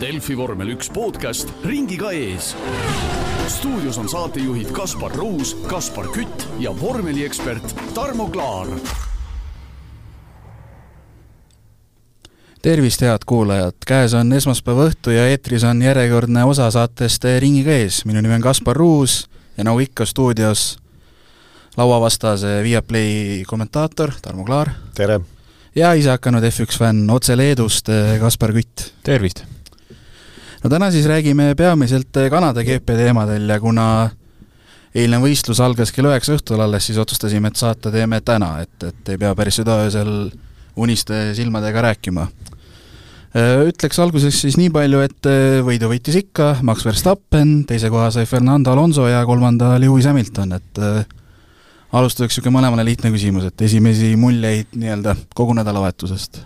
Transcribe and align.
Delfi 0.00 0.34
vormel 0.34 0.72
üks 0.74 0.88
podcast 0.90 1.50
ringiga 1.62 2.08
ees. 2.10 2.54
stuudios 3.46 3.98
on 3.98 4.08
saatejuhid 4.10 4.72
Kaspar 4.74 5.12
Ruus, 5.14 5.54
Kaspar 5.70 6.08
Kütt 6.10 6.46
ja 6.58 6.72
vormeliekspert 6.80 7.74
Tarmo 7.94 8.26
Klaar. 8.28 8.66
tervist, 12.62 13.00
head 13.00 13.22
kuulajad, 13.26 13.76
käes 13.86 14.14
on 14.14 14.32
esmaspäeva 14.32 14.88
õhtu 14.88 15.14
ja 15.14 15.28
eetris 15.30 15.64
on 15.64 15.82
järjekordne 15.82 16.44
osa 16.44 16.70
saatest 16.70 17.24
Ringiga 17.38 17.70
ees. 17.70 18.04
minu 18.04 18.20
nimi 18.20 18.34
on 18.34 18.42
Kaspar 18.42 18.76
Ruus 18.76 19.28
ja 19.56 19.64
nagu 19.64 19.78
ikka 19.78 20.06
stuudios 20.06 20.78
lauavastase 21.76 22.62
Viaplay 22.62 23.44
kommentaator 23.46 24.12
Tarmo 24.22 24.44
Klaar. 24.44 24.70
tere! 24.94 25.20
ja 25.74 25.92
ise 25.94 26.10
hakanud 26.10 26.42
F1 26.42 26.78
fänn 26.78 27.10
otse 27.10 27.36
Leedust, 27.36 27.86
Kaspar 28.20 28.52
Kütt. 28.52 28.90
tervist! 29.02 29.53
No 30.64 30.70
täna 30.72 30.90
siis 30.90 31.06
räägime 31.06 31.52
peamiselt 31.56 32.16
Kanada 32.30 32.64
GP 32.64 32.96
teemadel 32.96 33.48
ja 33.48 33.60
kuna 33.60 33.88
eilne 34.94 35.18
võistlus 35.20 35.60
algas 35.60 35.92
kell 35.92 36.08
üheksa 36.08 36.38
õhtul 36.38 36.62
alles, 36.64 36.86
siis 36.88 36.98
otsustasime, 37.02 37.50
et 37.50 37.60
saate 37.60 37.92
teeme 37.92 38.20
täna, 38.24 38.56
et, 38.62 38.74
et 38.86 39.12
ei 39.12 39.20
pea 39.20 39.34
päris 39.36 39.58
südaöösel 39.60 40.14
uniste 40.80 41.26
silmadega 41.36 41.82
rääkima. 41.90 42.28
Ütleks 43.66 43.98
alguseks 43.98 44.44
siis 44.44 44.56
nii 44.60 44.70
palju, 44.70 45.00
et 45.02 45.28
võidu 45.66 45.90
võitis 45.90 46.20
ikka 46.20 46.52
Max 46.62 46.86
Verstappen, 46.86 47.64
teise 47.66 47.90
koha 47.90 48.12
sai 48.14 48.28
Fernando 48.30 48.70
Alonso 48.70 49.08
ja 49.10 49.24
kolmanda 49.26 49.72
Lewis 49.82 50.06
Hamilton, 50.06 50.54
et 50.54 50.82
alustuseks 51.94 52.38
niisugune 52.38 52.54
mõlemale 52.60 52.86
lihtne 52.86 53.10
küsimus, 53.14 53.50
et 53.50 53.66
esimesi 53.66 54.14
muljeid 54.18 54.78
nii-öelda 54.78 55.18
kogu 55.34 55.58
nädalavahetusest? 55.58 56.44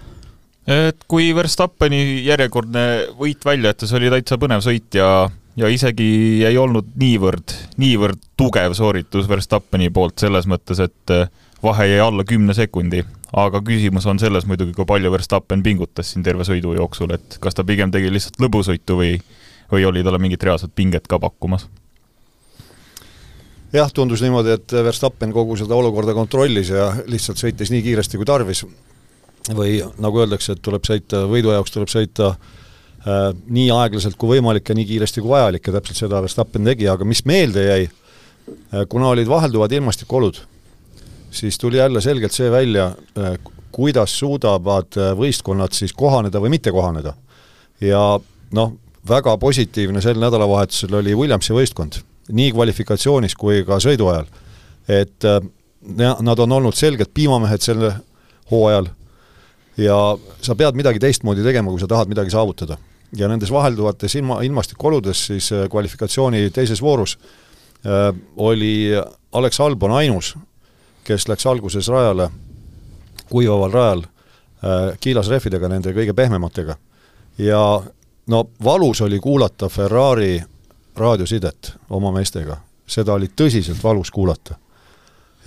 Et 0.68 1.04
kui 1.08 1.30
Verstappeni 1.36 2.24
järjekordne 2.26 2.84
võit 3.18 3.44
välja 3.44 3.72
jätta, 3.72 3.88
see 3.88 4.00
oli 4.02 4.12
täitsa 4.12 4.38
põnev 4.40 4.62
sõit 4.64 4.98
ja, 4.98 5.28
ja 5.56 5.70
isegi 5.72 6.08
ei 6.46 6.58
olnud 6.60 6.92
niivõrd, 7.00 7.54
niivõrd 7.80 8.20
tugev 8.36 8.76
sooritus 8.76 9.28
Verstappeni 9.30 9.88
poolt 9.94 10.20
selles 10.20 10.48
mõttes, 10.50 10.82
et 10.84 11.14
vahe 11.62 11.88
jäi 11.88 12.02
alla 12.04 12.24
kümne 12.24 12.54
sekundi. 12.54 13.04
aga 13.32 13.60
küsimus 13.60 14.06
on 14.06 14.18
selles 14.18 14.46
muidugi, 14.48 14.72
kui 14.72 14.86
palju 14.88 15.10
Verstappen 15.12 15.62
pingutas 15.62 16.12
siin 16.12 16.22
terve 16.24 16.44
sõidu 16.48 16.74
jooksul, 16.76 17.10
et 17.12 17.36
kas 17.40 17.54
ta 17.54 17.64
pigem 17.64 17.90
tegi 17.90 18.12
lihtsalt 18.12 18.40
lõbusõitu 18.40 18.96
või, 18.96 19.18
või 19.72 19.84
oli 19.84 20.04
talle 20.04 20.18
mingit 20.18 20.42
reaalset 20.42 20.72
pinget 20.74 21.08
ka 21.08 21.18
pakkumas 21.18 21.66
jah, 23.72 23.92
tundus 23.92 24.22
niimoodi, 24.24 24.54
et 24.56 24.72
Verstappen 24.84 25.32
kogu 25.32 25.56
seda 25.56 25.76
olukorda 25.76 26.14
kontrollis 26.16 26.70
ja 26.72 26.92
lihtsalt 27.06 27.40
sõitis 27.40 27.72
nii 27.72 27.82
kiiresti 27.84 28.16
kui 28.16 28.28
tarvis. 28.28 28.64
Või 29.56 29.78
nagu 30.02 30.22
öeldakse, 30.22 30.54
et 30.54 30.62
tuleb 30.64 30.86
sõita, 30.86 31.24
võidu 31.30 31.52
jaoks 31.54 31.72
tuleb 31.74 31.90
sõita 31.92 32.32
äh, 32.34 33.30
nii 33.48 33.68
aeglaselt 33.74 34.18
kui 34.20 34.36
võimalik 34.36 34.68
ja 34.68 34.76
nii 34.76 34.88
kiiresti 34.88 35.24
kui 35.24 35.32
vajalik 35.32 35.68
ja 35.68 35.76
täpselt 35.78 36.02
seda 36.02 36.22
Verstappen 36.24 36.66
tegi, 36.68 36.88
aga 36.90 37.06
mis 37.08 37.24
meelde 37.28 37.64
jäi 37.64 37.84
äh,, 37.88 38.84
kuna 38.88 39.12
olid 39.14 39.28
vahelduvad 39.30 39.72
ilmastikuolud, 39.72 40.40
siis 41.30 41.58
tuli 41.58 41.80
jälle 41.80 42.02
selgelt 42.04 42.36
see 42.36 42.50
välja 42.52 42.90
äh,, 43.18 43.38
kuidas 43.72 44.18
suudavad 44.18 44.98
äh, 44.98 45.14
võistkonnad 45.18 45.76
siis 45.76 45.92
kohaneda 45.92 46.42
või 46.42 46.56
mitte 46.56 46.72
kohaneda. 46.74 47.14
ja 47.80 48.02
noh, 48.52 48.76
väga 49.08 49.36
positiivne 49.38 50.02
sel 50.02 50.18
nädalavahetusel 50.20 51.00
oli 51.00 51.14
Williamsi 51.14 51.54
võistkond 51.54 52.02
nii 52.28 52.52
kvalifikatsioonis 52.52 53.36
kui 53.38 53.62
ka 53.64 53.78
sõidu 53.80 54.10
ajal. 54.12 54.26
et 54.88 55.24
äh, 55.24 55.40
nad 56.20 56.38
on 56.38 56.52
olnud 56.52 56.74
selged 56.74 57.12
piimamehed 57.14 57.62
sel 57.62 57.90
hooajal 58.50 58.88
ja 59.78 60.18
sa 60.42 60.54
pead 60.58 60.76
midagi 60.76 61.00
teistmoodi 61.02 61.44
tegema, 61.46 61.70
kui 61.70 61.80
sa 61.80 61.88
tahad 61.90 62.10
midagi 62.10 62.30
saavutada. 62.34 62.76
ja 63.16 63.28
nendes 63.28 63.50
vahelduvates 63.50 64.14
ilma, 64.14 64.42
ilmastikuoludes 64.42 65.26
siis 65.26 65.52
äh, 65.52 65.68
kvalifikatsiooni 65.70 66.50
teises 66.50 66.82
voorus 66.82 67.18
äh, 67.86 68.14
oli 68.36 68.90
Alex 69.32 69.60
Albon 69.60 69.92
ainus, 69.92 70.34
kes 71.04 71.28
läks 71.28 71.46
alguses 71.46 71.88
rajale, 71.88 72.30
kuivaval 73.30 73.72
rajal 73.72 74.02
äh,, 74.02 74.98
kiilas 75.00 75.28
rehvidega, 75.28 75.68
nende 75.68 75.92
kõige 75.92 76.12
pehmematega. 76.14 76.76
ja 77.38 77.82
no 78.26 78.44
valus 78.64 79.00
oli 79.00 79.20
kuulata 79.20 79.68
Ferrari 79.68 80.42
raadiosidet 80.96 81.72
oma 81.90 82.12
meestega, 82.12 82.56
seda 82.86 83.12
oli 83.12 83.30
tõsiselt 83.36 83.82
valus 83.82 84.10
kuulata. 84.10 84.58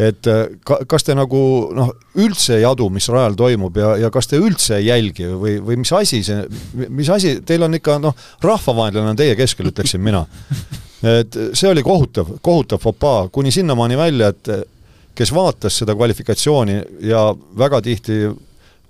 Et 0.02 0.28
äh, 0.30 0.44
ka, 0.66 0.80
kas 0.90 1.06
te 1.06 1.16
nagu 1.18 1.42
noh, 1.78 1.92
üldse 2.22 2.58
ei 2.58 2.66
adu, 2.68 2.90
mis 2.94 3.08
rajal 3.12 3.38
toimub 3.40 3.78
ja, 3.78 3.94
ja 4.06 4.12
kas 4.14 4.30
te 4.32 4.40
üldse 4.42 4.80
ei 4.80 4.90
jälgi 4.90 5.30
või, 5.30 5.58
või 5.62 5.80
mis 5.84 5.92
asi 5.96 6.22
see, 6.26 6.46
mis 6.90 7.10
asi, 7.14 7.38
teil 7.46 7.68
on 7.68 7.78
ikka 7.78 8.00
noh, 8.02 8.16
rahvavaenlane 8.44 9.14
on 9.14 9.20
teie 9.20 9.36
keskel, 9.40 9.72
ütleksin 9.72 10.02
mina. 10.04 10.26
et 11.20 11.38
see 11.58 11.70
oli 11.70 11.84
kohutav, 11.86 12.38
kohutav 12.42 12.82
fopaa, 12.82 13.28
kuni 13.34 13.54
sinnamaani 13.54 14.00
välja, 14.00 14.32
et 14.34 14.54
kes 15.18 15.34
vaatas 15.36 15.82
seda 15.82 15.96
kvalifikatsiooni 15.98 16.80
ja 17.06 17.28
väga 17.58 17.82
tihti 17.86 18.24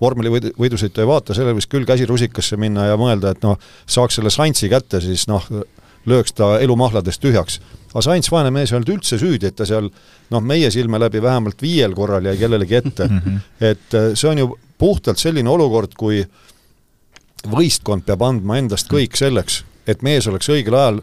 vormeli 0.02 0.32
võidu, 0.34 0.52
võidusõitu 0.58 1.04
ei 1.04 1.10
vaata, 1.10 1.36
sellel 1.38 1.56
võis 1.58 1.70
küll 1.70 1.86
käsi 1.86 2.08
rusikasse 2.10 2.58
minna 2.62 2.88
ja 2.90 2.98
mõelda, 3.00 3.36
et 3.36 3.44
noh, 3.46 3.60
saaks 3.90 4.18
selle 4.18 4.34
Saintsi 4.34 4.70
kätte, 4.72 5.02
siis 5.04 5.28
noh, 5.30 5.46
lööks 6.06 6.34
ta 6.34 6.60
elu 6.60 6.76
mahladest 6.76 7.22
tühjaks. 7.22 7.60
Sainz, 8.00 8.32
vaene 8.32 8.52
mees, 8.52 8.72
ei 8.72 8.78
olnud 8.78 8.94
üldse 8.94 9.20
süüdi, 9.20 9.50
et 9.52 9.56
ta 9.56 9.66
seal 9.68 9.90
noh, 10.32 10.42
meie 10.42 10.72
silme 10.72 11.00
läbi 11.00 11.22
vähemalt 11.22 11.62
viiel 11.62 11.94
korral 11.96 12.26
jäi 12.26 12.38
kellelegi 12.38 12.76
ette. 12.76 13.06
-hmm. 13.06 13.40
et 13.62 13.94
äh, 13.94 14.12
see 14.14 14.30
on 14.30 14.38
ju 14.38 14.60
puhtalt 14.78 15.18
selline 15.18 15.50
olukord, 15.50 15.94
kui 15.98 16.26
võistkond 17.52 18.06
peab 18.06 18.22
andma 18.22 18.58
endast 18.58 18.90
kõik 18.90 19.18
selleks, 19.18 19.64
et 19.88 20.02
mees 20.02 20.28
oleks 20.28 20.50
õigel 20.50 20.74
ajal 20.78 21.02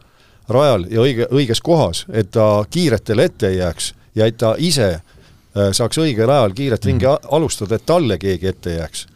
rajal 0.48 0.86
ja 0.90 1.00
õige, 1.00 1.28
õiges 1.30 1.60
kohas, 1.60 2.04
et 2.12 2.30
ta 2.30 2.64
kiiretele 2.70 3.24
ette 3.24 3.48
ei 3.48 3.58
jääks 3.58 3.92
ja 4.14 4.26
et 4.26 4.36
ta 4.40 4.54
ise 4.58 4.88
äh, 4.94 5.70
saaks 5.72 5.98
õigel 5.98 6.30
ajal 6.30 6.54
kiiret 6.56 6.84
ringi 6.84 7.06
-hmm. 7.06 7.28
alustada, 7.30 7.74
et 7.74 7.86
talle 7.86 8.18
keegi 8.18 8.46
ette 8.46 8.70
ei 8.70 8.78
jääks. 8.78 9.06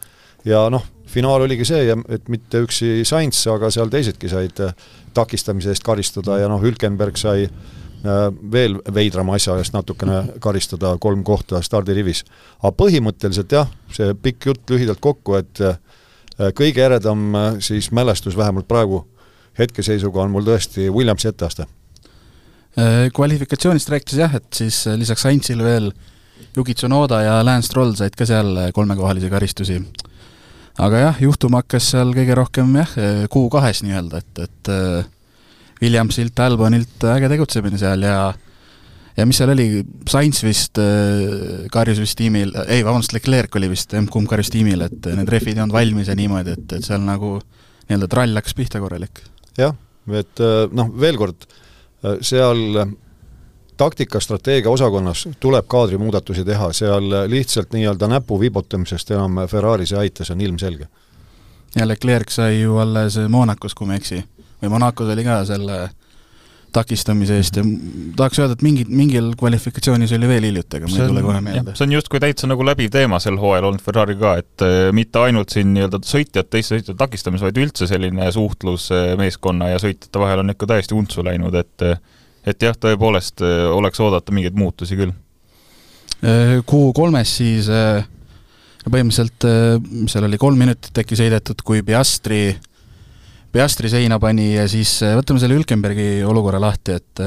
ja 0.45 0.69
noh, 0.69 0.85
finaal 1.05 1.41
oligi 1.41 1.65
see 1.65 1.83
ja 1.83 1.97
et 2.09 2.29
mitte 2.29 2.63
üksi 2.65 3.05
Sainz, 3.05 3.47
aga 3.47 3.69
seal 3.71 3.89
teisedki 3.89 4.29
said 4.29 4.59
äh, 4.59 4.73
takistamise 5.13 5.73
eest 5.73 5.83
karistada 5.85 6.37
ja 6.41 6.49
noh, 6.51 6.61
Hülkenberg 6.61 7.17
sai 7.19 7.45
äh, 7.45 7.51
veel 8.51 8.79
veidrama 8.93 9.37
asja 9.37 9.57
eest 9.61 9.75
natukene 9.75 10.39
karistada 10.43 10.95
kolm 11.01 11.23
kohta 11.23 11.61
stardirivis. 11.63 12.23
aga 12.61 12.73
põhimõtteliselt 12.79 13.51
jah, 13.51 13.69
see 13.93 14.13
pikk 14.13 14.49
jutt 14.51 14.75
lühidalt 14.75 15.01
kokku, 15.03 15.37
et 15.39 15.61
äh, 15.61 15.77
kõige 16.57 16.85
eredam 16.85 17.35
äh, 17.35 17.49
siis 17.59 17.91
mälestus 17.91 18.37
vähemalt 18.37 18.67
praegu 18.67 19.05
hetkeseisuga 19.59 20.23
on 20.23 20.31
mul 20.33 20.45
tõesti 20.47 20.89
Williamsi 20.89 21.29
etteaste. 21.29 21.67
Kvalifikatsioonist 23.13 23.89
rääkides 23.93 24.17
jah, 24.17 24.31
et 24.33 24.47
siis 24.57 24.79
lisaks 24.97 25.21
Sainzile 25.21 25.61
veel 25.61 25.91
Yuki 26.57 26.73
Tsunoda 26.73 27.19
ja 27.21 27.35
Lance 27.45 27.69
Stroll 27.69 27.93
said 27.93 28.17
ka 28.17 28.25
seal 28.25 28.49
kolmekohalisi 28.73 29.29
karistusi 29.29 29.77
aga 30.81 31.01
jah, 31.07 31.19
juhtuma 31.21 31.61
hakkas 31.61 31.91
seal 31.93 32.13
kõige 32.15 32.37
rohkem 32.37 32.71
jah, 32.79 32.95
Q2-s 33.31 33.83
nii-öelda, 33.85 34.21
et, 34.23 34.41
et 34.47 34.71
äh, 34.73 35.11
Williamsilt, 35.83 36.39
Albonilt 36.39 37.05
äge 37.11 37.29
tegutsemine 37.33 37.79
seal 37.81 38.05
ja 38.07 38.17
ja 39.13 39.25
mis 39.29 39.37
seal 39.37 39.53
oli, 39.53 39.67
Sainz 40.09 40.41
vist 40.45 40.79
äh, 40.81 41.67
karjus 41.73 42.01
vist 42.01 42.17
tiimil, 42.17 42.55
ei 42.65 42.81
vabandust, 42.85 43.13
Leclerc 43.13 43.59
oli 43.59 43.69
vist 43.75 43.93
M-kumb 43.99 44.29
karjus 44.31 44.49
tiimil, 44.53 44.81
et 44.87 45.11
need 45.13 45.29
rehvid 45.29 45.59
ei 45.59 45.65
olnud 45.65 45.77
valmis 45.77 46.09
ja 46.09 46.17
niimoodi, 46.17 46.57
et, 46.57 46.77
et 46.79 46.87
seal 46.87 47.03
nagu 47.05 47.35
nii-öelda 47.89 48.09
trall 48.09 48.41
hakkas 48.41 48.57
pihta 48.57 48.81
korralik. 48.81 49.21
jah, 49.59 49.75
et 50.09 50.41
noh, 50.73 50.89
veel 50.99 51.19
kord, 51.19 51.45
seal 52.25 52.81
taktikastrateegia 53.77 54.71
osakonnas 54.71 55.27
tuleb 55.39 55.65
kaadrimuudatusi 55.67 56.45
teha, 56.45 56.71
seal 56.73 57.09
lihtsalt 57.27 57.73
nii-öelda 57.73 58.07
näpu 58.07 58.39
vibutamisest 58.39 59.11
enam 59.11 59.43
Ferraris 59.47 59.91
ei 59.91 60.05
aita, 60.05 60.25
see 60.25 60.35
on 60.35 60.41
ilmselge. 60.41 60.87
ja 61.75 61.87
Leclerc 61.87 62.29
sai 62.29 62.61
ju 62.61 62.77
alles 62.77 63.17
Monacos, 63.29 63.75
kui 63.75 63.87
ma 63.87 63.97
ei 63.97 64.03
eksi, 64.03 64.23
või 64.61 64.73
Monacos 64.75 65.09
oli 65.09 65.23
ka 65.25 65.43
selle 65.45 65.89
takistamise 66.73 67.37
eest 67.37 67.57
ja 67.59 67.63
tahaks 68.17 68.39
öelda, 68.41 68.57
et 68.57 68.63
mingi, 68.65 68.85
mingil 68.89 69.31
kvalifikatsioonis 69.37 70.13
oli 70.17 70.29
veel 70.29 70.47
hiljuti, 70.49 70.79
aga 70.79 70.89
mul 70.89 71.03
ei 71.03 71.11
tule 71.11 71.23
kohe 71.25 71.41
meelde. 71.45 71.75
see 71.77 71.85
on 71.85 71.93
justkui 71.93 72.21
täitsa 72.23 72.49
nagu 72.49 72.65
läbiv 72.65 72.89
teema 72.93 73.19
sel 73.23 73.37
hooajal 73.41 73.69
olnud 73.69 73.83
Ferrari 73.83 74.15
ka, 74.19 74.33
et 74.41 74.65
äh, 74.65 74.87
mitte 74.95 75.21
ainult 75.21 75.53
siin 75.53 75.73
nii-öelda 75.75 76.01
sõitjad, 76.09 76.49
teiste 76.49 76.75
sõitjate 76.75 76.97
takistamis, 76.99 77.45
vaid 77.45 77.59
üldse 77.61 77.87
selline 77.89 78.29
suhtlus 78.33 78.89
äh, 78.95 79.13
meeskonna 79.19 79.69
ja 79.73 79.81
sõitjate 79.83 80.21
vahel 80.21 80.41
on 80.43 80.53
ikka 80.55 80.71
täiesti 80.73 80.97
untsu 80.97 81.25
läinud, 81.25 81.57
et 81.61 81.85
äh, 81.85 82.01
et 82.47 82.65
jah, 82.65 82.75
tõepoolest 82.75 83.43
äh, 83.45 83.67
oleks 83.71 84.01
oodata 84.03 84.35
mingeid 84.35 84.57
muutusi 84.57 84.99
küll. 84.99 85.13
Q3-s 86.23 87.31
siis 87.39 87.67
äh, 87.71 88.05
põhimõtteliselt 88.85 89.47
äh, 89.47 90.05
seal 90.11 90.27
oli 90.29 90.39
kolm 90.39 90.61
minutit 90.63 90.95
äkki 91.03 91.17
sõidetud, 91.19 91.63
kui 91.67 91.83
Piastri, 91.83 92.45
Piastri 93.53 93.91
seina 93.91 94.19
pani 94.23 94.53
ja 94.53 94.67
siis 94.71 94.95
võtame 95.03 95.41
selle 95.43 95.57
Hülkenbergi 95.59 96.23
olukorra 96.27 96.61
lahti, 96.63 96.95
et 96.97 97.23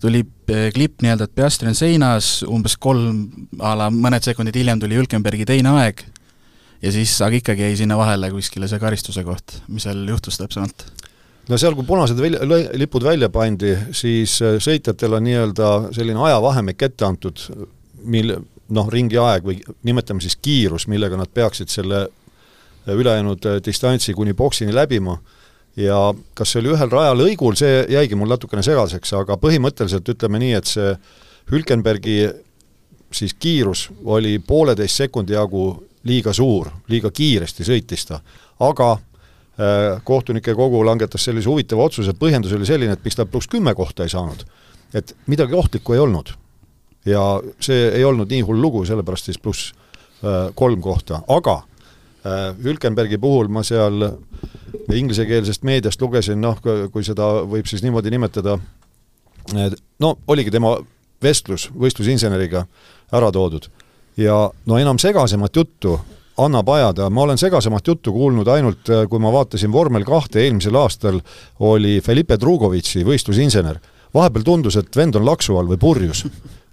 tuli 0.00 0.22
klipp 0.46 1.02
nii-öelda, 1.04 1.26
et 1.26 1.36
Piastri 1.36 1.68
on 1.68 1.76
seinas, 1.76 2.38
umbes 2.48 2.78
kolm, 2.80 3.26
a 3.60 3.74
la 3.76 3.90
mõned 3.92 4.24
sekundid 4.24 4.56
hiljem 4.56 4.80
tuli 4.80 4.96
Hülkenbergi 4.96 5.44
teine 5.48 5.74
aeg, 5.82 6.00
ja 6.84 6.92
siis, 6.94 7.12
aga 7.24 7.42
ikkagi 7.42 7.66
jäi 7.66 7.76
sinna 7.82 7.98
vahele 8.00 8.30
kuskile 8.32 8.70
see 8.70 8.80
karistuse 8.80 9.24
koht, 9.26 9.58
mis 9.68 9.84
seal 9.88 10.00
juhtus 10.08 10.40
täpsemalt? 10.40 10.86
No 11.48 11.58
seal, 11.60 11.76
kui 11.76 11.86
punased 11.86 12.20
välja, 12.20 12.42
lipud 12.78 13.04
välja 13.04 13.28
pandi, 13.32 13.74
siis 13.96 14.38
äh, 14.42 14.58
sõitjatel 14.62 15.18
on 15.18 15.26
nii-öelda 15.26 15.70
selline 15.96 16.22
ajavahemik 16.28 16.82
ette 16.86 17.06
antud, 17.06 17.40
mil 18.04 18.34
noh, 18.74 18.90
ringi 18.92 19.18
aeg 19.20 19.46
või 19.46 19.60
nimetame 19.84 20.24
siis 20.24 20.36
kiirus, 20.40 20.88
millega 20.88 21.18
nad 21.20 21.32
peaksid 21.34 21.72
selle 21.72 22.04
äh, 22.06 22.94
ülejäänud 22.94 23.48
äh, 23.50 23.60
distantsi 23.64 24.14
kuni 24.16 24.34
boksini 24.34 24.74
läbima. 24.74 25.18
Ja 25.76 26.12
kas 26.38 26.52
see 26.52 26.60
oli 26.62 26.70
ühel 26.70 26.90
rajalõigul, 26.90 27.56
see 27.58 27.80
jäigi 27.90 28.14
mul 28.14 28.30
natukene 28.30 28.62
segaseks, 28.62 29.10
aga 29.18 29.34
põhimõtteliselt 29.42 30.06
ütleme 30.12 30.38
nii, 30.38 30.52
et 30.54 30.70
see 30.70 30.92
Hülkenbergi 31.50 32.28
siis 33.14 33.34
kiirus 33.34 33.88
oli 34.04 34.38
pooleteist 34.38 35.02
sekundi 35.02 35.34
jagu 35.34 35.64
liiga 36.06 36.32
suur, 36.32 36.70
liiga 36.88 37.10
kiiresti 37.10 37.66
sõitis 37.66 38.06
ta, 38.06 38.20
aga 38.62 38.94
kohtunike 40.04 40.54
kogu 40.58 40.80
langetas 40.86 41.24
sellise 41.24 41.46
huvitava 41.46 41.84
otsuse, 41.86 42.10
põhjendus 42.18 42.56
oli 42.56 42.66
selline, 42.66 42.96
et 42.96 43.04
miks 43.04 43.14
ta 43.14 43.26
pluss 43.26 43.46
kümme 43.50 43.74
kohta 43.74 44.02
ei 44.02 44.10
saanud. 44.10 44.44
et 44.94 45.16
midagi 45.26 45.54
ohtlikku 45.54 45.92
ei 45.92 45.98
olnud. 45.98 46.32
ja 47.06 47.40
see 47.60 47.88
ei 47.88 48.04
olnud 48.04 48.30
nii 48.30 48.40
hull 48.40 48.60
lugu, 48.60 48.84
sellepärast 48.84 49.24
siis 49.30 49.38
pluss 49.38 49.72
äh, 50.24 50.50
kolm 50.54 50.80
kohta, 50.80 51.22
aga 51.28 51.62
äh, 52.26 52.54
Hülkenbergi 52.64 53.18
puhul 53.18 53.48
ma 53.48 53.62
seal 53.62 54.10
inglisekeelsest 54.92 55.62
meediast 55.62 56.02
lugesin, 56.02 56.40
noh, 56.40 56.58
kui 56.92 57.04
seda 57.04 57.44
võib 57.46 57.66
siis 57.70 57.82
niimoodi 57.82 58.10
nimetada, 58.10 58.58
no 60.00 60.16
oligi 60.26 60.50
tema 60.50 60.76
vestlus 61.22 61.68
võistlusinseneriga 61.78 62.66
ära 63.12 63.30
toodud. 63.32 63.68
ja 64.16 64.50
no 64.66 64.78
enam 64.78 64.98
segasemat 64.98 65.56
juttu 65.56 65.98
annab 66.36 66.68
ajada, 66.68 67.08
ma 67.10 67.22
olen 67.22 67.38
segasemat 67.38 67.86
juttu 67.86 68.12
kuulnud 68.12 68.48
ainult, 68.48 68.88
äh, 68.90 69.04
kui 69.10 69.22
ma 69.22 69.32
vaatasin 69.32 69.72
vormel 69.72 70.04
kahte 70.04 70.42
eelmisel 70.42 70.76
aastal, 70.78 71.20
oli 71.60 72.00
Felipe 72.04 72.38
Drugovitši 72.40 73.04
võistlusinsener. 73.06 73.78
vahepeal 74.14 74.44
tundus, 74.46 74.76
et 74.76 74.96
vend 74.96 75.16
on 75.18 75.24
laksu 75.26 75.56
all 75.58 75.66
või 75.66 75.78
purjus. 75.78 76.24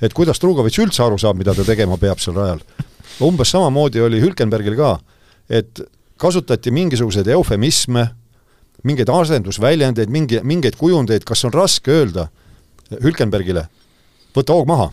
et 0.02 0.14
kuidas 0.14 0.40
Drugovitš 0.40 0.80
üldse 0.80 1.04
aru 1.04 1.18
saab, 1.18 1.38
mida 1.38 1.54
ta 1.54 1.64
tegema 1.64 1.98
peab 1.98 2.20
seal 2.20 2.36
rajal. 2.36 2.60
umbes 3.22 3.50
samamoodi 3.50 4.02
oli 4.02 4.22
Hülkenbergil 4.22 4.76
ka, 4.76 5.00
et 5.50 5.82
kasutati 6.18 6.72
mingisuguseid 6.72 7.28
eufemisme, 7.28 8.08
mingeid 8.84 9.10
asendusväljendeid, 9.10 10.10
mingi, 10.10 10.40
mingeid 10.44 10.76
kujundeid, 10.76 11.24
kas 11.24 11.46
on 11.46 11.54
raske 11.54 11.92
öelda 11.92 12.30
Hülkenbergile, 13.02 13.68
võta 14.36 14.54
hoog 14.54 14.68
maha, 14.68 14.90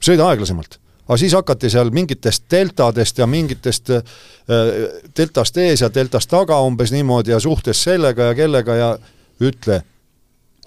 sõida 0.00 0.28
aeglasemalt 0.28 0.79
aga 1.10 1.18
siis 1.18 1.34
hakati 1.34 1.70
seal 1.70 1.90
mingitest 1.90 2.44
deltadest 2.50 3.18
ja 3.18 3.26
mingitest 3.26 3.90
äh, 3.90 4.02
deltast 5.16 5.56
ees 5.58 5.82
ja 5.82 5.88
deltast 5.94 6.30
taga 6.30 6.60
umbes 6.62 6.92
niimoodi 6.94 7.34
ja 7.34 7.40
suhtes 7.42 7.82
sellega 7.82 8.30
ja 8.30 8.36
kellega 8.38 8.76
ja 8.78 8.90
ütle, 9.42 9.80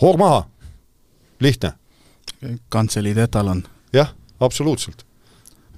hoog 0.01 0.19
maha, 0.19 0.42
lihtne. 1.40 1.74
kantseliidi 2.69 3.24
etalon. 3.24 3.63
jah, 3.94 4.12
absoluutselt. 4.40 5.06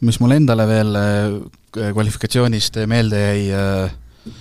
mis 0.02 0.20
mul 0.20 0.34
endale 0.34 0.68
veel 0.68 0.98
äh, 0.98 1.94
kvalifikatsioonist 1.94 2.82
meelde 2.88 3.22
jäi, 3.22 3.52
äh, 3.54 4.34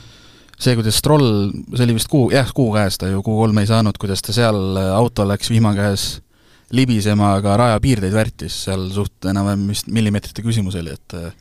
see, 0.59 0.75
kuidas 0.75 0.97
Stroll, 0.99 1.51
see 1.77 1.85
oli 1.85 2.01
vist 2.01 2.09
kuu, 2.09 2.31
jah, 2.33 2.49
kuu 2.55 2.73
käes 2.73 2.97
ta 2.99 3.13
ju 3.13 3.21
Q3 3.21 3.61
ei 3.61 3.69
saanud, 3.69 4.01
kuidas 4.01 4.25
ta 4.25 4.33
seal 4.33 4.81
auto 4.97 5.29
läks 5.29 5.53
vihma 5.53 5.77
käes 5.77 6.24
libisema, 6.75 7.35
aga 7.39 7.57
rajapiirdeid 7.61 8.15
värtis, 8.15 8.65
seal 8.67 8.89
suht 8.95 9.31
enam-vähem 9.31 9.67
vist 9.71 9.91
millimeetrite 9.93 10.45
küsimus 10.45 10.77
oli, 10.81 10.95
et 10.95 11.17
äh, 11.19 11.33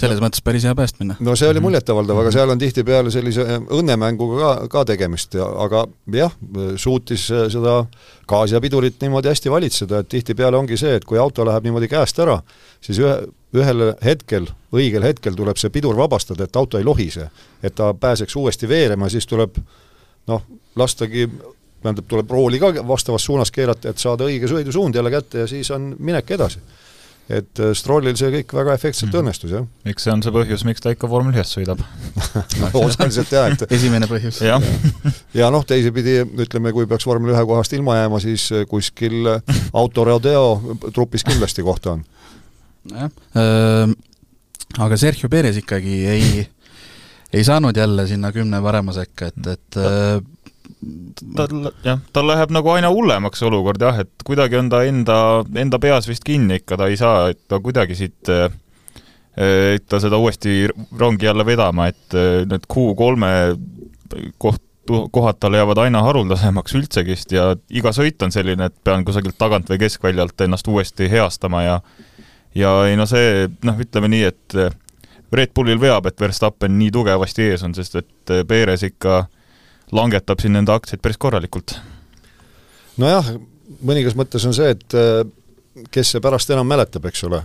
selles 0.00 0.18
no. 0.20 0.26
mõttes 0.26 0.42
päris 0.44 0.66
hea 0.66 0.74
päästmine. 0.76 1.16
no 1.20 1.36
see 1.38 1.48
oli 1.48 1.60
mhm. 1.60 1.68
muljetavaldav, 1.68 2.20
aga 2.20 2.32
seal 2.34 2.52
on 2.52 2.60
tihtipeale 2.60 3.12
sellise 3.14 3.46
äh, 3.46 3.56
õnnemänguga 3.78 4.40
ka, 4.40 4.68
ka 4.72 4.84
tegemist 4.92 5.38
ja 5.38 5.46
aga 5.64 5.86
jah, 6.12 6.36
suutis 6.80 7.28
äh, 7.32 7.46
seda 7.52 7.78
gaasi 8.28 8.56
ja 8.56 8.60
pidurit 8.64 9.00
niimoodi 9.02 9.32
hästi 9.32 9.52
valitseda, 9.52 10.02
et 10.02 10.12
tihtipeale 10.12 10.58
ongi 10.58 10.78
see, 10.80 10.96
et 10.98 11.08
kui 11.08 11.20
auto 11.22 11.46
läheb 11.48 11.68
niimoodi 11.68 11.90
käest 11.92 12.20
ära, 12.22 12.38
siis 12.84 13.00
ühe, 13.02 13.16
ühel 13.56 13.88
hetkel, 14.04 14.50
õigel 14.76 15.06
hetkel 15.06 15.38
tuleb 15.38 15.60
see 15.60 15.72
pidur 15.72 15.96
vabastada, 15.98 16.44
et 16.44 16.60
auto 16.60 16.78
ei 16.80 16.84
lohise. 16.84 17.30
et 17.62 17.74
ta 17.74 17.94
pääseks 17.94 18.36
uuesti 18.36 18.68
veerema, 18.68 19.08
siis 19.08 19.26
tuleb 19.26 19.56
noh, 20.28 20.42
lastagi 20.76 21.28
tähendab, 21.86 22.08
tuleb 22.10 22.32
rooli 22.32 22.60
ka 22.62 22.72
vastavas 22.86 23.26
suunas 23.26 23.52
keerata, 23.54 23.92
et 23.92 24.02
saada 24.02 24.26
õige 24.28 24.50
sõidusuund 24.50 24.96
jälle 24.96 25.12
kätte 25.14 25.44
ja 25.44 25.50
siis 25.50 25.70
on 25.74 25.94
minek 25.98 26.30
edasi. 26.36 26.60
et 27.28 27.58
äh, 27.58 27.72
Strollil 27.74 28.14
see 28.14 28.30
kõik 28.30 28.52
väga 28.54 28.74
efektselt 28.78 29.10
mm. 29.10 29.18
õnnestus, 29.22 29.54
jah. 29.56 29.64
eks 29.90 30.06
see 30.06 30.12
on 30.12 30.22
see 30.22 30.34
põhjus, 30.34 30.62
miks 30.68 30.82
ta 30.82 30.92
ikka 30.94 31.08
vormel 31.10 31.34
ühes 31.34 31.50
sõidab 31.56 31.80
osaliselt 32.86 33.32
jah, 33.34 33.50
et 33.50 33.72
esimene 33.72 34.06
põhjus. 34.10 34.42
ja, 34.46 34.60
ja 35.40 35.50
noh, 35.50 35.66
teisipidi 35.66 36.20
ütleme, 36.46 36.74
kui 36.76 36.86
peaks 36.86 37.06
vormel 37.06 37.34
ühe 37.34 37.44
kohast 37.48 37.74
ilma 37.74 37.98
jääma, 37.98 38.22
siis 38.22 38.50
äh, 38.54 38.66
kuskil 38.70 39.32
äh, 39.36 39.62
Autorodeo 39.72 40.76
trupis 40.92 41.26
kindlasti 41.26 41.66
kohta 41.66 41.96
on. 41.96 42.04
nojah 42.92 43.96
aga 44.82 44.96
Sergio 44.98 45.28
Perez 45.32 45.56
ikkagi 45.56 45.96
ei 46.10 46.46
ei 47.32 47.44
saanud 47.44 47.76
jälle 47.76 48.06
sinna 48.06 48.32
kümne 48.32 48.60
parema 48.62 48.92
sekka, 48.92 49.26
et, 49.26 49.46
et 49.46 49.78
tal, 51.36 51.70
jah, 51.84 52.00
tal 52.12 52.28
läheb 52.28 52.52
nagu 52.54 52.70
aina 52.74 52.90
hullemaks 52.92 53.40
see 53.40 53.48
olukord 53.48 53.82
jah, 53.82 54.02
et 54.04 54.26
kuidagi 54.26 54.58
on 54.60 54.70
ta 54.72 54.82
enda, 54.86 55.18
enda 55.58 55.80
peas 55.82 56.08
vist 56.08 56.24
kinni 56.26 56.60
ikka, 56.60 56.78
ta 56.80 56.90
ei 56.90 56.98
saa, 57.00 57.30
et 57.32 57.42
ta 57.48 57.60
kuidagi 57.62 57.98
siit 57.98 58.32
et 59.36 59.84
ta 59.88 60.00
seda 60.00 60.16
uuesti 60.16 60.64
rongi 60.96 61.28
jälle 61.28 61.44
vedama, 61.46 61.90
et 61.92 62.16
need 62.48 62.64
Q3 62.72 63.28
koht, 64.40 64.62
kohad 65.12 65.40
tal 65.40 65.56
jäävad 65.58 65.82
aina 65.82 66.00
haruldasemaks 66.06 66.76
üldsegist 66.78 67.34
ja 67.34 67.50
iga 67.68 67.92
sõit 67.92 68.22
on 68.22 68.32
selline, 68.32 68.70
et 68.70 68.76
pean 68.84 69.04
kusagilt 69.04 69.36
tagant 69.38 69.68
või 69.68 69.80
keskväljalt 69.82 70.46
ennast 70.46 70.68
uuesti 70.70 71.10
heastama 71.10 71.62
ja 71.66 71.80
ja 72.56 72.72
ei 72.88 72.96
no 72.96 73.04
see, 73.06 73.48
noh, 73.66 73.76
ütleme 73.82 74.08
nii, 74.08 74.24
et 74.24 74.56
Red 75.36 75.52
Bullil 75.54 75.80
veab, 75.80 76.06
et 76.08 76.20
Verstappen 76.20 76.78
nii 76.78 76.92
tugevasti 76.94 77.50
ees 77.50 77.64
on, 77.66 77.74
sest 77.76 77.98
et 78.00 78.32
Perez 78.48 78.86
ikka 78.86 79.26
langetab 79.94 80.40
siin 80.42 80.56
nende 80.56 80.74
aktsiaid 80.74 81.02
päris 81.02 81.18
korralikult. 81.20 81.76
nojah, 82.98 83.34
mõningas 83.84 84.16
mõttes 84.18 84.46
on 84.48 84.54
see, 84.56 84.72
et 84.74 84.96
äh, 84.96 85.22
kes 85.92 86.14
see 86.14 86.24
pärast 86.24 86.50
enam 86.50 86.68
mäletab, 86.68 87.06
eks 87.06 87.24
ole, 87.28 87.42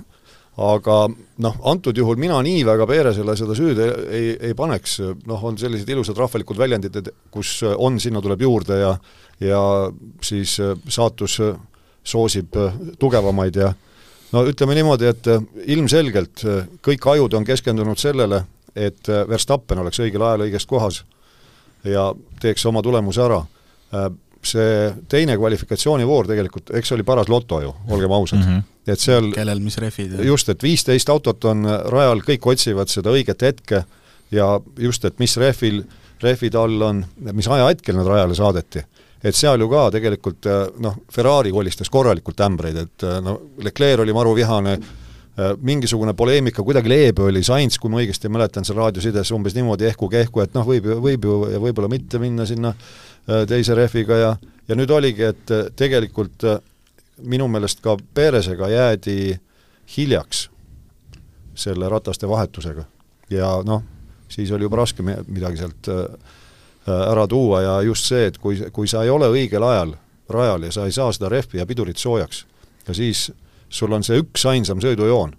aga 0.62 0.96
noh, 1.44 1.60
antud 1.68 1.98
juhul 1.98 2.20
mina 2.20 2.40
nii 2.44 2.64
väga 2.68 2.88
Peeresele 2.88 3.36
seda 3.40 3.56
süüd 3.58 3.80
ei, 3.82 3.92
ei, 4.20 4.32
ei 4.50 4.58
paneks, 4.58 5.00
noh, 5.28 5.44
on 5.44 5.60
sellised 5.60 5.90
ilusad 5.90 6.18
rahvalikud 6.18 6.60
väljendid, 6.60 6.98
et 7.02 7.12
kus 7.32 7.60
on, 7.72 8.00
sinna 8.00 8.22
tuleb 8.24 8.48
juurde 8.48 8.80
ja 8.82 8.96
ja 9.42 9.62
siis 10.22 10.60
äh, 10.62 10.76
saatus 10.90 11.40
äh, 11.42 11.56
soosib 12.04 12.58
tugevamaid 13.00 13.58
ja 13.58 13.72
no 14.34 14.42
ütleme 14.50 14.74
niimoodi, 14.74 15.06
et 15.06 15.28
ilmselgelt 15.70 16.42
kõik 16.82 17.06
ajud 17.14 17.36
on 17.38 17.46
keskendunud 17.46 18.00
sellele, 18.02 18.40
et 18.74 19.10
Verstappen 19.30 19.84
oleks 19.84 20.00
õigel 20.02 20.24
ajal 20.26 20.48
õiges 20.48 20.66
kohas 20.66 21.04
ja 21.84 22.12
teeks 22.42 22.66
oma 22.70 22.84
tulemuse 22.86 23.24
ära. 23.24 23.40
Äh, 23.96 24.12
see 24.42 24.92
teine 25.10 25.36
kvalifikatsioonivoor 25.38 26.30
tegelikult, 26.32 26.72
eks 26.74 26.90
see 26.90 26.96
oli 26.98 27.06
paras 27.06 27.30
loto 27.30 27.60
ju, 27.62 27.74
olgem 27.94 28.12
ausad 28.16 28.40
mm. 28.40 28.48
-hmm. 28.48 28.94
et 28.94 29.00
seal 29.00 29.28
kellel 29.36 29.60
mis 29.62 29.78
rehvid. 29.78 30.16
just, 30.26 30.50
et 30.50 30.64
viisteist 30.64 31.10
autot 31.10 31.46
on 31.46 31.68
rajal, 31.94 32.24
kõik 32.26 32.48
otsivad 32.50 32.90
seda 32.90 33.14
õiget 33.14 33.46
hetke 33.46 33.84
ja 34.32 34.48
just, 34.78 35.06
et 35.06 35.20
mis 35.20 35.38
rehvil, 35.38 35.84
rehvid 36.22 36.56
all 36.56 36.82
on, 36.82 37.06
mis 37.32 37.48
ajahetkel 37.48 37.96
nad 37.96 38.08
rajale 38.08 38.36
saadeti 38.36 38.82
et 39.24 39.36
seal 39.36 39.62
ju 39.62 39.70
ka 39.70 39.92
tegelikult 39.92 40.50
noh, 40.80 40.98
Ferrari 41.14 41.52
kolistas 41.52 41.90
korralikult 41.90 42.42
ämbreid, 42.42 42.78
et 42.78 43.06
no 43.22 43.38
Leclerc 43.62 44.02
oli 44.02 44.14
maru 44.14 44.34
vihane, 44.36 44.74
Äh, 44.74 45.01
mingisugune 45.62 46.14
poleemika, 46.14 46.64
kuidagi 46.64 46.90
leebe 46.90 47.24
oli 47.24 47.44
Sainz, 47.44 47.78
kui 47.80 47.92
ma 47.92 48.02
õigesti 48.02 48.30
mäletan 48.30 48.66
seal 48.68 48.78
raadiosides 48.82 49.32
umbes 49.32 49.56
niimoodi 49.56 49.88
ehku-kähku, 49.88 50.42
et 50.44 50.58
noh, 50.58 50.68
võib 50.68 50.90
ju, 50.90 50.98
võib 51.04 51.28
ju 51.28 51.38
ja 51.54 51.62
võib-olla 51.64 51.88
mitte 51.92 52.20
minna 52.20 52.46
sinna 52.46 52.74
äh, 52.74 53.46
teise 53.48 53.76
rehviga 53.78 54.18
ja 54.20 54.34
ja 54.68 54.76
nüüd 54.76 54.92
oligi, 54.92 55.24
et 55.32 55.52
äh, 55.56 55.70
tegelikult 55.76 56.44
minu 57.24 57.48
meelest 57.52 57.82
ka 57.84 57.96
Peresega 58.14 58.70
jäädi 58.72 59.38
hiljaks 59.96 60.50
selle 61.56 61.90
rataste 61.90 62.28
vahetusega. 62.28 62.86
ja 63.30 63.56
noh, 63.66 63.84
siis 64.30 64.52
oli 64.52 64.68
juba 64.68 64.82
raske 64.84 65.04
midagi 65.04 65.58
sealt 65.58 65.88
ära 66.88 67.28
tuua 67.28 67.62
ja 67.62 67.82
just 67.86 68.08
see, 68.10 68.26
et 68.28 68.38
kui, 68.38 68.58
kui 68.74 68.88
sa 68.88 69.04
ei 69.04 69.10
ole 69.10 69.28
õigel 69.30 69.64
ajal 69.64 69.94
rajal 70.32 70.64
ja 70.64 70.72
sa 70.72 70.86
ei 70.86 70.92
saa 70.96 71.12
seda 71.14 71.30
rehvi 71.30 71.60
ja 71.60 71.66
pidurit 71.66 71.98
soojaks, 71.98 72.46
ja 72.88 72.96
siis 72.98 73.30
sul 73.72 73.94
on 73.96 74.04
see 74.04 74.20
üksainsam 74.22 74.82
sõidujoon, 74.84 75.34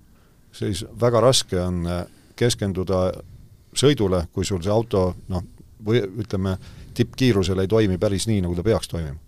siis 0.56 0.84
väga 1.00 1.20
raske 1.24 1.60
on 1.60 1.82
äh, 1.86 2.04
keskenduda 2.36 3.04
sõidule, 3.76 4.26
kui 4.32 4.44
sul 4.48 4.62
see 4.64 4.72
auto 4.72 5.12
noh, 5.32 5.44
või 5.84 6.02
ütleme, 6.24 6.56
tippkiirusel 6.96 7.62
ei 7.62 7.70
toimi 7.70 7.98
päris 8.00 8.26
nii, 8.28 8.42
nagu 8.44 8.56
ta 8.56 8.64
peaks 8.66 8.90
toimima. 8.92 9.18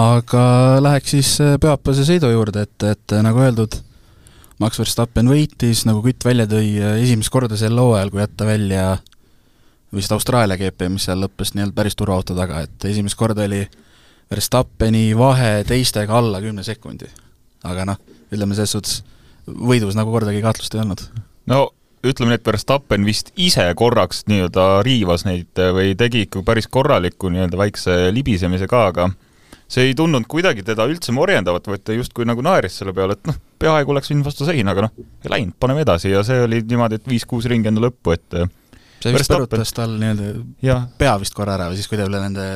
aga 0.00 0.44
läheks 0.82 1.16
siis 1.16 1.34
äh, 1.44 1.56
pühapäevase 1.60 2.06
sõidu 2.08 2.32
juurde, 2.32 2.66
et, 2.68 2.88
et 2.90 3.16
äh, 3.16 3.24
nagu 3.24 3.42
öeldud, 3.44 3.80
Max 4.62 4.78
Verstappen 4.78 5.28
võitis, 5.28 5.82
nagu 5.88 6.02
Kütt 6.04 6.24
välja 6.24 6.46
tõi, 6.46 6.76
esimest 7.02 7.32
korda 7.34 7.56
sel 7.58 7.74
hooajal, 7.78 8.12
kui 8.12 8.20
jätta 8.22 8.46
välja 8.46 8.84
vist 9.94 10.12
Austraalia 10.14 10.58
GP, 10.58 10.88
mis 10.94 11.06
seal 11.08 11.20
lõppes 11.22 11.54
nii-öelda 11.54 11.74
päris 11.74 11.96
turvaauto 11.98 12.36
taga, 12.38 12.62
et 12.64 12.86
esimest 12.90 13.18
korda 13.18 13.46
oli 13.48 13.64
Verstappeni 14.30 15.10
vahe 15.18 15.64
teistega 15.68 16.18
alla 16.18 16.40
kümne 16.40 16.62
sekundi. 16.66 17.10
Aga 17.64 17.88
noh, 17.92 18.02
ütleme 18.32 18.56
selles 18.56 18.74
suhtes 18.76 19.00
võidus 19.44 19.96
nagu 19.98 20.12
kordagi 20.14 20.42
kahtlust 20.44 20.76
ei 20.76 20.84
olnud. 20.84 21.02
no 21.50 21.66
ütleme 22.04 22.34
nii, 22.34 22.40
et 22.40 22.48
Verstappen 22.48 23.04
vist 23.08 23.30
ise 23.40 23.66
korraks 23.78 24.24
nii-öelda 24.28 24.82
riivas 24.84 25.24
neid 25.24 25.60
või 25.76 25.94
tegi 25.98 26.26
ikka 26.26 26.44
päris 26.44 26.68
korraliku 26.68 27.30
nii-öelda 27.32 27.60
väikse 27.60 27.96
libisemise 28.12 28.68
ka, 28.70 28.86
aga 28.92 29.08
see 29.68 29.88
ei 29.88 29.94
tundunud 29.96 30.28
kuidagi 30.30 30.64
teda 30.66 30.86
üldse 30.90 31.14
morjendavat, 31.16 31.66
vaid 31.70 31.84
ta 31.84 31.96
justkui 31.96 32.26
nagu 32.28 32.44
naeris 32.44 32.76
selle 32.80 32.92
peale, 32.96 33.16
et 33.16 33.30
noh, 33.30 33.38
peaaegu 33.60 33.94
oleks 33.94 34.12
läinud 34.12 34.28
vastu 34.28 34.48
seina, 34.48 34.74
aga 34.74 34.86
noh, 34.86 34.92
ei 35.24 35.32
läinud, 35.32 35.56
paneme 35.60 35.84
edasi 35.86 36.12
ja 36.12 36.20
see 36.26 36.44
oli 36.44 36.60
niimoodi, 36.68 37.00
et 37.00 37.08
viis-kuus 37.08 37.48
ringi 37.50 37.72
enne 37.72 37.82
lõppu, 37.86 38.14
et 38.18 38.38
see 39.04 39.14
vist 39.14 39.30
põrutas 39.30 39.72
tal 39.76 39.94
nii-öelda 40.00 40.78
pea 40.98 41.14
vist 41.20 41.36
korra 41.36 41.58
ära 41.58 41.68
või 41.70 41.78
siis, 41.78 41.88
kui 41.90 42.00
ta 42.00 42.06
üle 42.08 42.20
nende 42.22 42.46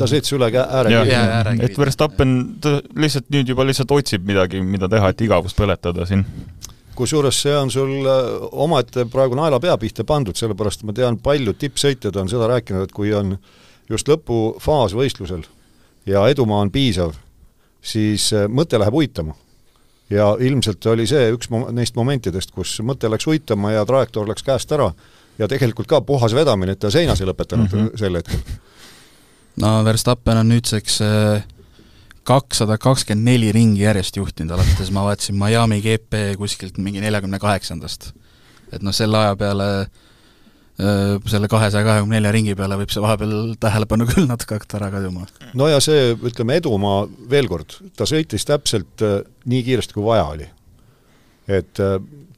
ta 0.00 0.08
sõitis 0.08 0.32
üle 0.36 0.48
äärekivi. 0.50 1.60
et 1.66 1.78
Verstappen, 1.78 2.36
ta 2.62 2.78
lihtsalt 2.96 3.28
nüüd 3.34 3.52
juba 3.52 3.66
lihtsalt 3.68 3.92
otsib 3.94 4.24
midagi, 4.28 4.62
mida 4.64 4.88
teha, 4.90 5.12
et 5.12 5.24
igavust 5.26 5.58
põletada 5.58 6.06
siin. 6.08 6.24
kusjuures 6.96 7.42
see 7.44 7.56
on 7.56 7.70
sul 7.72 7.92
äh, 8.04 8.30
omaette 8.64 9.06
praegu 9.12 9.38
naelapea 9.38 9.76
pihta 9.80 10.04
pandud, 10.04 10.36
sellepärast 10.36 10.84
ma 10.84 10.96
tean, 10.96 11.18
paljud 11.22 11.56
tippsõitjad 11.60 12.16
on 12.20 12.28
seda 12.28 12.48
rääkinud, 12.50 12.88
et 12.88 12.96
kui 12.96 13.12
on 13.16 13.36
just 13.90 14.08
lõpufaas 14.10 14.96
võistlusel 14.96 15.46
ja 16.06 16.26
edumaa 16.28 16.64
on 16.64 16.72
piisav, 16.72 17.14
siis 17.80 18.32
äh, 18.36 18.48
mõte 18.48 18.80
läheb 18.80 18.94
uitama. 18.94 19.36
ja 20.10 20.34
ilmselt 20.40 20.86
oli 20.90 21.06
see 21.06 21.30
üks 21.30 21.48
neist 21.70 21.94
momentidest, 21.94 22.50
kus 22.50 22.80
mõte 22.82 23.08
läks 23.10 23.28
uitama 23.30 23.72
ja 23.76 23.86
trajektoor 23.86 24.28
läks 24.28 24.42
käest 24.42 24.72
ära 24.72 24.90
ja 25.40 25.48
tegelikult 25.48 25.88
ka 25.90 26.02
puhas 26.06 26.34
vedamine, 26.36 26.76
et 26.76 26.82
ta 26.82 26.92
seinas 26.92 27.20
ei 27.20 27.28
lõpetanud 27.30 27.70
mm 27.70 27.86
-hmm. 27.86 27.96
sel 27.98 28.20
hetkel. 28.20 28.42
no 29.60 29.80
Verstappen 29.84 30.42
on 30.42 30.52
nüüdseks 30.52 31.00
äh, 31.06 31.46
kakssada 32.24 32.78
kakskümmend 32.78 33.24
neli 33.24 33.52
ringi 33.52 33.82
järjest 33.82 34.16
juhtinud, 34.16 34.54
alates 34.54 34.92
ma 34.94 35.04
vaatasin 35.08 35.38
Miami 35.38 35.80
GP 35.80 36.36
kuskilt 36.38 36.78
mingi 36.78 37.00
neljakümne 37.00 37.38
kaheksandast. 37.38 38.12
et 38.72 38.82
noh, 38.82 38.94
selle 38.94 39.18
aja 39.18 39.36
peale 39.36 39.68
äh, 39.80 41.16
selle 41.26 41.48
kahesaja 41.48 41.84
kahekümne 41.84 42.18
nelja 42.18 42.32
ringi 42.32 42.54
peale 42.54 42.78
võib 42.80 42.92
see 42.92 43.02
vahepeal 43.02 43.54
tähelepanu 43.60 44.06
küll 44.12 44.28
natuke 44.28 44.58
hakata 44.58 44.78
ära 44.78 44.90
kaduma. 44.90 45.26
no 45.54 45.68
ja 45.68 45.80
see, 45.80 46.14
ütleme, 46.14 46.60
edumaa, 46.60 47.04
veel 47.30 47.48
kord, 47.48 47.80
ta 47.96 48.08
sõitis 48.08 48.46
täpselt 48.48 49.06
äh, 49.06 49.20
nii 49.50 49.62
kiiresti, 49.66 49.96
kui 49.96 50.04
vaja 50.04 50.28
oli. 50.36 50.48
Et 51.48 51.78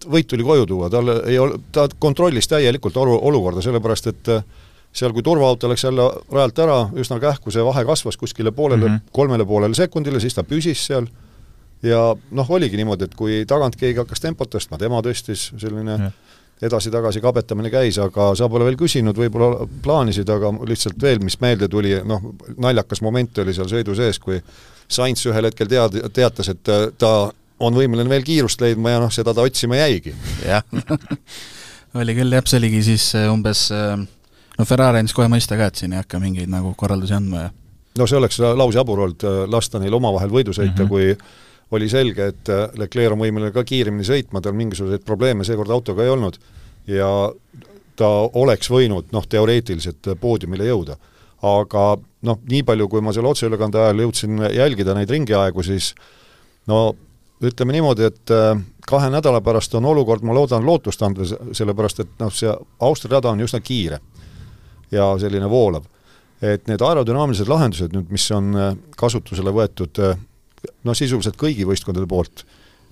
võit 0.09 0.26
tuli 0.28 0.44
koju 0.44 0.66
tuua, 0.66 0.90
tal 0.90 1.11
ei 1.26 1.38
ol-, 1.38 1.56
ta 1.73 1.87
kontrollis 1.99 2.49
täielikult 2.50 2.97
olu-, 2.97 3.18
olukorda, 3.28 3.62
sellepärast 3.64 4.09
et 4.11 4.30
äh, 4.32 4.44
seal, 4.92 5.12
kui 5.12 5.25
turvaauto 5.25 5.71
läks 5.71 5.85
jälle 5.85 6.06
rajalt 6.32 6.62
ära, 6.64 6.78
üsna 6.99 7.18
kähku 7.23 7.52
see 7.54 7.64
vahe 7.64 7.85
kasvas 7.88 8.18
kuskile 8.21 8.52
poolele 8.52 8.88
mm, 8.88 8.94
-hmm. 8.94 9.12
kolmele 9.12 9.44
poolele 9.44 9.75
sekundile, 9.75 10.21
siis 10.21 10.35
ta 10.35 10.44
püsis 10.44 10.87
seal 10.87 11.06
ja 11.82 12.16
noh, 12.30 12.50
oligi 12.50 12.76
niimoodi, 12.76 13.04
et 13.04 13.14
kui 13.14 13.44
tagant 13.49 13.76
keegi 13.76 13.99
hakkas 13.99 14.21
tempot 14.21 14.50
tõstma, 14.54 14.78
tema 14.78 15.00
tõstis, 15.02 15.50
selline 15.59 15.97
mm 15.97 16.04
-hmm. 16.04 16.12
edasi-tagasi 16.62 17.21
kabetamine 17.21 17.71
käis, 17.71 17.99
aga 17.99 18.35
sa 18.35 18.49
pole 18.49 18.64
veel 18.64 18.76
küsinud, 18.76 19.16
võib-olla 19.16 19.68
plaanisid, 19.82 20.28
aga 20.28 20.52
lihtsalt 20.66 21.02
veel, 21.02 21.18
mis 21.18 21.40
meelde 21.40 21.68
tuli, 21.68 22.00
noh, 22.04 22.35
naljakas 22.56 23.02
moment 23.02 23.38
oli 23.38 23.54
seal 23.54 23.68
sõidu 23.68 23.97
sees, 23.97 24.18
kui 24.18 24.42
Sainz 24.88 25.26
ühel 25.26 25.44
hetkel 25.44 25.66
tead-, 25.66 26.12
teatas, 26.12 26.49
et 26.49 26.68
ta 26.99 27.32
on 27.62 27.76
võimeline 27.76 28.11
veel 28.11 28.25
kiirust 28.26 28.62
leidma 28.62 28.97
ja 28.97 29.02
noh, 29.02 29.12
seda 29.14 29.35
ta 29.35 29.45
otsima 29.47 29.78
jäigi. 29.78 30.14
jah 30.47 30.64
oli 32.00 32.16
küll 32.16 32.35
jah, 32.35 32.45
see 32.47 32.61
oligi 32.61 32.83
siis 32.87 33.09
äh, 33.19 33.28
umbes 33.33 33.66
äh, 33.75 33.97
no 34.59 34.69
Ferrari 34.69 35.02
andis 35.02 35.16
kohe 35.16 35.28
mõista 35.33 35.59
ka, 35.61 35.71
et 35.71 35.81
siin 35.81 35.95
ei 35.95 36.02
hakka 36.02 36.21
mingeid 36.23 36.50
nagu 36.52 36.75
korraldusi 36.78 37.16
andma 37.16 37.47
ja 37.47 37.52
no 37.99 38.09
see 38.09 38.19
oleks 38.19 38.40
lausjabur 38.42 39.07
olnud, 39.07 39.26
äh, 39.28 39.42
lasta 39.50 39.81
neil 39.83 39.99
omavahel 39.99 40.33
võidu 40.33 40.57
sõita 40.57 40.85
mm, 40.85 40.88
-hmm. 40.88 40.92
kui 40.92 41.73
oli 41.73 41.88
selge, 41.88 42.26
et 42.35 42.49
Leclerc 42.76 43.14
on 43.14 43.23
võimeline 43.23 43.49
ka 43.52 43.62
kiiremini 43.64 44.04
sõitma, 44.04 44.42
tal 44.45 44.52
mingisuguseid 44.52 45.07
probleeme 45.09 45.45
seekord 45.49 45.71
autoga 45.73 46.04
ei 46.04 46.11
olnud 46.12 46.37
ja 46.85 47.09
ta 47.97 48.09
oleks 48.37 48.69
võinud 48.69 49.09
noh, 49.12 49.25
teoreetiliselt 49.25 50.11
poodiumile 50.21 50.66
jõuda. 50.69 50.99
aga 51.42 51.85
noh, 52.28 52.38
nii 52.50 52.62
palju, 52.62 52.88
kui 52.88 53.00
ma 53.00 53.12
selle 53.12 53.33
otseülekande 53.33 53.81
ajal 53.81 54.04
jõudsin 54.04 54.45
jälgida 54.52 54.95
neid 54.95 55.11
ringiaegu, 55.11 55.64
siis 55.66 55.95
no 56.71 56.92
ütleme 57.46 57.75
niimoodi, 57.76 58.06
et 58.06 58.32
äh, 58.34 58.58
kahe 58.87 59.11
nädala 59.11 59.40
pärast 59.44 59.75
on 59.75 59.87
olukord, 59.88 60.25
ma 60.26 60.34
loodan, 60.37 60.64
lootust 60.66 61.02
anda, 61.02 61.26
sellepärast 61.26 62.04
et 62.04 62.12
noh, 62.20 62.32
see 62.34 62.52
Austria 62.80 63.16
rada 63.16 63.32
on 63.32 63.42
üsna 63.44 63.61
kiire 63.64 64.00
ja 64.92 65.08
selline 65.18 65.49
voolav. 65.50 65.88
et 66.42 66.66
need 66.66 66.82
aerodünaamilised 66.82 67.46
lahendused 67.49 67.92
nüüd, 67.94 68.08
mis 68.11 68.25
on 68.34 68.54
äh, 68.58 68.72
kasutusele 68.99 69.52
võetud 69.54 70.00
äh, 70.02 70.18
no 70.84 70.94
sisuliselt 70.94 71.38
kõigi 71.38 71.66
võistkondade 71.66 72.06
poolt, 72.11 72.44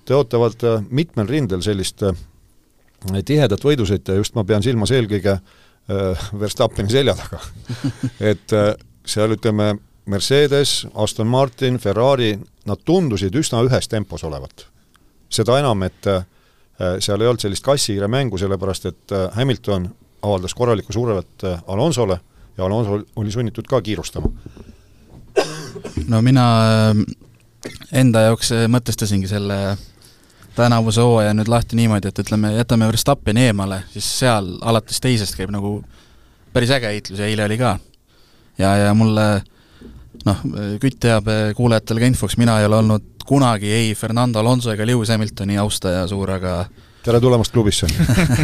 tõotavad 0.07 0.63
mitmel 0.89 1.27
rindel 1.27 1.61
sellist 1.61 2.03
tihedat 3.25 3.63
võidusõita 3.63 4.13
ja 4.13 4.21
just 4.21 4.35
ma 4.35 4.43
pean 4.43 4.63
silmas 4.63 4.91
eelkõige 4.91 5.39
Verstappeni 6.39 6.91
selja 6.91 7.15
taga 7.17 7.39
et 8.31 8.53
seal 9.05 9.33
ütleme, 9.35 9.73
Mercedes, 10.05 10.85
Aston 10.93 11.27
Martin, 11.27 11.79
Ferrari, 11.79 12.35
nad 12.65 12.81
tundusid 12.85 13.35
üsna 13.35 13.63
ühes 13.65 13.89
tempos 13.89 14.23
olevat. 14.23 14.67
seda 15.31 15.59
enam, 15.59 15.83
et 15.83 16.07
äh, 16.07 16.25
seal 16.99 17.21
ei 17.21 17.27
olnud 17.27 17.39
sellist 17.39 17.63
kassihiire 17.63 18.07
mängu, 18.07 18.37
sellepärast 18.37 18.85
et 18.85 19.13
äh, 19.15 19.29
Hamilton 19.35 19.89
avaldas 20.21 20.53
korralikku 20.53 20.93
survet 20.93 21.43
äh, 21.43 21.63
Alonsole 21.67 22.19
ja 22.57 22.65
Alonso 22.65 23.01
oli 23.15 23.31
sunnitud 23.31 23.67
ka 23.67 23.81
kiirustama. 23.81 24.27
no 26.07 26.21
mina 26.21 26.45
enda 27.91 28.21
jaoks 28.21 28.51
mõtestasingi 28.67 29.29
selle 29.29 29.77
tänavuse 30.55 31.01
hooaja 31.01 31.33
nüüd 31.33 31.47
lahti 31.47 31.75
niimoodi, 31.79 32.11
et 32.11 32.19
ütleme, 32.19 32.51
jätame 32.57 32.89
Verstappeni 32.91 33.47
eemale, 33.47 33.83
siis 33.93 34.07
seal 34.19 34.57
alates 34.61 34.99
teisest 34.99 35.37
käib 35.39 35.53
nagu 35.53 35.77
päris 36.53 36.73
äge 36.75 36.91
heitlus 36.91 37.21
ja 37.21 37.29
eile 37.29 37.45
oli 37.47 37.57
ka. 37.57 37.77
ja, 38.57 38.75
ja 38.77 38.93
mulle 38.93 39.43
noh, 40.27 40.43
Kütt 40.81 40.99
teab 41.03 41.27
kuulajatele 41.57 42.03
ka 42.03 42.11
infoks, 42.11 42.37
mina 42.41 42.59
ei 42.59 42.67
ole 42.69 42.81
olnud 42.81 43.25
kunagi 43.27 43.71
ei 43.71 43.91
Fernando 43.95 44.39
Alonso 44.39 44.71
ega 44.73 44.85
Lewis 44.87 45.11
Hamiltoni 45.13 45.57
austaja 45.61 46.05
suur, 46.09 46.31
aga 46.35 46.65
tere 47.05 47.19
tulemast 47.21 47.53
klubisse! 47.53 47.87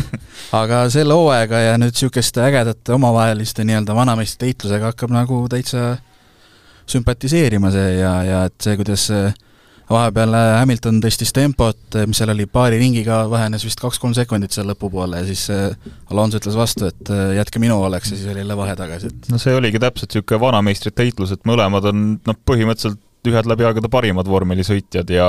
Aga 0.62 0.86
selle 0.94 1.16
hooaega 1.18 1.60
ja 1.60 1.74
nüüd 1.80 1.92
niisuguste 1.94 2.42
ägedate 2.46 2.94
omavaheliste 2.96 3.66
nii-öelda 3.68 3.96
vanameistrite 3.98 4.48
heitlusega 4.48 4.94
hakkab 4.94 5.12
nagu 5.14 5.42
täitsa 5.52 5.98
sümpatiseerima 6.88 7.72
see 7.74 7.98
ja, 8.00 8.14
ja 8.24 8.44
et 8.48 8.56
see, 8.64 8.78
kuidas 8.80 9.10
vahepeal 9.90 10.36
Hamilton 10.60 11.00
tõstis 11.04 11.32
tempot, 11.36 11.98
mis 12.10 12.20
seal 12.20 12.32
oli, 12.34 12.48
paari 12.52 12.80
ringiga 12.82 13.22
vähenes 13.32 13.64
vist 13.68 13.80
kaks-kolm 13.82 14.16
sekundit 14.18 14.56
seal 14.56 14.68
lõpupoole 14.72 15.22
ja 15.22 15.28
siis 15.28 15.48
äh, 15.54 15.92
Alonso 16.12 16.42
ütles 16.42 16.58
vastu, 16.60 16.90
et 16.92 17.12
äh, 17.14 17.38
jätke 17.38 17.62
minu 17.64 17.80
oleks 17.86 18.12
ja 18.12 18.20
siis 18.20 18.32
oli 18.32 18.44
jälle 18.44 18.58
vahe 18.60 18.76
tagasi, 18.80 19.12
et 19.12 19.30
no 19.32 19.40
see 19.42 19.56
oligi 19.56 19.80
täpselt 19.82 20.12
niisugune 20.12 20.42
vanameistrite 20.44 21.08
heitlus, 21.08 21.34
et 21.36 21.46
mõlemad 21.48 21.88
on 21.92 22.08
noh, 22.20 22.40
põhimõtteliselt 22.50 23.04
ühed 23.28 23.48
läbi 23.50 23.66
aegade 23.68 23.90
parimad 23.92 24.28
vormelisõitjad 24.32 25.10
ja 25.12 25.28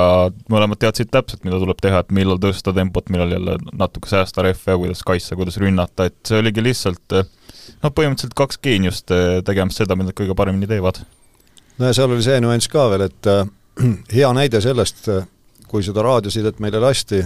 mõlemad 0.51 0.79
teadsid 0.79 1.09
täpselt, 1.11 1.41
mida 1.43 1.57
tuleb 1.59 1.81
teha, 1.83 1.99
et 2.03 2.13
millal 2.15 2.39
tõsta 2.39 2.71
tempot, 2.75 3.09
millal 3.11 3.33
jälle 3.35 3.57
natuke 3.75 4.07
säästa 4.07 4.45
rehve, 4.45 4.77
kuidas 4.79 5.03
kaitsta, 5.07 5.35
kuidas 5.39 5.59
rünnata, 5.59 6.07
et 6.07 6.19
see 6.27 6.39
oligi 6.39 6.63
lihtsalt 6.63 7.17
noh, 7.17 7.91
põhimõtteliselt 7.91 8.37
kaks 8.39 8.61
geeniust 8.63 9.11
tegemas 9.47 9.79
seda, 9.81 9.99
mida 9.99 10.13
nad 10.13 10.19
kõige 10.19 10.37
paremini 10.37 10.69
teevad. 10.69 11.01
no 11.79 11.91
ja 11.91 11.97
seal 11.97 12.11
oli 12.11 12.23
see 12.23 12.39
nüanss 12.43 12.71
ka 12.71 12.87
veel, 12.93 13.09
et 13.09 13.31
hea 14.17 14.29
näide 14.35 14.61
sellest, 14.61 15.07
kui 15.69 15.83
seda 15.85 16.03
raadiosidet 16.05 16.59
meile 16.63 16.81
lasti, 16.81 17.21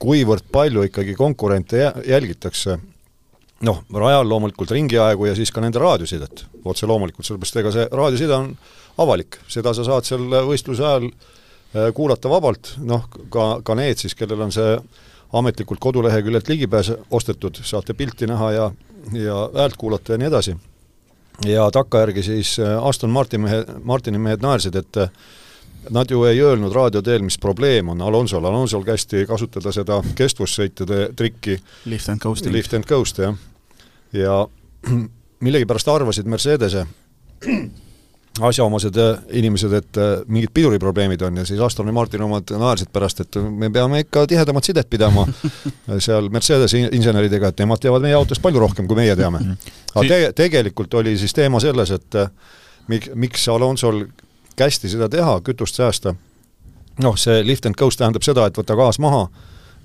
kuivõrd 0.00 0.46
palju 0.52 0.84
ikkagi 0.88 1.14
konkurente 1.16 1.80
jälgitakse, 2.06 2.76
noh, 3.66 3.82
rajal 3.92 4.28
loomulikult 4.28 4.72
ringiaegu 4.76 5.28
ja 5.28 5.34
siis 5.36 5.52
ka 5.52 5.62
nende 5.64 5.80
raadiosidet, 5.80 6.44
otse 6.64 6.88
loomulikult, 6.88 7.26
sellepärast 7.26 7.60
ega 7.60 7.72
see 7.74 7.88
raadioside 7.92 8.36
on 8.36 8.50
avalik, 9.00 9.40
seda 9.48 9.74
sa 9.76 9.84
saad 9.86 10.08
seal 10.08 10.26
võistluse 10.48 10.84
ajal 10.84 11.08
äh, 11.10 11.90
kuulata 11.96 12.30
vabalt, 12.32 12.74
noh, 12.84 13.06
ka, 13.32 13.50
ka 13.64 13.76
need 13.78 14.00
siis, 14.00 14.16
kellel 14.18 14.46
on 14.46 14.54
see 14.54 14.76
ametlikult 15.36 15.80
koduleheküljelt 15.82 16.48
ligipääs 16.50 16.92
ostetud, 17.14 17.60
saate 17.64 17.94
pilti 17.94 18.28
näha 18.30 18.52
ja, 18.56 18.70
ja 19.14 19.44
häält 19.54 19.78
kuulata 19.78 20.14
ja 20.14 20.20
nii 20.20 20.30
edasi. 20.30 20.56
ja 21.46 21.70
takkajärgi 21.70 22.22
siis 22.22 22.58
äh, 22.58 22.86
Aston 22.86 23.10
Martin 23.10 23.40
mehe, 23.40 23.64
Martini 23.84 24.18
mehed 24.18 24.42
naersid, 24.42 24.76
et 24.76 25.04
Nad 25.90 26.10
ju 26.10 26.24
ei 26.24 26.40
öelnud 26.40 26.72
raadio 26.72 27.02
teel, 27.02 27.22
mis 27.22 27.38
probleem 27.38 27.88
on 27.88 28.02
Alonsol, 28.02 28.44
Alonsol 28.44 28.84
kästi 28.84 29.24
kasutada 29.26 29.72
seda 29.72 30.02
kestvussõitude 30.16 31.10
trikki 31.16 31.56
lift 31.84 32.08
and 32.08 32.20
coasting. 32.20 32.52
lift 32.54 32.74
and 32.74 32.84
coast, 32.88 33.18
jah. 33.18 33.36
ja 34.12 34.46
millegipärast 35.44 35.88
arvasid 35.88 36.28
Mercedese 36.28 36.86
asjaomased 38.40 38.96
äh, 38.96 39.18
inimesed, 39.40 39.72
et 39.72 39.96
äh, 39.96 40.22
mingid 40.28 40.52
piduriprobleemid 40.54 41.22
on 41.22 41.36
ja 41.36 41.44
siis 41.44 41.60
Aston 41.60 41.86
ja 41.86 41.92
Martin 41.92 42.22
omad 42.22 42.52
naersid 42.58 42.92
pärast, 42.92 43.20
et 43.20 43.36
me 43.50 43.70
peame 43.70 44.04
ikka 44.04 44.26
tihedamat 44.26 44.64
sidet 44.64 44.90
pidama 44.90 45.26
seal 45.98 46.28
Mercedese 46.28 46.86
inseneridega, 46.92 47.50
et 47.50 47.64
nemad 47.64 47.82
teavad 47.82 48.04
meie 48.04 48.14
autost 48.14 48.42
palju 48.42 48.62
rohkem, 48.62 48.88
kui 48.88 48.96
meie 48.96 49.16
teame. 49.16 49.40
Mhm. 49.40 49.76
aga 49.94 50.08
te 50.08 50.32
tegelikult 50.44 50.94
oli 50.94 51.16
siis 51.18 51.34
teema 51.34 51.60
selles, 51.60 51.90
et 51.90 52.20
äh, 52.20 52.30
mik-, 52.88 53.12
miks 53.14 53.48
Alonsol 53.48 54.04
kästi 54.56 54.88
seda 54.88 55.08
teha, 55.08 55.40
kütust 55.44 55.78
säästa, 55.78 56.14
noh, 57.02 57.16
see 57.18 57.42
lift 57.46 57.66
and 57.66 57.78
coast 57.78 58.00
tähendab 58.00 58.24
seda, 58.26 58.46
et 58.46 58.58
võta 58.58 58.76
gaas 58.78 59.00
maha 59.02 59.26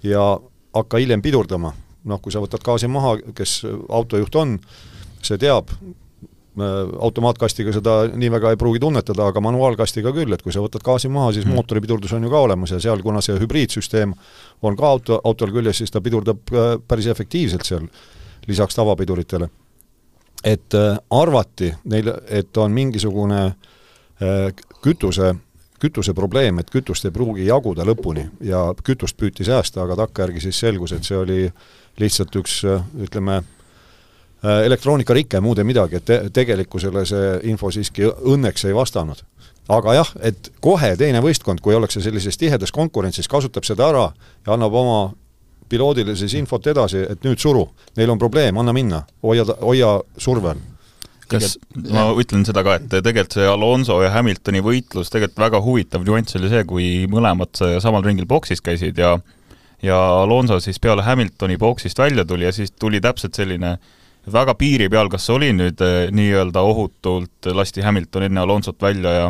ja 0.03 0.35
hakka 0.75 1.01
hiljem 1.01 1.23
pidurdama. 1.25 1.73
noh, 2.05 2.19
kui 2.21 2.29
sa 2.29 2.37
võtad 2.37 2.61
gaasi 2.61 2.85
maha, 2.85 3.15
kes 3.33 3.63
autojuht 3.89 4.35
on, 4.37 4.59
see 5.25 5.39
teab, 5.41 5.71
automaatkastiga 7.01 7.71
seda 7.73 7.95
nii 8.13 8.29
väga 8.29 8.51
ei 8.53 8.59
pruugi 8.61 8.79
tunnetada, 8.83 9.31
aga 9.31 9.41
manuaalkastiga 9.41 10.13
küll, 10.13 10.35
et 10.35 10.43
kui 10.45 10.53
sa 10.53 10.61
võtad 10.61 10.85
gaasi 10.85 11.09
maha, 11.09 11.31
siis 11.33 11.47
mm. 11.47 11.57
mootori 11.57 11.81
pidurdus 11.81 12.13
on 12.13 12.23
ju 12.23 12.29
ka 12.29 12.43
olemas 12.45 12.75
ja 12.75 12.79
seal, 12.83 13.01
kuna 13.01 13.23
see 13.25 13.39
hübriidsüsteem 13.41 14.13
on 14.61 14.77
ka 14.77 14.87
auto, 14.87 15.17
autol 15.25 15.49
küljes, 15.55 15.81
siis 15.81 15.91
ta 15.91 16.03
pidurdab 16.05 16.53
äh, 16.53 16.75
päris 16.87 17.09
efektiivselt 17.09 17.65
seal, 17.65 17.89
lisaks 18.45 18.77
tavapiduritele. 18.77 19.49
et 20.43 20.77
äh, 20.77 20.99
arvati 21.09 21.73
neil, 21.89 22.13
et 22.29 22.57
on 22.61 22.71
mingisugune 22.71 23.41
äh, 23.47 23.74
kütuse, 24.81 25.33
kütuse 25.79 26.13
probleem, 26.15 26.59
et 26.59 26.69
kütust 26.71 27.05
ei 27.05 27.11
pruugi 27.11 27.47
jaguda 27.49 27.83
lõpuni 27.87 28.29
ja 28.47 28.69
kütust 28.83 29.17
püüti 29.19 29.43
säästa, 29.47 29.83
aga 29.83 29.97
takkajärgi 30.05 30.45
siis 30.45 30.59
selgus, 30.63 30.95
et 30.95 31.03
see 31.03 31.17
oli 31.19 31.41
lihtsalt 31.99 32.35
üks 32.39 32.61
ütleme, 33.07 33.41
Äh, 34.45 34.65
elektroonikarike, 34.65 35.39
muud 35.41 35.57
ei 35.57 35.65
midagi, 35.65 35.97
et 35.97 36.05
te 36.05 36.17
tegelikkusele 36.33 37.05
see 37.07 37.29
info 37.49 37.71
siiski 37.73 38.05
õnneks 38.05 38.67
ei 38.67 38.75
vastanud. 38.75 39.23
aga 39.69 39.93
jah, 39.95 40.09
et 40.21 40.51
kohe 40.61 40.91
teine 40.97 41.21
võistkond, 41.25 41.57
kui 41.61 41.73
ollakse 41.73 42.01
sellises 42.01 42.37
tihedas 42.37 42.71
konkurentsis, 42.71 43.27
kasutab 43.27 43.65
seda 43.65 43.87
ära 43.89 44.03
ja 44.45 44.53
annab 44.53 44.73
oma 44.77 44.99
piloodile 45.69 46.13
siis 46.15 46.35
infot 46.37 46.67
edasi, 46.67 47.01
et 47.09 47.23
nüüd 47.25 47.41
suru, 47.41 47.63
neil 47.97 48.13
on 48.13 48.21
probleem, 48.21 48.57
anna 48.57 48.73
minna, 48.73 49.01
hoia, 49.23 49.47
hoia 49.61 49.95
surve 50.17 50.51
all 50.51 50.74
kas 51.31 51.55
ma 51.91 52.07
ütlen 52.21 52.45
seda 52.47 52.63
ka, 52.65 52.77
et 52.79 52.89
tegelikult 52.91 53.37
see 53.37 53.47
Alonso 53.49 53.97
ja 54.03 54.11
Hamiltoni 54.13 54.61
võitlus, 54.65 55.11
tegelikult 55.13 55.41
väga 55.45 55.61
huvitav 55.65 56.05
nüanss 56.05 56.37
oli 56.39 56.51
see, 56.51 56.65
kui 56.69 56.89
mõlemad 57.11 57.63
samal 57.83 58.05
ringil 58.05 58.27
boksis 58.29 58.63
käisid 58.65 59.01
ja 59.01 59.17
ja 59.83 59.97
Alonso 60.21 60.59
siis 60.59 60.79
peale 60.79 61.03
Hamiltoni 61.03 61.57
boksist 61.57 61.99
välja 61.99 62.25
tuli 62.25 62.45
ja 62.45 62.51
siis 62.51 62.71
tuli 62.71 63.01
täpselt 63.01 63.35
selline 63.35 63.77
väga 64.33 64.55
piiri 64.57 64.89
peal, 64.89 65.09
kas 65.09 65.27
see 65.27 65.35
oli 65.35 65.51
nüüd 65.53 65.81
eh, 65.85 66.07
nii-öelda 66.15 66.63
ohutult, 66.65 67.49
lasti 67.53 67.83
Hamilton 67.85 68.29
enne 68.29 68.41
Alonsot 68.41 68.81
välja 68.81 69.11
ja 69.19 69.27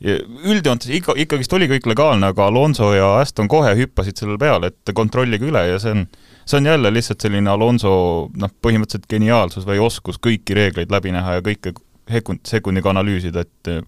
ja 0.00 0.16
üldjoontes 0.48 0.88
ikka, 0.96 1.12
ikkagist 1.20 1.52
oli 1.52 1.68
kõik 1.68 1.86
legaalne, 1.90 2.30
aga 2.32 2.46
Alonso 2.48 2.94
ja 2.96 3.18
Aston 3.20 3.48
kohe 3.52 3.74
hüppasid 3.76 4.16
sellele 4.16 4.40
peale, 4.40 4.70
et 4.72 4.92
kontrollige 4.96 5.44
üle 5.44 5.60
ja 5.68 5.80
see 5.82 5.92
on, 5.92 6.06
see 6.50 6.58
on 6.58 6.66
jälle 6.66 6.90
lihtsalt 6.90 7.22
selline 7.22 7.50
Alonso 7.50 7.92
noh, 8.34 8.54
põhimõtteliselt 8.62 9.06
geniaalsus 9.10 9.66
või 9.68 9.78
oskus 9.82 10.18
kõiki 10.18 10.56
reegleid 10.58 10.90
läbi 10.90 11.12
näha 11.14 11.38
ja 11.38 11.44
kõike 11.46 11.74
sekund, 12.10 12.42
sekundiga 12.48 12.90
analüüsida, 12.90 13.44
et 13.46 13.70
eh, 13.70 13.84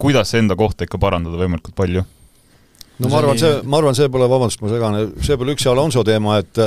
kuidas 0.00 0.34
enda 0.34 0.56
kohta 0.58 0.88
ikka 0.88 0.98
parandada 0.98 1.38
võimalikult 1.38 1.76
palju. 1.78 2.02
no 2.98 3.12
ma 3.12 3.20
arvan, 3.22 3.38
see, 3.38 3.60
ma 3.62 3.78
arvan, 3.78 3.94
see 3.94 4.10
pole, 4.10 4.26
vabandust, 4.28 4.64
ma 4.64 4.72
segan, 4.72 4.98
see 5.22 5.38
pole 5.38 5.54
üksi 5.54 5.70
Alonso 5.70 6.02
teema, 6.04 6.40
et 6.42 6.58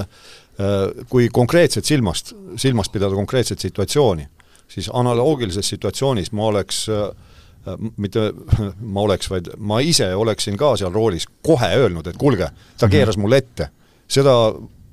Äh, 0.59 1.05
kui 1.09 1.29
konkreetset 1.33 1.85
silmast, 1.85 2.35
silmast 2.61 2.91
pidada 2.93 3.15
konkreetset 3.17 3.59
situatsiooni, 3.59 4.27
siis 4.69 4.89
analoogilises 4.93 5.65
situatsioonis 5.73 6.29
ma 6.37 6.45
oleks 6.45 6.83
äh, 6.93 7.07
mitte 7.97 8.27
ma 8.93 9.01
oleks, 9.01 9.31
vaid 9.33 9.49
ma 9.57 9.79
ise 9.81 10.11
oleksin 10.13 10.57
ka 10.59 10.75
seal 10.77 10.93
roolis 10.93 11.25
kohe 11.41 11.71
öelnud, 11.73 12.05
et 12.05 12.19
kuulge, 12.21 12.51
ta 12.77 12.85
mhm. 12.85 12.93
keeras 12.93 13.17
mulle 13.17 13.41
ette. 13.41 13.71
seda 14.07 14.35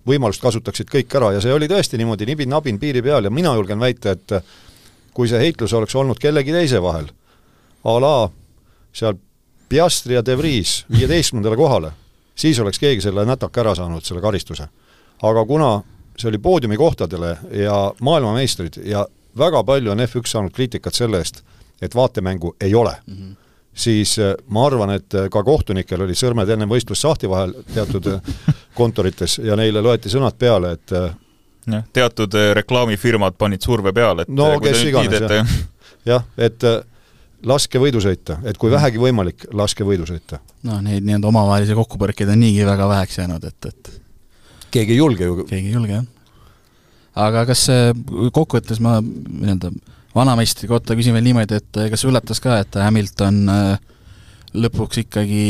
võimalust 0.07 0.43
kasutaksid 0.43 0.91
kõik 0.91 1.15
ära 1.17 1.33
ja 1.37 1.41
see 1.41 1.53
oli 1.53 1.69
tõesti 1.69 1.99
niimoodi 2.01 2.27
nibin-nabin 2.27 2.79
piiri 2.79 3.03
peal 3.03 3.25
ja 3.25 3.31
mina 3.31 3.55
julgen 3.55 3.81
väita, 3.81 4.11
et 4.17 4.45
kui 5.15 5.29
see 5.29 5.41
heitlus 5.41 5.73
oleks 5.73 5.95
olnud 5.95 6.19
kellegi 6.19 6.53
teise 6.53 6.83
vahel, 6.83 7.11
a 7.85 7.97
la 8.01 8.31
seal 8.93 9.19
Piastri 9.71 10.17
ja 10.17 10.23
De 10.27 10.35
Vries 10.39 10.85
viieteistkümnendale 10.91 11.57
kohale, 11.57 11.93
siis 12.35 12.59
oleks 12.59 12.79
keegi 12.79 13.05
selle 13.05 13.25
nätaka 13.25 13.61
ära 13.61 13.75
saanud, 13.79 14.03
selle 14.03 14.21
karistuse 14.21 14.67
aga 15.23 15.45
kuna 15.47 15.83
see 16.19 16.29
oli 16.29 16.39
poodiumi 16.39 16.77
kohtadele 16.77 17.37
ja 17.53 17.93
maailmameistrid 18.01 18.81
ja 18.85 19.07
väga 19.39 19.65
palju 19.65 19.91
on 19.91 20.01
F1 20.01 20.27
saanud 20.27 20.53
kriitikat 20.53 20.95
selle 20.95 21.21
eest, 21.21 21.43
et 21.83 21.95
vaatemängu 21.95 22.57
ei 22.61 22.75
ole 22.75 22.97
mm, 23.07 23.15
-hmm. 23.15 23.37
siis 23.75 24.19
äh, 24.19 24.35
ma 24.49 24.67
arvan, 24.67 24.91
et 24.91 25.15
äh, 25.15 25.29
ka 25.31 25.43
kohtunikel 25.43 26.01
olid 26.01 26.17
sõrmed 26.17 26.49
enne 26.49 26.67
võistlust 26.67 27.03
sahti 27.03 27.29
vahel 27.29 27.55
teatud 27.75 28.07
äh, 28.07 28.21
kontorites 28.75 29.39
ja 29.45 29.57
neile 29.59 29.83
loeti 29.83 30.13
sõnad 30.13 30.37
peale, 30.39 30.75
et 30.79 30.95
jah, 30.95 31.85
teatud 31.93 32.37
reklaamifirmad 32.57 33.37
panid 33.39 33.65
surve 33.65 33.93
peale, 33.97 34.27
et 34.27 34.33
no 34.33 34.53
kes 34.63 34.85
iganes, 34.89 35.27
jah. 35.31 35.57
jah, 36.09 36.27
et 36.39 36.69
laske 37.47 37.81
võidu 37.81 38.03
sõita, 38.03 38.39
et 38.45 38.59
kui 38.61 38.73
vähegi 38.73 39.01
võimalik, 39.01 39.49
laske 39.57 39.85
võidu 39.87 40.09
sõita. 40.09 40.41
no 40.67 40.81
neid 40.85 41.05
nii-öelda 41.07 41.31
omavahelisi 41.31 41.77
kokkupõrkeid 41.79 42.33
on 42.33 42.41
niigi 42.43 42.67
väga 42.67 42.89
väheks 42.89 43.21
jäänud, 43.23 43.45
et, 43.45 43.71
et 43.73 43.93
keegi 44.71 44.97
ei 44.97 45.01
julge 45.03 45.29
ju. 45.29 45.45
keegi 45.45 45.73
ei 45.73 45.77
julge, 45.79 46.01
jah. 46.01 46.05
aga 47.29 47.47
kas 47.51 47.67
kokkuvõttes 48.33 48.83
ma 48.85 48.99
nii-öelda 49.03 49.73
vanameistri 50.15 50.69
kohta 50.69 50.97
küsin 50.99 51.15
veel 51.15 51.27
niimoodi, 51.29 51.61
et 51.61 51.81
kas 51.93 52.05
üllatas 52.09 52.43
ka, 52.43 52.59
et 52.65 52.79
Hamilton 52.83 53.41
äh, 53.49 53.91
lõpuks 54.55 55.03
ikkagi 55.05 55.45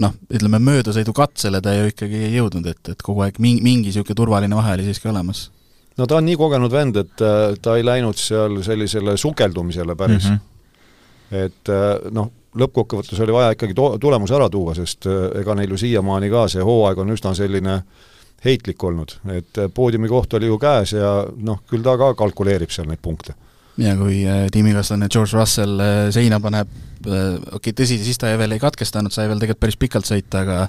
noh, 0.00 0.14
ütleme 0.32 0.60
möödasõidukatsele 0.64 1.60
ta 1.64 1.74
ju 1.76 1.90
ikkagi 1.90 2.22
ei 2.28 2.34
jõudnud, 2.38 2.66
et, 2.70 2.92
et 2.94 3.04
kogu 3.04 3.24
aeg 3.26 3.40
mingi, 3.42 3.62
mingi 3.64 3.90
niisugune 3.90 4.16
turvaline 4.16 4.56
vahe 4.56 4.78
oli 4.78 4.88
siiski 4.88 5.10
olemas? 5.12 5.50
no 5.96 6.06
ta 6.06 6.18
on 6.18 6.28
nii 6.28 6.38
kogenud 6.40 6.72
vend, 6.72 6.96
et 7.02 7.24
äh, 7.24 7.52
ta 7.62 7.76
ei 7.76 7.84
läinud 7.84 8.18
seal 8.20 8.60
sellisele 8.64 9.16
sukeldumisele 9.20 9.96
päris 9.96 10.30
mm. 10.30 10.36
-hmm. 10.36 11.44
et 11.44 11.72
äh, 11.72 12.10
noh, 12.10 12.32
lõppkokkuvõttes 12.56 13.20
oli 13.20 13.32
vaja 13.32 13.54
ikkagi 13.56 13.74
to-, 13.74 13.96
tulemus 14.00 14.32
ära 14.32 14.48
tuua, 14.50 14.74
sest 14.74 15.08
ega 15.40 15.54
neil 15.54 15.70
ju 15.70 15.80
siiamaani 15.84 16.30
ka 16.32 16.48
see 16.48 16.64
hooaeg 16.64 16.98
on 16.98 17.12
üsna 17.12 17.34
selline 17.36 17.74
äh, 17.74 18.04
heitlik 18.44 18.84
olnud, 18.84 19.16
et 19.32 19.58
äh, 19.58 19.70
poodiumi 19.74 20.08
koht 20.08 20.34
oli 20.34 20.50
ju 20.50 20.58
käes 20.60 20.92
ja 20.96 21.10
noh, 21.36 21.62
küll 21.70 21.84
ta 21.84 21.96
ka 21.98 22.12
kalkuleerib 22.18 22.72
seal 22.72 22.88
neid 22.90 23.02
punkte. 23.02 23.34
Ja 23.80 23.94
kui 23.98 24.22
äh, 24.24 24.46
tiimikaaslane 24.52 25.08
George 25.12 25.36
Russell 25.36 25.80
äh, 25.80 26.08
seina 26.14 26.40
paneb, 26.40 26.70
okei 27.06 27.38
okay,, 27.58 27.76
tõsi, 27.76 27.98
siis 28.02 28.18
ta 28.20 28.32
veel 28.40 28.56
ei 28.56 28.62
katkestanud, 28.62 29.14
sai 29.14 29.28
veel 29.30 29.40
tegelikult 29.42 29.64
päris 29.66 29.80
pikalt 29.80 30.08
sõita, 30.08 30.42
aga 30.44 30.66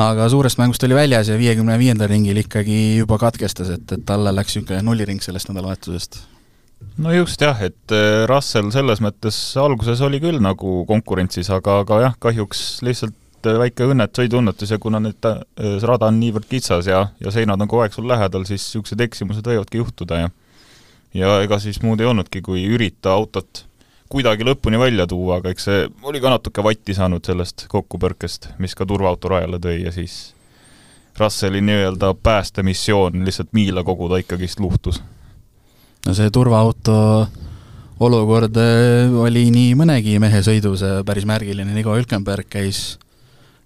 aga 0.00 0.28
suurest 0.32 0.60
mängust 0.60 0.84
oli 0.86 0.96
väljas 0.96 1.28
ja 1.28 1.38
viiekümne 1.38 1.74
viiendal 1.80 2.08
ringil 2.08 2.38
ikkagi 2.40 3.00
juba 3.00 3.18
katkestas, 3.20 3.72
et, 3.74 3.96
et 3.96 4.04
talle 4.06 4.32
läks 4.32 4.54
niisugune 4.56 4.84
nulliring 4.86 5.20
sellest 5.20 5.50
nädalavahetusest. 5.50 6.20
No 7.02 7.12
just 7.12 7.42
jah, 7.42 7.58
et 7.60 7.92
Russell 8.30 8.70
selles 8.72 9.02
mõttes 9.04 9.36
alguses 9.60 10.00
oli 10.06 10.22
küll 10.22 10.38
nagu 10.40 10.84
konkurentsis, 10.88 11.50
aga, 11.52 11.82
aga 11.82 11.98
jah, 12.06 12.14
kahjuks 12.22 12.62
lihtsalt 12.86 13.50
väike 13.60 13.90
õnnet, 13.90 14.14
sõiduõnnetus 14.16 14.72
ja 14.72 14.78
kuna 14.80 15.02
nüüd 15.02 15.28
rada 15.84 16.08
on 16.08 16.20
niivõrd 16.22 16.48
kitsas 16.48 16.88
ja, 16.88 17.02
ja 17.20 17.34
seinad 17.34 17.60
on 17.60 17.68
kogu 17.68 17.84
aeg 17.84 17.96
sul 17.96 18.08
lähedal, 18.08 18.46
siis 18.48 18.62
niisugused 18.62 19.04
eksimused 19.04 19.52
võivadki 19.52 19.82
juhtuda 19.82 20.22
ja 20.22 20.32
ja 21.14 21.40
ega 21.44 21.58
siis 21.58 21.80
muud 21.82 22.00
ei 22.00 22.08
olnudki, 22.10 22.42
kui 22.42 22.64
ürita 22.70 23.14
autot 23.14 23.64
kuidagi 24.10 24.46
lõpuni 24.46 24.78
välja 24.80 25.06
tuua, 25.06 25.38
aga 25.38 25.52
eks 25.54 25.66
see 25.68 25.82
oli 26.06 26.20
ka 26.22 26.32
natuke 26.32 26.64
vatti 26.66 26.94
saanud 26.96 27.24
sellest 27.26 27.66
kokkupõrkest, 27.70 28.52
mis 28.58 28.74
ka 28.74 28.86
turvaauto 28.86 29.30
rajale 29.30 29.60
tõi 29.62 29.84
ja 29.84 29.94
siis 29.94 30.34
Russelli 31.20 31.60
nii-öelda 31.60 32.14
päästemissioon 32.22 33.24
lihtsalt 33.26 33.52
miila 33.52 33.84
koguda 33.84 34.18
ikkagist 34.22 34.60
luhtus. 34.60 35.02
no 36.06 36.14
see 36.16 36.30
turvaauto 36.30 36.96
olukord 38.00 38.56
eh, 38.56 39.12
oli 39.12 39.50
nii 39.52 39.76
mõnegi 39.76 40.18
mehe 40.18 40.42
sõidus 40.42 40.82
päris 41.06 41.26
märgiline, 41.28 41.74
Nico 41.74 41.94
Hülkenberg 41.94 42.48
käis 42.48 42.98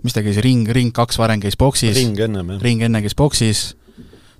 mis 0.05 0.13
ta 0.13 0.23
käis, 0.25 0.39
ring, 0.45 0.69
ring 0.69 0.93
kaks 0.95 1.19
varem 1.19 1.41
käis 1.41 1.57
boksis, 1.59 1.97
ring 1.97 2.21
ennem, 2.21 2.55
jah. 2.55 2.63
ring 2.63 2.85
enne 2.85 3.01
käis 3.05 3.17
boksis, 3.17 3.63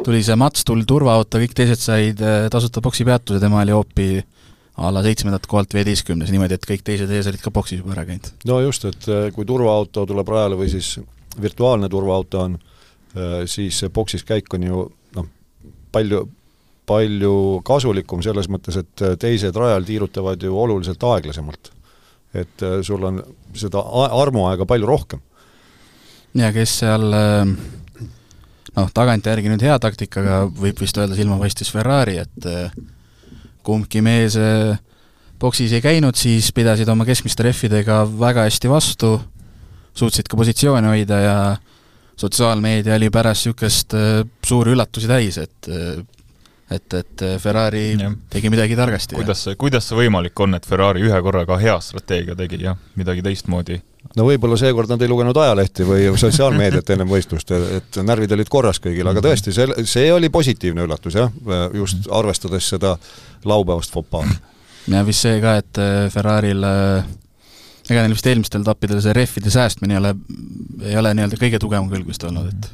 tuli 0.05 0.23
see 0.25 0.37
Mats, 0.39 0.65
tuli 0.67 0.87
turvaauto, 0.89 1.41
kõik 1.43 1.57
teised 1.57 1.83
said 1.83 2.23
äh, 2.25 2.47
tasuta 2.53 2.83
boksi 2.85 3.07
peatuse, 3.07 3.41
tema 3.43 3.63
oli 3.63 3.75
hoopi 3.75 4.09
a 4.83 4.91
la 4.91 5.05
seitsmendat 5.07 5.47
kohalt 5.47 5.75
viieteistkümnes, 5.77 6.33
niimoodi, 6.35 6.57
et 6.59 6.67
kõik 6.67 6.83
teised 6.87 7.11
ees 7.15 7.29
olid 7.31 7.43
ka 7.43 7.53
boksis 7.55 7.79
juba 7.79 7.95
ära 7.95 8.07
käinud. 8.09 8.33
no 8.51 8.61
just, 8.65 8.87
et 8.91 9.11
äh, 9.11 9.29
kui 9.35 9.47
turvaauto 9.49 10.07
tuleb 10.11 10.33
rajale 10.35 10.59
või 10.59 10.71
siis 10.73 10.97
virtuaalne 11.41 11.91
turvaauto 11.93 12.47
on, 12.49 12.57
äh, 13.15 13.37
siis 13.51 13.79
see 13.83 13.93
boksis 13.95 14.27
käik 14.27 14.51
on 14.59 14.67
ju 14.67 14.87
noh, 15.19 15.29
palju, 15.95 16.25
palju 16.91 17.37
kasulikum 17.65 18.25
selles 18.27 18.51
mõttes, 18.51 18.81
et 18.83 19.07
teised 19.21 19.57
rajal 19.57 19.87
tiirutavad 19.87 20.43
ju 20.43 20.59
oluliselt 20.59 21.07
aeglasemalt. 21.13 21.71
et 22.35 22.63
sul 22.83 23.05
on 23.07 23.21
seda 23.55 23.79
armuaega 24.11 24.67
palju 24.67 24.87
rohkem 24.91 25.21
ja 26.35 26.51
kes 26.55 26.79
seal 26.83 27.15
äh, 27.15 27.53
noh, 28.77 28.91
tagantjärgi 28.95 29.53
nüüd 29.53 29.65
hea 29.65 29.77
taktikaga 29.83 30.45
võib 30.49 30.81
vist 30.83 30.99
öelda 30.99 31.17
silmapaistis 31.19 31.71
Ferrari, 31.75 32.19
et 32.25 32.49
äh, 32.51 32.75
kumbki 33.67 34.03
mees 34.05 34.39
äh, 34.41 34.75
boksis 35.41 35.75
ei 35.77 35.85
käinud, 35.85 36.17
siis 36.19 36.51
pidasid 36.57 36.89
oma 36.89 37.07
keskmiste 37.09 37.47
rehvidega 37.47 38.03
väga 38.19 38.49
hästi 38.49 38.71
vastu, 38.73 39.15
suutsid 39.95 40.29
ka 40.31 40.39
positsioone 40.41 40.91
hoida 40.95 41.21
ja 41.21 41.37
sotsiaalmeedia 42.17 42.95
oli 42.95 43.11
pärast 43.11 43.49
niisugust 43.49 43.97
suuri 44.47 44.75
üllatusi 44.75 45.11
täis, 45.11 45.39
et 45.43 45.71
et, 46.71 46.95
et 46.95 47.25
Ferrari 47.39 47.83
ja. 47.99 48.11
tegi 48.31 48.51
midagi 48.51 48.77
targasti. 48.77 49.15
kuidas 49.19 49.43
see, 49.45 49.57
kuidas 49.61 49.89
see 49.89 49.99
võimalik 49.99 50.41
on, 50.41 50.57
et 50.57 50.67
Ferrari 50.67 51.05
ühe 51.05 51.19
korraga 51.23 51.59
hea 51.61 51.75
strateegia 51.85 52.37
tegi, 52.39 52.63
jah, 52.65 52.79
midagi 52.99 53.25
teistmoodi? 53.27 53.81
No 54.17 54.27
võib-olla 54.29 54.59
seekord 54.61 54.91
nad 54.93 55.03
ei 55.03 55.11
lugenud 55.11 55.37
ajalehti 55.41 55.87
või 55.89 56.07
sotsiaalmeediat 56.21 56.95
ennem 56.95 57.11
võistlust, 57.11 57.51
et 57.79 58.01
närvid 58.03 58.37
olid 58.37 58.51
korras 58.53 58.81
kõigil, 58.83 59.09
aga 59.11 59.23
tõesti, 59.25 59.55
see, 59.55 59.87
see 59.89 60.13
oli 60.13 60.31
positiivne 60.35 60.85
üllatus 60.87 61.19
jah, 61.19 61.33
just 61.75 62.09
arvestades 62.13 62.69
seda 62.75 62.97
laupäevast 63.45 63.95
fopaad. 63.95 64.31
ja 64.93 65.05
vist 65.07 65.25
see 65.27 65.41
ka, 65.43 65.57
et 65.63 65.83
äh, 65.83 66.07
Ferraril 66.13 66.65
äh, 66.69 67.11
ega 67.91 68.05
neil 68.05 68.15
vist 68.17 68.29
eelmistel 68.29 68.65
etappidel 68.65 69.03
see 69.05 69.17
rehvide 69.17 69.53
säästmine 69.53 69.97
ei 69.97 70.01
ole, 70.01 70.15
ei 70.85 70.97
ole 71.01 71.15
nii-öelda 71.17 71.41
kõige 71.41 71.61
tugevam 71.63 71.91
külg 71.93 72.09
vist 72.09 72.25
olnud, 72.25 72.53
et 72.53 72.71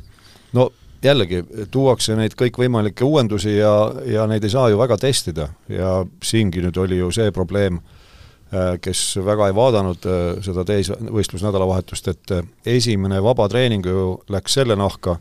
no 0.57 0.71
jällegi, 1.05 1.43
tuuakse 1.73 2.17
neid 2.19 2.37
kõikvõimalikke 2.39 3.07
uuendusi 3.07 3.57
ja, 3.57 3.73
ja 4.07 4.27
neid 4.31 4.45
ei 4.45 4.53
saa 4.53 4.69
ju 4.71 4.79
väga 4.81 4.99
testida 5.01 5.49
ja 5.73 6.01
siingi 6.23 6.63
nüüd 6.65 6.77
oli 6.81 7.01
ju 7.01 7.11
see 7.15 7.33
probleem, 7.35 7.81
kes 8.83 9.01
väga 9.25 9.47
ei 9.47 9.55
vaadanud 9.55 10.07
seda 10.43 10.65
teisvõistlusnädalavahetust, 10.67 12.09
et 12.11 12.33
esimene 12.67 13.21
vabatreening 13.23 13.87
ju 13.87 14.07
läks 14.33 14.57
selle 14.59 14.75
nahka, 14.79 15.17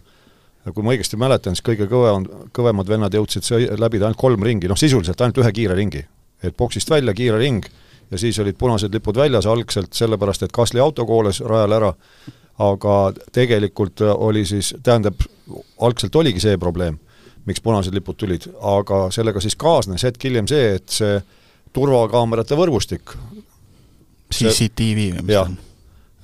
kui 0.74 0.86
ma 0.86 0.96
õigesti 0.96 1.20
mäletan, 1.20 1.54
siis 1.54 1.66
kõige 1.66 1.86
kõvem, 1.92 2.26
kõvemad 2.56 2.90
vennad 2.90 3.14
jõudsid 3.14 3.46
läbida 3.78 4.08
ainult 4.08 4.22
kolm 4.22 4.44
ringi, 4.46 4.70
noh 4.70 4.80
sisuliselt 4.80 5.22
ainult 5.22 5.44
ühe 5.44 5.52
kiire 5.54 5.78
ringi. 5.78 6.06
et 6.44 6.56
boksist 6.58 6.90
välja 6.90 7.14
kiire 7.14 7.38
ring 7.38 7.66
ja 8.12 8.18
siis 8.18 8.40
olid 8.40 8.56
punased 8.58 8.94
lipud 8.94 9.16
väljas 9.16 9.46
algselt 9.46 9.94
sellepärast, 9.94 10.44
et 10.44 10.52
Kasli 10.52 10.80
auto 10.80 11.06
kooles 11.06 11.42
rajal 11.42 11.76
ära, 11.78 11.94
aga 12.60 12.96
tegelikult 13.32 14.02
oli 14.02 14.46
siis, 14.46 14.74
tähendab, 14.84 15.22
algselt 15.82 16.16
oligi 16.16 16.42
see 16.44 16.58
probleem, 16.58 17.00
miks 17.46 17.62
punased 17.62 17.94
lipud 17.94 18.18
tulid, 18.20 18.48
aga 18.62 19.08
sellega 19.12 19.42
siis 19.44 19.56
kaasnes 19.60 20.04
hetk 20.08 20.24
hiljem 20.24 20.48
see, 20.48 20.74
et 20.80 20.90
see 20.90 21.20
turvakaamerate 21.74 22.58
võrgustik 22.60 23.16
CCTV 24.34 25.10
või 25.18 25.26
mis 25.26 25.36
ta 25.36 25.44
on? 25.46 25.58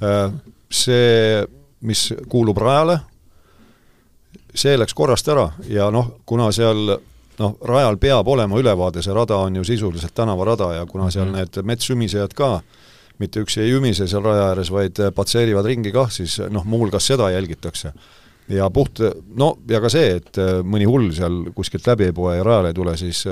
Äh, 0.05 0.37
see, 0.69 1.43
mis 1.85 2.07
kuulub 2.29 2.57
rajale, 2.61 2.99
see 4.55 4.77
läks 4.77 4.95
korrast 4.97 5.27
ära 5.31 5.49
ja 5.69 5.89
noh, 5.93 6.17
kuna 6.25 6.51
seal 6.55 6.97
noh, 7.39 7.57
rajal 7.67 7.99
peab 8.01 8.27
olema 8.31 8.59
ülevaade, 8.59 9.03
see 9.03 9.15
rada 9.15 9.39
on 9.43 9.61
ju 9.61 9.67
sisuliselt 9.67 10.15
tänavarada 10.15 10.73
ja 10.79 10.89
kuna 10.89 11.11
seal 11.11 11.29
mm 11.29 11.35
need 11.35 11.63
metssümisejad 11.67 12.33
ka 12.35 12.59
mitte 13.19 13.41
üksi 13.43 13.63
ei 13.63 13.73
ümise 13.75 14.07
seal 14.11 14.23
raja 14.25 14.49
ääres, 14.51 14.71
vaid 14.73 14.99
patseerivad 15.15 15.67
ringi 15.67 15.91
kah, 15.95 16.09
siis 16.11 16.37
noh, 16.51 16.65
muuhulgas 16.67 17.07
seda 17.07 17.29
jälgitakse. 17.31 17.93
Ja 18.49 18.69
puht, 18.69 19.01
no 19.37 19.55
ja 19.69 19.79
ka 19.81 19.89
see, 19.89 20.19
et 20.19 20.37
mõni 20.63 20.85
hull 20.85 21.09
seal 21.15 21.47
kuskilt 21.55 21.87
läbi 21.89 22.09
ei 22.09 22.13
poe 22.13 22.35
ja 22.35 22.43
rajale 22.45 22.69
ei 22.69 22.77
tule, 22.77 22.93
siis 22.97 23.23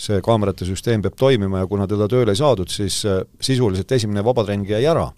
see 0.00 0.22
kaamerate 0.24 0.64
süsteem 0.64 1.04
peab 1.04 1.18
toimima 1.18 1.60
ja 1.60 1.68
kuna 1.68 1.84
teda 1.90 2.08
tööle 2.08 2.32
ei 2.32 2.40
saadud, 2.40 2.72
siis 2.72 3.02
sisuliselt 3.40 3.92
esimene 3.92 4.24
vabatrenn 4.24 4.64
jäi 4.64 4.84
ära. 4.88 5.10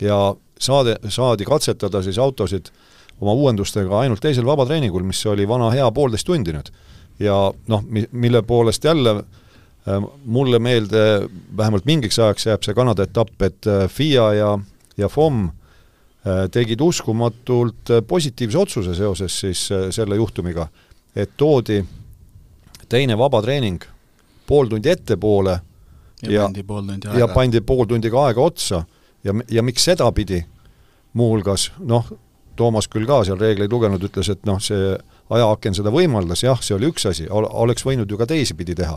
ja 0.00 0.34
saade, 0.58 0.98
saadi 1.08 1.44
katsetada 1.44 2.02
siis 2.02 2.18
autosid 2.18 2.72
äh, 2.72 2.96
oma 3.20 3.32
uuendustega 3.32 4.00
ainult 4.00 4.20
teisel 4.20 4.46
vabatreeningul, 4.46 5.04
mis 5.06 5.22
oli 5.26 5.46
vana 5.48 5.70
hea 5.74 5.86
poolteist 5.94 6.26
tundi 6.28 6.54
nüüd. 6.54 6.70
ja 7.18 7.36
noh, 7.68 7.84
mi-, 7.88 8.08
mille 8.12 8.42
poolest 8.42 8.84
jälle 8.84 9.14
äh, 9.16 10.02
mulle 10.24 10.58
meelde, 10.58 11.28
vähemalt 11.56 11.86
mingiks 11.88 12.18
ajaks 12.18 12.46
jääb 12.46 12.66
see 12.66 12.74
Kanada 12.74 13.06
etapp, 13.06 13.42
et 13.42 13.66
äh, 13.66 13.86
FIA 13.88 14.32
ja, 14.36 14.50
ja 14.96 15.08
FOM 15.08 15.46
äh, 15.46 15.54
tegid 16.50 16.80
uskumatult 16.82 17.92
positiivse 18.08 18.58
otsuse 18.58 18.94
seoses 18.98 19.40
siis 19.40 19.60
selle 19.94 20.16
juhtumiga, 20.16 20.66
et 21.16 21.36
toodi 21.36 21.84
teine 22.88 23.18
vabatreening 23.18 23.84
pool 24.46 24.66
tundi 24.66 24.90
ettepoole 24.90 25.58
ja, 26.22 26.30
ja 26.32 26.42
pandi 26.42 26.62
pool 26.62 26.82
tundi 26.86 27.08
aega. 27.08 27.18
ja 27.18 27.28
pandi 27.28 27.60
pool 27.60 27.84
tundi 27.84 28.10
ka 28.10 28.26
aega 28.26 28.40
otsa 28.40 28.82
ja, 29.24 29.34
ja 29.50 29.62
miks 29.62 29.84
sedapidi, 29.84 30.44
muuhulgas 31.12 31.72
noh, 31.78 32.06
Toomas 32.56 32.88
küll 32.88 33.04
ka 33.04 33.20
seal 33.28 33.36
reegleid 33.36 33.72
lugenud, 33.72 34.00
ütles, 34.00 34.30
et 34.32 34.46
noh, 34.48 34.56
see 34.64 34.94
ajaaken 35.36 35.74
seda 35.76 35.90
võimaldas, 35.92 36.40
jah, 36.46 36.60
see 36.64 36.72
oli 36.76 36.88
üks 36.88 37.04
asi, 37.10 37.26
oleks 37.28 37.84
võinud 37.84 38.08
ju 38.08 38.16
ka 38.16 38.26
teisipidi 38.30 38.74
teha. 38.78 38.96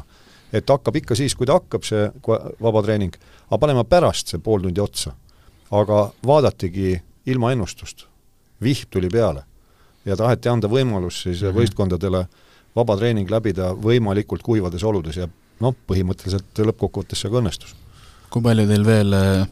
et 0.53 0.69
hakkab 0.69 0.95
ikka 0.95 1.15
siis, 1.15 1.35
kui 1.35 1.45
ta 1.45 1.59
hakkab, 1.59 1.83
see 1.83 2.07
vabatreening, 2.61 3.17
aga 3.49 3.59
paneme 3.59 3.83
pärast 3.83 4.31
see 4.31 4.39
pool 4.39 4.63
tundi 4.63 4.81
otsa. 4.81 5.11
aga 5.71 6.11
vaadatigi 6.25 7.01
ilma 7.29 7.53
ennustust, 7.55 8.05
vihm 8.63 8.89
tuli 8.91 9.09
peale 9.13 9.43
ja 10.05 10.17
taheti 10.19 10.49
anda 10.49 10.69
võimalus 10.71 11.23
siis 11.23 11.41
mm 11.41 11.47
-hmm. 11.47 11.59
võistkondadele 11.59 12.25
vabatreening 12.75 13.29
läbida 13.29 13.73
võimalikult 13.73 14.43
kuivades 14.45 14.83
oludes 14.83 15.17
ja 15.17 15.27
noh, 15.59 15.75
põhimõtteliselt 15.87 16.63
lõppkokkuvõttes 16.65 17.21
see 17.21 17.31
ka 17.31 17.41
õnnestus. 17.41 17.75
kui 18.29 18.41
palju 18.41 18.67
teil 18.67 18.85
veel 18.85 19.13
äh, 19.13 19.47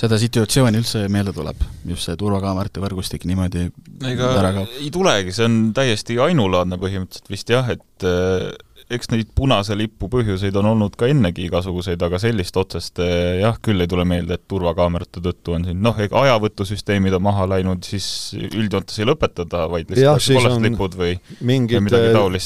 seda 0.00 0.18
situatsiooni 0.20 0.80
üldse 0.80 1.04
meelde 1.12 1.32
tuleb, 1.36 1.60
just 1.88 2.08
see 2.08 2.16
turvakaamerate 2.16 2.82
võrgustik 2.82 3.26
niimoodi 3.28 3.66
ega 4.08 4.64
ei 4.80 4.90
tulegi, 4.90 5.34
see 5.36 5.46
on 5.48 5.58
täiesti 5.76 6.18
ainulaadne 6.18 6.78
põhimõtteliselt 6.80 7.32
vist 7.32 7.52
jah, 7.52 7.68
et 7.74 8.06
eh, 8.08 8.50
eks 8.90 9.10
neid 9.12 9.30
punase 9.36 9.76
lipu 9.78 10.08
põhjuseid 10.10 10.56
on 10.60 10.68
olnud 10.72 10.96
ka 10.98 11.08
ennegi 11.10 11.46
igasuguseid, 11.46 12.00
aga 12.02 12.18
sellist 12.22 12.56
otsest 12.60 13.00
eh, 13.04 13.40
jah, 13.40 13.58
küll 13.62 13.82
ei 13.82 13.90
tule 13.90 14.04
meelde, 14.08 14.36
et 14.36 14.44
turvakaamerate 14.50 15.22
tõttu 15.24 15.54
on 15.56 15.66
siin. 15.68 15.78
Noh, 15.84 15.96
ajavõtusüsteemid 15.96 17.14
on 17.18 17.24
maha 17.24 17.46
läinud, 17.54 17.86
siis 17.86 18.08
üldjoontes 18.34 18.98
ei 19.00 19.08
lõpetada, 19.08 19.64
vaid 19.70 19.92
lihtsalt 19.92 20.26
kollast 20.40 20.66
lipud 20.66 20.98
või 21.00 21.14
mingid 21.46 21.90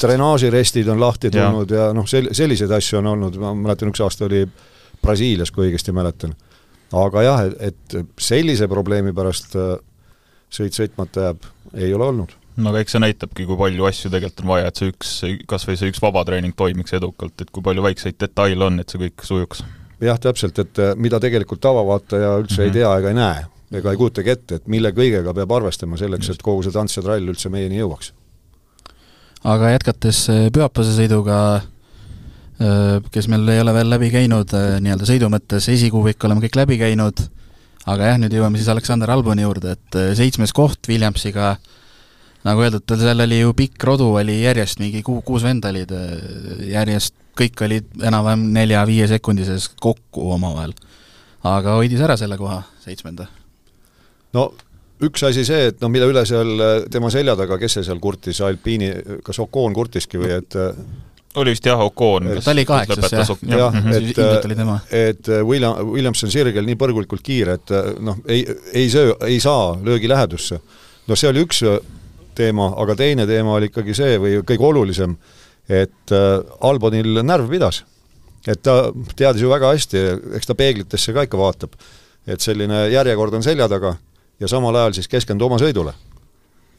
drenaažirestid 0.05 0.93
on 0.93 1.01
lahti 1.01 1.33
tulnud 1.33 1.73
ja, 1.73 1.89
ja 1.89 1.97
noh, 1.97 2.07
sel-, 2.09 2.31
selliseid 2.35 2.71
asju 2.77 3.01
on 3.01 3.11
olnud, 3.15 3.41
ma 3.41 3.55
mäletan, 3.57 3.93
üks 3.93 4.03
aasta 4.05 4.29
oli 4.29 4.45
Brasiilias, 5.01 5.51
kui 5.53 5.69
õigesti 5.69 5.93
mäletan. 5.95 6.33
Aga 6.95 7.25
jah, 7.25 7.43
et 7.65 7.97
sellise 8.21 8.69
probleemi 8.71 9.13
pärast 9.17 9.57
äh, 9.59 9.75
sõit 10.53 10.77
sõitmata 10.77 11.29
jääb, 11.29 11.47
ei 11.73 11.93
ole 11.93 12.11
olnud. 12.13 12.35
No 12.57 12.71
aga 12.71 12.83
eks 12.83 12.95
see 12.95 13.03
näitabki, 13.03 13.47
kui 13.47 13.57
palju 13.59 13.87
asju 13.89 14.11
tegelikult 14.13 14.43
on 14.45 14.51
vaja, 14.53 14.69
et 14.69 14.81
see 14.81 14.91
üks, 14.93 15.15
kas 15.49 15.67
või 15.67 15.79
see 15.79 15.91
üks 15.91 16.01
vabatreening 16.03 16.55
toimiks 16.57 16.95
edukalt, 16.97 17.35
et 17.41 17.51
kui 17.51 17.65
palju 17.65 17.83
väikseid 17.85 18.19
detaile 18.21 18.69
on, 18.69 18.79
et 18.79 18.89
see 18.89 19.01
kõik 19.01 19.27
sujuks. 19.27 19.65
jah, 20.03 20.19
täpselt, 20.21 20.59
et 20.59 20.79
äh, 20.83 20.95
mida 20.95 21.19
tegelikult 21.19 21.63
tavavaataja 21.65 22.37
üldse 22.39 22.55
mm 22.55 22.57
-hmm. 22.57 22.63
ei 22.63 22.69
mhm. 22.69 22.77
tea 22.77 22.97
ega 22.97 23.09
ei 23.09 23.19
näe, 23.21 23.45
ega 23.79 23.91
ei 23.91 23.97
kujutagi 23.97 24.29
ette, 24.29 24.55
et 24.55 24.67
mille 24.67 24.91
kõigega 24.91 25.33
peab 25.33 25.51
arvestama 25.51 25.97
selleks, 25.97 26.29
et 26.29 26.41
kogu 26.41 26.63
see 26.63 26.71
tants 26.71 26.97
ja 26.97 27.03
trall 27.03 27.33
üldse 27.33 27.49
meieni 27.49 27.79
jõuaks. 27.79 28.13
aga 29.43 29.69
jätkates 29.69 30.29
äh, 30.29 30.51
pühapäevase 30.51 30.97
sõiduga 30.97 31.61
Äh, 32.55 33.01
kes 33.11 33.27
meil 33.27 33.49
ei 33.51 33.59
ole 33.59 33.73
veel 33.75 33.89
läbi 33.91 34.07
käinud 34.13 34.53
äh, 34.55 34.77
nii-öelda 34.79 35.07
sõidu 35.09 35.27
mõttes, 35.27 35.65
esikuuvik 35.73 36.23
oleme 36.23 36.39
kõik 36.45 36.55
läbi 36.55 36.77
käinud, 36.79 37.19
aga 37.83 38.13
jah, 38.13 38.19
nüüd 38.21 38.31
jõuame 38.31 38.61
siis 38.61 38.69
Aleksander 38.71 39.11
Alboni 39.11 39.43
juurde, 39.43 39.73
et 39.75 39.97
äh, 39.99 40.13
seitsmes 40.15 40.55
koht 40.55 40.87
Williamsiga, 40.87 41.57
nagu 42.45 42.65
öeldud, 42.65 42.85
tal 42.85 43.01
seal 43.01 43.25
oli 43.25 43.39
ju 43.39 43.53
pikk 43.57 43.87
rodu, 43.87 44.11
oli 44.21 44.39
järjest 44.43 44.81
mingi 44.81 45.01
kuu, 45.05 45.21
kuus 45.25 45.45
venda 45.45 45.71
olid 45.73 45.93
järjest, 46.69 47.15
kõik 47.37 47.65
olid 47.65 48.05
enam-vähem 48.05 48.45
nelja-viie 48.55 49.07
sekundises 49.11 49.71
kokku 49.81 50.29
omavahel. 50.35 50.75
aga 51.45 51.75
hoidis 51.79 52.01
ära 52.01 52.17
selle 52.17 52.37
koha, 52.37 52.61
seitsmenda. 52.85 53.27
no 54.33 54.51
üks 55.03 55.25
asi 55.27 55.43
see, 55.45 55.71
et 55.71 55.81
noh, 55.81 55.91
mille 55.91 56.07
üle 56.07 56.23
seal 56.25 56.61
tema 56.91 57.09
selja 57.11 57.35
taga, 57.35 57.57
kes 57.59 57.79
see 57.79 57.89
seal 57.89 57.99
kurtis, 57.99 58.39
Alpiini, 58.41 58.93
kas 59.25 59.41
Ocon 59.43 59.73
kurtiski 59.73 60.21
või 60.21 60.37
et 60.37 60.55
oli 61.35 61.51
vist 61.51 61.65
jah, 61.65 61.79
Ocon. 61.79 62.29
ta 62.43 62.51
oli 62.51 62.65
kaheksas 62.65 63.11
jah, 63.11 63.29
jah, 63.59 63.75
et, 63.91 64.19
et 64.91 65.29
äh, 65.29 65.43
William, 65.43 65.75
Williamson 65.91 66.31
sirgel 66.31 66.65
nii 66.67 66.77
põrgulikult 66.79 67.23
kiire, 67.25 67.57
et 67.59 67.73
äh, 67.75 67.91
noh, 68.03 68.21
ei, 68.31 68.45
ei 68.73 68.87
söö, 68.91 69.15
ei 69.27 69.39
saa 69.43 69.75
löögi 69.83 70.09
lähedusse. 70.09 70.59
no 71.07 71.15
see 71.15 71.29
oli 71.29 71.43
üks 71.45 71.61
äh, 71.67 71.79
teema, 72.35 72.69
aga 72.81 72.95
teine 72.99 73.25
teema 73.27 73.57
oli 73.57 73.71
ikkagi 73.71 73.95
see 73.97 74.15
või 74.21 74.39
kõige 74.47 74.69
olulisem, 74.69 75.17
et 75.69 76.13
Albonil 76.61 77.21
närv 77.25 77.49
pidas. 77.49 77.83
et 78.47 78.61
ta 78.61 78.91
teadis 79.15 79.41
ju 79.41 79.49
väga 79.49 79.71
hästi, 79.73 80.01
eks 80.37 80.45
ta 80.45 80.55
peeglitesse 80.55 81.13
ka 81.13 81.23
ikka 81.25 81.37
vaatab, 81.37 81.71
et 82.27 82.41
selline 82.41 82.89
järjekord 82.93 83.33
on 83.33 83.43
selja 83.43 83.67
taga 83.67 83.95
ja 84.39 84.47
samal 84.47 84.75
ajal 84.75 84.93
siis 84.93 85.07
keskendu 85.07 85.45
oma 85.45 85.57
sõidule. 85.57 85.93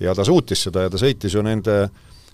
ja 0.00 0.14
ta 0.14 0.24
suutis 0.24 0.62
seda 0.62 0.86
ja 0.86 0.90
ta 0.90 0.98
sõitis 1.00 1.34
ju 1.34 1.42
nende 1.42 1.82
äh, 1.82 1.90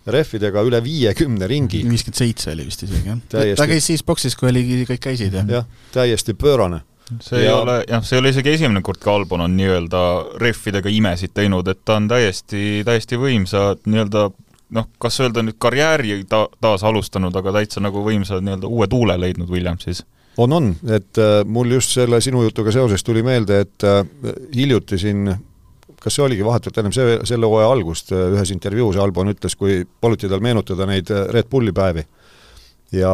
rehvidega 0.06 0.62
üle 0.66 0.80
viiekümne 0.82 1.48
ringi. 1.48 1.82
viiskümmend 1.86 2.18
seitse 2.18 2.52
oli 2.52 2.66
vist 2.66 2.82
isegi, 2.86 3.12
jah. 3.12 3.20
ta 3.58 3.66
käis 3.70 3.86
siis 3.86 4.02
boksis, 4.06 4.36
kui 4.38 4.50
oli, 4.50 4.64
kõik 4.88 5.02
käisid, 5.02 5.34
jah? 5.36 5.46
jah, 5.60 5.68
täiesti 5.94 6.34
pöörane. 6.38 6.82
See 7.20 7.42
ja... 7.42 7.50
ei 7.50 7.56
ole, 7.56 7.76
jah, 7.88 8.04
see 8.06 8.16
ei 8.16 8.22
ole 8.22 8.32
isegi 8.32 8.54
esimene 8.56 8.82
kord, 8.84 9.00
kui 9.02 9.12
Albon 9.12 9.44
on 9.44 9.56
nii-öelda 9.58 10.00
rehvidega 10.40 10.92
imesid 10.92 11.34
teinud, 11.34 11.68
et 11.68 11.82
ta 11.84 11.98
on 12.00 12.08
täiesti, 12.10 12.82
täiesti 12.86 13.20
võimsa 13.20 13.72
nii-öelda 13.84 14.24
noh, 14.72 14.88
kas 15.02 15.20
öelda 15.20 15.44
nüüd 15.44 15.58
karjääri 15.60 16.22
ta-, 16.28 16.48
taas 16.60 16.84
alustanud, 16.88 17.36
aga 17.36 17.58
täitsa 17.58 17.82
nagu 17.84 18.04
võimsa 18.06 18.40
nii-öelda 18.40 18.70
uue 18.70 18.88
tuule 18.88 19.18
leidnud 19.20 19.50
Williamsis 19.52 20.04
on, 20.36 20.52
on, 20.52 20.68
et 20.88 21.18
äh, 21.20 21.42
mul 21.44 21.74
just 21.76 21.92
selle 21.92 22.20
sinu 22.24 22.42
jutuga 22.46 22.72
seoses 22.72 23.04
tuli 23.04 23.22
meelde, 23.22 23.60
et 23.66 23.84
äh, 23.84 24.00
hiljuti 24.54 24.98
siin 24.98 25.34
kas 26.02 26.16
see 26.16 26.24
oligi 26.24 26.44
vahetult 26.44 26.78
ennem 26.80 26.94
see, 26.94 27.18
selle 27.28 27.46
hooaja 27.46 27.68
algust, 27.70 28.10
ühes 28.10 28.50
intervjuus 28.54 28.98
Albon 28.98 29.30
ütles, 29.30 29.54
kui 29.58 29.82
paluti 30.02 30.30
tal 30.30 30.42
meenutada 30.42 30.86
neid 30.88 31.10
Red 31.30 31.46
Bulli 31.50 31.70
päevi. 31.76 32.02
Ja 32.92 33.12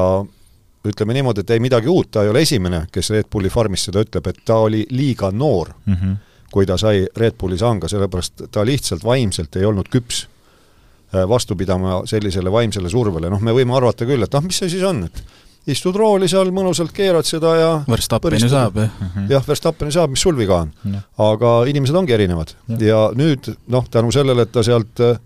ütleme 0.87 1.15
niimoodi, 1.17 1.43
et 1.43 1.51
ei 1.51 1.61
midagi 1.61 1.91
uut, 1.91 2.11
ta 2.11 2.23
ei 2.23 2.31
ole 2.31 2.45
esimene, 2.47 2.85
kes 2.93 3.11
Red 3.11 3.29
Bulli 3.33 3.51
farmis 3.51 3.89
seda 3.89 4.03
ütleb, 4.05 4.27
et 4.31 4.43
ta 4.47 4.61
oli 4.63 4.85
liiga 4.91 5.31
noor 5.31 5.73
mm, 5.87 5.95
-hmm. 5.95 6.17
kui 6.53 6.67
ta 6.67 6.77
sai 6.79 7.07
Red 7.17 7.35
Bulli 7.39 7.59
sanga, 7.59 7.89
sellepärast 7.89 8.49
ta 8.51 8.65
lihtsalt 8.67 9.05
vaimselt 9.05 9.57
ei 9.57 9.65
olnud 9.65 9.89
küps 9.89 10.27
vastu 11.29 11.57
pidama 11.57 12.03
sellisele 12.05 12.53
vaimsele 12.53 12.89
survele, 12.89 13.31
noh, 13.31 13.41
me 13.41 13.53
võime 13.57 13.77
arvata 13.77 14.07
küll, 14.07 14.23
et 14.23 14.35
ah, 14.35 14.45
mis 14.45 14.59
see 14.61 14.69
siis 14.69 14.83
on, 14.85 15.05
et 15.05 15.23
istud 15.73 15.97
rooli 15.97 16.29
seal, 16.29 16.51
mõnusalt 16.55 16.93
keerad 16.97 17.27
seda 17.29 17.55
ja 17.57 17.71
Verstappeni 17.89 18.41
saab, 18.49 18.77
jah. 18.81 18.95
Mhm. 19.01 19.27
jah, 19.33 19.45
Verstappeni 19.49 19.93
saab, 19.93 20.13
mis 20.15 20.25
sul 20.25 20.37
viga 20.37 20.63
on. 20.65 20.73
aga 21.25 21.53
inimesed 21.69 21.97
ongi 21.97 22.17
erinevad 22.17 22.55
ja, 22.69 22.79
ja 22.87 23.03
nüüd 23.17 23.51
noh, 23.73 23.89
tänu 23.91 24.13
sellele, 24.13 24.45
et 24.45 24.53
ta 24.53 24.65
sealt 24.67 25.05
äh, 25.05 25.19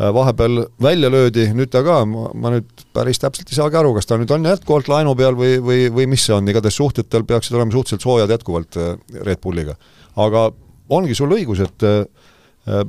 vahepeal 0.00 0.62
välja 0.82 1.10
löödi, 1.12 1.46
nüüd 1.56 1.70
ta 1.72 1.82
ka, 1.84 1.98
ma, 2.08 2.52
nüüd 2.54 2.84
päris 2.96 3.20
täpselt 3.20 3.50
ei 3.52 3.58
saagi 3.58 3.76
aru, 3.80 3.92
kas 3.98 4.08
ta 4.08 4.16
nüüd 4.20 4.30
on 4.32 4.48
jätkuvalt 4.48 4.88
laenu 4.88 5.12
peal 5.18 5.36
või, 5.36 5.58
või, 5.64 5.88
või 5.92 6.06
mis 6.08 6.24
see 6.24 6.36
on, 6.36 6.48
igatahes 6.48 6.78
suhted 6.80 7.10
tal 7.12 7.26
peaksid 7.28 7.58
olema 7.58 7.74
suhteliselt 7.74 8.06
soojad 8.06 8.32
jätkuvalt 8.32 8.80
äh, 8.80 8.94
Red 9.26 9.42
Bulliga. 9.44 9.76
aga 10.16 10.48
ongi 10.90 11.14
sul 11.14 11.36
õigus, 11.36 11.60
et 11.64 11.84
äh, 11.86 12.82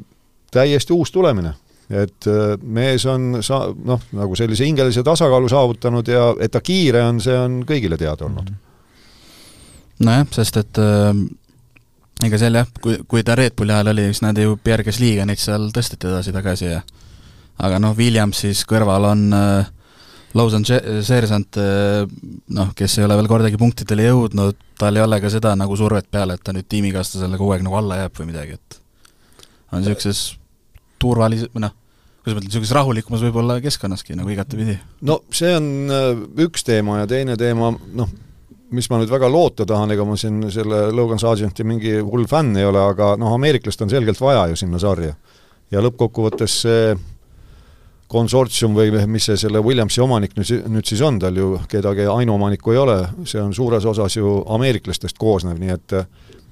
täiesti 0.52 0.95
uus 0.95 1.12
tulemine 1.12 1.54
et 1.91 2.28
äh, 2.28 2.56
mees 2.63 3.06
on 3.10 3.41
sa-, 3.43 3.69
noh, 3.76 4.02
nagu 4.15 4.36
sellise 4.39 4.65
hingelise 4.67 5.04
tasakaalu 5.04 5.50
saavutanud 5.52 6.08
ja 6.08 6.32
et 6.39 6.54
ta 6.54 6.62
kiire 6.63 7.04
on, 7.04 7.19
see 7.24 7.36
on 7.38 7.62
kõigile 7.67 8.00
teada 8.00 8.28
olnud. 8.28 8.52
nojah, 10.02 10.28
sest 10.38 10.62
et 10.62 10.82
äh, 10.82 11.12
ega 12.26 12.40
seal 12.42 12.58
jah, 12.60 12.70
kui, 12.82 13.00
kui 13.10 13.24
ta 13.26 13.36
Red 13.38 13.56
Bulli 13.58 13.74
ajal 13.74 13.92
oli, 13.94 14.08
siis 14.12 14.24
nad 14.26 14.38
ju 14.38 14.58
Pierre 14.64 14.86
Gasly'ga 14.86 15.26
neid 15.28 15.42
seal 15.42 15.70
tõsteti 15.74 16.10
edasi-tagasi 16.10 16.68
ja 16.68 16.82
aga 17.62 17.80
noh, 17.82 17.96
Williams 17.98 18.44
siis 18.46 18.64
kõrval 18.70 19.08
on 19.12 19.24
äh, 19.38 19.72
Lawson 20.38 20.66
Sersant 20.66 21.60
äh,, 21.60 22.06
noh, 22.56 22.72
kes 22.78 23.00
ei 23.00 23.08
ole 23.08 23.18
veel 23.20 23.30
kordagi 23.32 23.60
punktidele 23.60 24.08
jõudnud, 24.08 24.60
tal 24.80 24.98
ei 24.98 25.04
ole 25.04 25.20
ka 25.24 25.32
seda 25.34 25.56
nagu 25.60 25.76
survet 25.80 26.08
peal, 26.12 26.34
et 26.34 26.44
ta 26.44 26.56
nüüd 26.56 26.70
tiimikaaslasele 26.72 27.40
kogu 27.42 27.56
aeg 27.56 27.66
nagu 27.68 27.80
alla 27.82 28.04
jääb 28.04 28.22
või 28.22 28.32
midagi, 28.32 28.58
et 28.60 28.80
on 29.72 29.84
niisuguses 29.84 30.24
turvalis-, 31.02 31.48
või 31.52 31.66
noh, 31.66 31.76
kuidas 32.22 32.36
ma 32.36 32.40
ütlen, 32.40 32.50
niisuguses 32.50 32.76
rahulikumas 32.78 33.24
võib-olla 33.26 33.60
keskkonnaski 33.64 34.18
nagu 34.20 34.32
igatepidi. 34.34 34.78
no 35.08 35.22
see 35.34 35.56
on 35.58 35.72
äh, 35.90 36.12
üks 36.46 36.68
teema 36.68 37.02
ja 37.02 37.10
teine 37.12 37.38
teema, 37.40 37.74
noh, 37.98 38.14
mis 38.72 38.90
ma 38.90 39.00
nüüd 39.02 39.12
väga 39.12 39.30
loota 39.32 39.66
tahan, 39.68 39.92
ega 39.92 40.06
ma 40.08 40.18
siin 40.20 40.44
selle 40.54 40.84
Logan 40.96 41.20
Sargenti 41.20 41.66
mingi 41.68 41.98
hull 42.00 42.28
fänn 42.30 42.56
ei 42.60 42.68
ole, 42.68 42.82
aga 42.94 43.16
noh, 43.20 43.36
ameeriklast 43.36 43.84
on 43.84 43.92
selgelt 43.92 44.22
vaja 44.22 44.48
ju 44.52 44.60
sinna 44.60 44.80
sarja. 44.80 45.16
ja 45.72 45.80
lõppkokkuvõttes 45.80 46.56
see 46.66 46.96
konsortsium 48.12 48.76
või 48.76 48.92
mis 49.08 49.30
see 49.30 49.38
selle 49.40 49.62
Williamsi 49.64 50.02
omanik 50.04 50.36
nüüd, 50.36 50.66
nüüd 50.68 50.88
siis 50.88 51.02
on, 51.08 51.20
tal 51.20 51.38
ju 51.38 51.54
kedagi 51.72 52.08
ainuomanikku 52.12 52.74
ei 52.74 52.82
ole, 52.82 52.98
see 53.24 53.40
on 53.40 53.54
suures 53.56 53.86
osas 53.88 54.18
ju 54.18 54.42
ameeriklastest 54.52 55.20
koosnev, 55.20 55.60
nii 55.62 55.72
et 55.78 55.96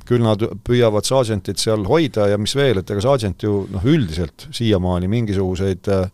küll 0.10 0.24
nad 0.24 0.42
püüavad 0.66 1.06
Sargentit 1.06 1.60
seal 1.62 1.84
hoida 1.88 2.30
ja 2.32 2.40
mis 2.42 2.56
veel, 2.56 2.80
et 2.82 2.90
ega 2.90 3.04
Sargent 3.04 3.44
ju 3.44 3.66
noh, 3.72 3.84
üldiselt 3.86 4.48
siiamaani 4.56 5.12
mingisuguseid 5.12 5.92
äh, 5.92 6.08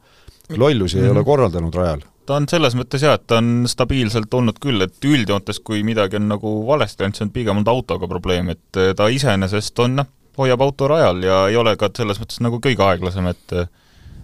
lollusi 0.57 0.97
mm 0.97 1.01
-hmm. 1.01 1.05
ei 1.05 1.11
ole 1.11 1.21
mhm. 1.21 1.29
korraldanud 1.29 1.75
rajal 1.75 2.03
ta 2.25 2.39
on 2.39 2.47
selles 2.49 2.75
mõttes 2.77 3.05
jah, 3.05 3.17
et 3.17 3.25
ta 3.29 3.39
on 3.41 3.65
stabiilselt 3.69 4.33
olnud 4.33 4.59
küll, 4.63 4.81
et 4.85 5.05
üldjoontes, 5.05 5.61
kui 5.65 5.83
midagi 5.87 6.19
on 6.19 6.29
nagu 6.31 6.57
valesti 6.67 7.03
läinud, 7.03 7.17
see 7.17 7.27
on 7.27 7.33
pigem 7.35 7.59
olnud 7.59 7.71
autoga 7.71 8.09
probleem, 8.11 8.51
et 8.55 8.81
äh, 8.81 8.93
ta 8.97 9.09
iseenesest 9.13 9.79
on 9.85 9.99
noh, 10.01 10.11
hoiab 10.39 10.65
auto 10.65 10.89
rajal 10.91 11.23
ja 11.23 11.45
ei 11.51 11.55
ole 11.59 11.75
ka 11.79 11.89
selles 11.95 12.19
mõttes 12.19 12.41
nagu 12.43 12.59
kõige 12.63 12.83
aeglasem, 12.85 13.29
et 13.31 13.57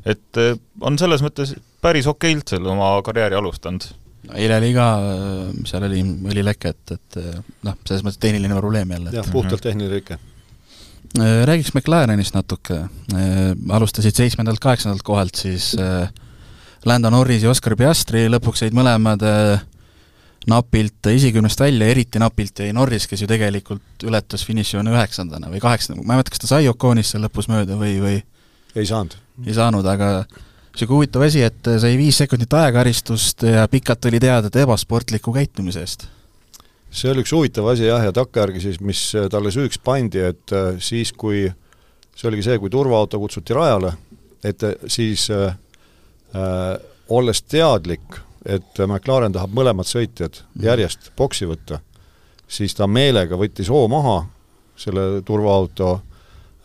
et 0.01 0.41
äh, 0.41 0.55
on 0.81 0.97
selles 0.99 1.23
mõttes 1.23 1.55
päris 1.81 2.09
okeilt 2.09 2.53
seal 2.53 2.67
oma 2.67 2.93
karjääri 3.05 3.37
alustanud 3.37 3.87
eile 4.37 4.57
oli 4.61 4.73
ka, 4.75 4.87
seal 5.67 5.85
oli 5.87 6.01
õlileke, 6.29 6.71
et, 6.75 6.91
et 6.93 7.17
noh, 7.65 7.77
selles 7.87 8.03
mõttes 8.05 8.21
tehniline 8.21 8.57
probleem 8.57 8.93
jälle. 8.93 9.13
jah, 9.15 9.31
puhtalt 9.33 9.63
tehniline 9.65 9.97
rike. 9.97 10.19
Räägiks 11.17 11.73
McLarenist 11.73 12.37
natuke, 12.37 12.77
alustasid 13.75 14.15
seitsmendalt, 14.15 14.61
kaheksandalt 14.63 15.03
kohalt 15.03 15.41
siis 15.41 15.73
äh, 15.75 16.05
Lando 16.85 17.11
Norris 17.13 17.43
ja 17.43 17.51
Oscar 17.51 17.75
Piastri, 17.77 18.25
lõpuks 18.31 18.63
jäid 18.65 18.73
mõlemad 18.73 19.21
napilt 20.49 21.07
esikümnest 21.11 21.59
välja, 21.61 21.87
eriti 21.93 22.19
napilt 22.21 22.59
jäi 22.63 22.73
Norris, 22.73 23.05
kes 23.07 23.21
ju 23.21 23.27
tegelikult 23.29 24.05
ületas 24.07 24.45
finišijoone 24.47 24.93
üheksandana 24.95 25.51
või 25.51 25.61
kaheksandana, 25.61 26.05
ma 26.05 26.15
ei 26.15 26.21
mäleta, 26.21 26.33
kas 26.33 26.41
ta 26.41 26.49
sai 26.49 26.69
Oconist 26.71 27.13
seal 27.13 27.25
lõpus 27.27 27.49
mööda 27.51 27.77
või, 27.77 27.99
või 28.01 28.15
ei 28.75 28.87
saanud. 28.89 29.13
ei 29.45 29.53
saanud, 29.53 29.85
aga 29.85 30.23
niisugune 30.23 30.97
huvitav 30.97 31.27
asi, 31.27 31.43
et 31.45 31.69
sai 31.83 31.93
viis 31.99 32.17
sekundit 32.17 32.53
ajakaristust 32.53 33.45
ja 33.45 33.67
pikalt 33.69 34.09
oli 34.09 34.21
teada, 34.23 34.49
et 34.49 34.59
ebasportliku 34.63 35.33
käitumise 35.35 35.83
eest. 35.85 36.07
see 36.89 37.11
oli 37.11 37.21
üks 37.23 37.33
huvitav 37.35 37.67
asi 37.71 37.85
jah, 37.85 38.03
ja 38.03 38.15
takkajärgi 38.15 38.63
siis, 38.65 38.79
mis 38.81 39.03
talle 39.31 39.51
süüks 39.53 39.77
pandi, 39.83 40.23
et 40.31 40.55
äh, 40.55 40.73
siis, 40.79 41.13
kui 41.13 41.45
see 42.15 42.29
oligi 42.29 42.49
see, 42.49 42.57
kui 42.59 42.69
turvaauto 42.69 43.19
kutsuti 43.19 43.55
rajale, 43.55 43.93
et 44.43 44.63
äh, 44.63 44.73
siis 44.87 45.29
äh, 45.31 45.51
äh, 45.51 45.59
olles 47.11 47.41
teadlik, 47.43 48.19
et 48.45 48.79
McLaren 48.85 49.33
tahab 49.35 49.51
mõlemad 49.55 49.87
sõitjad 49.89 50.37
mhm. 50.39 50.65
järjest 50.65 51.11
boksi 51.17 51.49
võtta, 51.49 51.81
siis 52.47 52.75
ta 52.75 52.87
meelega 52.87 53.35
võttis 53.39 53.69
hoo 53.69 53.87
maha 53.91 54.21
selle 54.79 55.21
turvaauto 55.27 55.99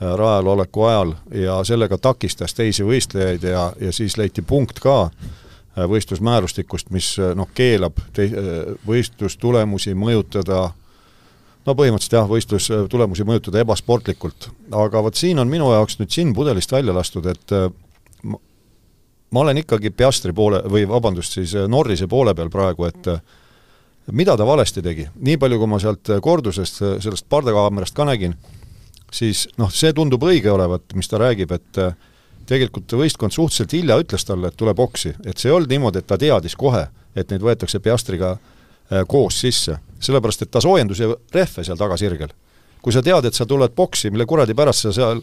Äh, 0.02 0.16
rajal 0.16 0.46
oleku 0.46 0.82
ajal 0.82 1.14
ja 1.32 1.64
sellega 1.64 1.96
takistas 1.98 2.52
teisi 2.54 2.84
võistlejaid 2.84 3.46
ja, 3.48 3.72
ja 3.80 3.92
siis 3.96 4.18
leiti 4.20 4.42
punkt 4.44 4.76
ka 4.84 5.06
äh, 5.08 5.86
võistlusmäärustikust, 5.88 6.90
mis 6.92 7.14
äh, 7.16 7.30
noh, 7.32 7.48
keelab 7.56 7.96
te-, 8.12 8.28
võistlustulemusi 8.84 9.94
mõjutada 9.96 10.58
no 11.64 11.76
põhimõtteliselt 11.80 12.18
jah, 12.18 12.28
võistlustulemusi 12.28 13.24
mõjutada 13.24 13.64
ebasportlikult. 13.64 14.50
aga 14.84 15.02
vot 15.08 15.16
siin 15.16 15.40
on 15.40 15.48
minu 15.48 15.70
jaoks 15.72 15.96
nüüd 15.96 16.12
džinn 16.12 16.36
pudelist 16.36 16.76
välja 16.76 16.92
lastud, 16.92 17.32
et 17.32 17.56
ma, 19.30 19.40
olen 19.40 19.62
ikkagi 19.62 19.90
Piastri 19.90 20.32
poole, 20.32 20.62
või 20.70 20.86
vabandust, 20.88 21.38
siis 21.38 21.54
Norrise 21.68 22.06
poole 22.10 22.34
peal 22.34 22.50
praegu, 22.50 22.86
et 22.86 23.10
mida 24.12 24.36
ta 24.36 24.46
valesti 24.46 24.82
tegi, 24.82 25.08
nii 25.26 25.38
palju, 25.40 25.58
kui 25.58 25.70
ma 25.70 25.80
sealt 25.82 26.12
kordusest, 26.22 26.82
sellest 27.02 27.26
pardakaamerast 27.32 27.96
ka 27.96 28.06
nägin, 28.06 28.36
siis 29.12 29.46
noh, 29.58 29.70
see 29.72 29.92
tundub 29.96 30.22
õige 30.26 30.50
olevat, 30.52 30.94
mis 30.94 31.08
ta 31.10 31.20
räägib, 31.20 31.52
et 31.56 31.80
äh, 31.82 31.96
tegelikult 32.46 32.92
võistkond 32.98 33.34
suhteliselt 33.34 33.74
hilja 33.74 33.98
ütles 34.02 34.26
talle, 34.26 34.50
et 34.50 34.58
tuleb 34.58 34.80
oksi, 34.82 35.14
et 35.26 35.38
see 35.38 35.50
ei 35.50 35.56
olnud 35.56 35.72
niimoodi, 35.72 36.02
et 36.02 36.08
ta 36.08 36.18
teadis 36.20 36.56
kohe, 36.58 36.86
et 37.16 37.30
neid 37.32 37.44
võetakse 37.44 37.80
Piastriga 37.82 38.36
äh, 38.36 39.02
koos 39.08 39.40
sisse, 39.42 39.78
sellepärast 40.00 40.46
et 40.46 40.52
ta 40.54 40.62
soojendus 40.62 41.02
ju 41.02 41.16
rehve 41.34 41.64
seal 41.66 41.78
tagasirgel. 41.80 42.34
kui 42.82 42.92
sa 42.92 43.02
tead, 43.02 43.24
et 43.24 43.34
sa 43.34 43.46
tuled 43.46 43.72
boksi, 43.74 44.10
mille 44.14 44.26
kuradi 44.26 44.54
pärast 44.54 44.86
sa 44.86 44.92
seal 44.94 45.22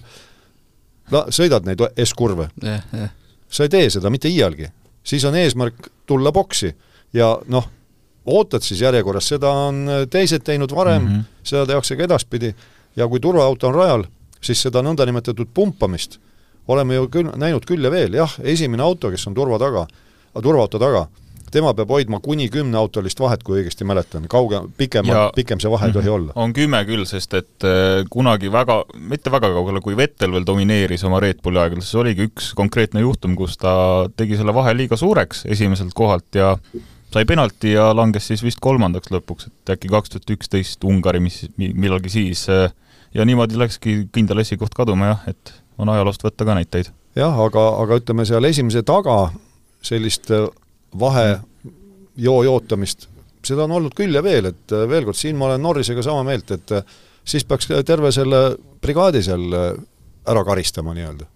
la-, 1.11 1.27
sõidad 1.31 1.63
neid 1.63 1.79
S-kurve 2.03 2.49
yeah,, 2.63 2.83
yeah. 2.93 3.11
Sa 3.53 3.67
ei 3.67 3.69
tee 3.69 3.89
seda 3.93 4.09
mitte 4.09 4.31
iialgi. 4.31 4.67
siis 5.03 5.25
on 5.25 5.35
eesmärk 5.35 5.89
tulla 6.05 6.31
boksi 6.31 6.75
ja 7.13 7.37
noh, 7.47 7.69
ootad 8.25 8.63
siis 8.63 8.81
järjekorras, 8.81 9.27
seda 9.27 9.49
on 9.49 9.85
teised 10.09 10.43
teinud 10.43 10.71
varem 10.75 11.01
mm, 11.01 11.09
-hmm. 11.09 11.23
seda 11.43 11.65
tehakse 11.65 11.95
ka 11.95 12.03
edaspidi 12.03 12.55
ja 12.95 13.07
kui 13.07 13.19
turvaauto 13.19 13.67
on 13.67 13.75
rajal, 13.75 14.05
siis 14.41 14.61
seda 14.61 14.81
nõndanimetatud 14.81 15.47
pumpamist 15.53 16.19
oleme 16.67 16.95
ju 16.95 17.07
küll, 17.11 17.31
näinud 17.35 17.65
küll 17.67 17.83
ja 17.83 17.91
veel, 17.91 18.13
jah, 18.13 18.35
esimene 18.39 18.83
auto, 18.83 19.11
kes 19.11 19.27
on 19.27 19.33
turva 19.33 19.59
taga, 19.59 19.85
turvaauto 20.41 20.79
taga, 20.79 21.07
tema 21.53 21.73
peab 21.77 21.91
hoidma 21.93 22.19
kuni 22.23 22.49
kümneautolist 22.53 23.19
vahet, 23.21 23.43
kui 23.45 23.61
õigesti 23.61 23.85
mäletan, 23.87 24.25
kauge, 24.31 24.63
pikem, 24.77 25.09
pikem 25.35 25.61
see 25.63 25.71
vahe 25.71 25.89
ei 25.89 25.95
tohi 25.95 26.09
mhm. 26.09 26.15
olla. 26.15 26.37
on 26.43 26.53
kümme 26.55 26.83
küll, 26.89 27.05
sest 27.09 27.35
et 27.39 27.67
äh, 27.67 28.03
kunagi 28.13 28.51
väga, 28.53 28.81
mitte 28.97 29.33
väga 29.33 29.53
kaugele, 29.55 29.83
kui 29.85 29.97
Vettel 29.97 30.33
veel 30.35 30.47
domineeris 30.47 31.05
oma 31.07 31.21
Red 31.23 31.43
Bulli 31.43 31.61
aegadel, 31.61 31.85
siis 31.85 31.99
oligi 32.01 32.27
üks 32.29 32.51
konkreetne 32.57 33.03
juhtum, 33.05 33.37
kus 33.39 33.57
ta 33.61 33.75
tegi 34.17 34.39
selle 34.39 34.55
vahe 34.55 34.73
liiga 34.77 34.99
suureks 34.99 35.45
esimeselt 35.53 35.93
kohalt 35.97 36.39
ja 36.39 36.55
sai 37.13 37.25
penalti 37.29 37.75
ja 37.75 37.91
langes 37.95 38.27
siis 38.31 38.43
vist 38.43 38.61
kolmandaks 38.63 39.11
lõpuks, 39.13 39.49
et 39.49 39.75
äkki 39.75 39.91
kaks 39.93 40.15
tuhat 40.15 40.33
üksteist 40.37 40.87
Ungari, 40.87 41.21
mis 41.23 41.43
millalgi 41.57 42.11
siis 42.13 42.47
äh, 42.51 42.71
ja 43.13 43.25
niimoodi 43.25 43.59
läkski 43.59 43.97
kindel 44.13 44.41
esikoht 44.43 44.73
kaduma 44.77 45.13
jah, 45.13 45.29
et 45.29 45.53
on 45.77 45.89
ajaloost 45.93 46.25
võtta 46.25 46.47
ka 46.47 46.57
näiteid. 46.57 46.89
jah, 47.15 47.39
aga, 47.45 47.67
aga 47.83 48.01
ütleme 48.01 48.25
seal 48.25 48.49
esimese 48.49 48.83
taga 48.87 49.17
sellist 49.85 50.31
äh, 50.33 50.47
vahe 50.99 51.39
joo 52.19 52.43
jootamist, 52.45 53.08
seda 53.43 53.65
on 53.65 53.77
olnud 53.79 53.95
küll 53.97 54.13
ja 54.15 54.23
veel, 54.25 54.51
et 54.53 54.75
äh, 54.75 54.86
veel 54.89 55.08
kord, 55.08 55.19
siin 55.19 55.38
ma 55.39 55.49
olen 55.49 55.63
Norrisega 55.63 56.03
sama 56.06 56.23
meelt, 56.27 56.51
et 56.56 56.75
äh, 56.75 56.86
siis 57.25 57.45
peaks 57.47 57.69
terve 57.88 58.12
selle 58.15 58.43
brigaadi 58.84 59.23
seal 59.25 59.47
ära 59.53 60.43
karistama 60.45 60.93
nii-öelda. 60.95 61.27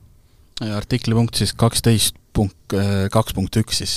artikli 0.75 1.15
punkt 1.15 1.39
siis 1.39 1.53
kaksteist 1.53 2.15
punkt, 2.33 2.75
kaks 3.11 3.33
punkt 3.33 3.55
üks 3.59 3.81
siis. 3.81 3.93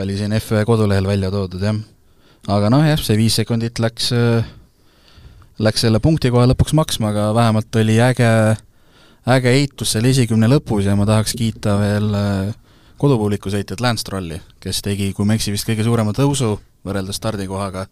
Oli 0.00 0.16
siin 0.16 0.32
F1 0.32 0.64
kodulehel 0.66 1.06
välja 1.06 1.30
toodud, 1.30 1.62
jah. 1.62 1.76
Aga 2.48 2.70
noh, 2.72 2.84
jah, 2.84 3.00
see 3.00 3.18
viis 3.20 3.36
sekundit 3.36 3.78
läks, 3.82 4.08
läks 5.60 5.84
selle 5.84 6.00
punkti 6.00 6.32
kohe 6.32 6.46
lõpuks 6.48 6.72
maksma, 6.76 7.12
aga 7.12 7.26
vähemalt 7.36 7.80
oli 7.82 7.98
äge, 8.00 8.30
äge 9.28 9.52
heitus 9.52 9.92
seal 9.92 10.08
esikümne 10.08 10.48
lõpus 10.48 10.88
ja 10.88 10.96
ma 10.96 11.04
tahaks 11.08 11.36
kiita 11.36 11.76
veel 11.80 12.08
kodupubliku 13.00 13.52
sõitjat 13.52 13.80
Lance 13.80 14.04
Trolli, 14.06 14.40
kes 14.60 14.82
tegi, 14.84 15.10
kui 15.16 15.26
ma 15.26 15.34
ei 15.34 15.40
eksi, 15.40 15.54
vist 15.54 15.68
kõige 15.68 15.86
suurema 15.86 16.12
tõusu 16.16 16.52
võrreldes 16.86 17.20
stardikohaga, 17.20 17.86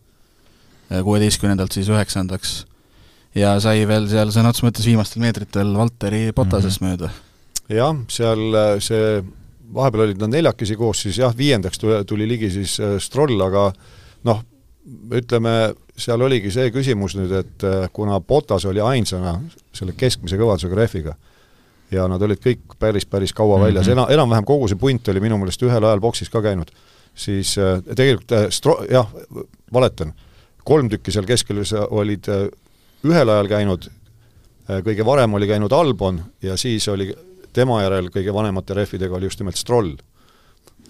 kuueteistkümnendalt 0.89 1.77
siis 1.77 1.89
üheksandaks. 1.93 2.59
ja 3.37 3.55
sai 3.61 3.87
veel 3.89 4.09
seal 4.09 4.33
sõna 4.35 4.51
otseses 4.53 4.67
mõttes 4.67 4.87
viimastel 4.89 5.23
meetritel 5.23 5.75
Valteri 5.77 6.33
Potasest 6.33 6.81
mm 6.81 6.87
-hmm. 6.87 6.91
mööda. 6.91 7.11
jah, 7.69 7.97
seal 8.09 8.81
see 8.81 9.23
vahepeal 9.75 10.05
olid 10.07 10.21
nad 10.21 10.33
neljakesi 10.33 10.77
koos, 10.77 11.03
siis 11.03 11.19
jah, 11.19 11.37
viiendaks 11.37 11.79
tuli, 11.79 12.05
tuli 12.05 12.29
ligi 12.29 12.51
siis 12.51 12.81
äh, 12.81 12.97
Stroll, 12.99 13.41
aga 13.41 13.73
noh, 14.25 14.43
ütleme, 15.13 15.75
seal 15.97 16.21
oligi 16.21 16.51
see 16.51 16.71
küsimus 16.71 17.17
nüüd, 17.17 17.33
et 17.33 17.65
kuna 17.93 18.21
Botas 18.21 18.65
oli 18.65 18.81
ainsana 18.81 19.41
selle 19.73 19.93
keskmise 19.93 20.37
kõvadusega 20.37 20.75
rehviga 20.75 21.17
ja 21.91 22.09
nad 22.09 22.23
olid 22.23 22.41
kõik 22.45 22.77
päris, 22.79 23.07
päris 23.07 23.33
kaua 23.33 23.57
mm 23.57 23.63
-hmm. 23.63 23.67
väljas, 23.67 23.89
ena-, 23.89 24.07
enam-vähem 24.11 24.45
kogu 24.45 24.69
see 24.69 24.79
punt 24.79 25.09
oli 25.09 25.21
minu 25.21 25.39
meelest 25.39 25.63
ühel 25.63 25.85
ajal 25.85 26.01
boksis 26.01 26.31
ka 26.31 26.43
käinud, 26.43 26.71
siis 27.15 27.59
äh, 27.59 27.83
tegelikult 27.95 28.33
äh, 28.33 28.49
Stro-, 28.51 28.85
jah, 28.91 29.09
valetan, 29.73 30.13
kolm 30.65 30.89
tükki 30.89 31.13
seal 31.13 31.27
keskel 31.27 31.63
olid 31.91 32.29
äh, 32.29 32.49
ühel 33.05 33.29
ajal 33.29 33.49
käinud 33.49 33.89
äh,, 33.89 34.83
kõige 34.85 35.05
varem 35.05 35.35
oli 35.35 35.47
käinud 35.47 35.73
Albon 35.73 36.23
ja 36.43 36.57
siis 36.57 36.89
oli 36.89 37.15
tema 37.53 37.83
järel 37.83 38.11
kõige 38.15 38.35
vanemate 38.35 38.75
rehvidega 38.75 39.17
oli 39.17 39.27
just 39.27 39.41
nimelt 39.41 39.57
Stroll. 39.57 39.97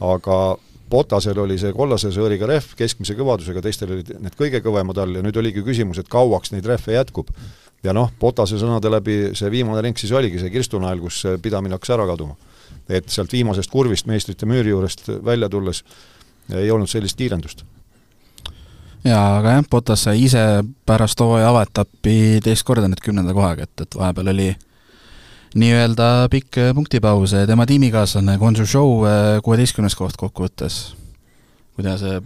aga 0.00 0.58
Botasel 0.88 1.38
oli 1.38 1.58
see 1.61 1.72
kollase 1.76 2.08
sõõriga 2.14 2.46
rehv 2.48 2.72
keskmise 2.76 3.12
kõvadusega, 3.18 3.61
teistel 3.64 3.92
olid 3.92 4.14
need 4.22 4.37
kõige 4.38 4.62
kõvemad 4.64 4.98
all 5.02 5.18
ja 5.18 5.24
nüüd 5.24 5.37
oligi 5.37 5.64
küsimus, 5.64 6.00
et 6.00 6.08
kauaks 6.08 6.54
neid 6.54 6.66
rehve 6.68 6.96
jätkub. 6.96 7.28
Ja 7.84 7.94
noh, 7.94 8.10
Botase 8.20 8.58
sõnade 8.58 8.90
läbi 8.90 9.18
see 9.38 9.50
viimane 9.52 9.82
ring 9.84 9.98
siis 9.98 10.12
oligi 10.12 10.40
see 10.42 10.52
kirstunael, 10.52 11.00
kus 11.02 11.22
pidamine 11.42 11.76
hakkas 11.78 11.94
ära 11.96 12.06
kaduma. 12.08 12.36
et 12.88 13.08
sealt 13.08 13.32
viimasest 13.32 13.70
kurvist 13.70 14.06
meistrite 14.06 14.46
müüri 14.46 14.70
juurest 14.72 15.08
välja 15.24 15.48
tulles 15.48 15.84
ei 16.56 16.70
olnud 16.70 16.88
sellist 16.88 17.16
kiirendust. 17.16 17.64
jaa, 19.04 19.38
aga 19.38 19.58
jah, 19.58 19.66
Botas 19.70 20.06
sai 20.08 20.22
ise 20.24 20.44
pärast 20.86 21.20
hooaja 21.20 21.50
avaetappi 21.50 22.40
teist 22.44 22.66
korda 22.66 22.88
nüüd 22.88 23.02
kümnenda 23.04 23.34
kohaga, 23.34 23.68
et, 23.68 23.86
et 23.86 23.98
vahepeal 23.98 24.32
oli 24.34 24.48
nii-öelda 25.58 26.28
pikk 26.30 26.58
punktipaus, 26.74 27.32
tema 27.46 27.66
tiimikaaslane 27.66 28.36
Gonzo 28.38 28.66
Show 28.66 29.06
äh, 29.06 29.38
kuueteistkümnes 29.44 29.96
koht 29.96 30.18
kokkuvõttes. 30.20 30.96
kuidas 31.76 32.00
see 32.02 32.20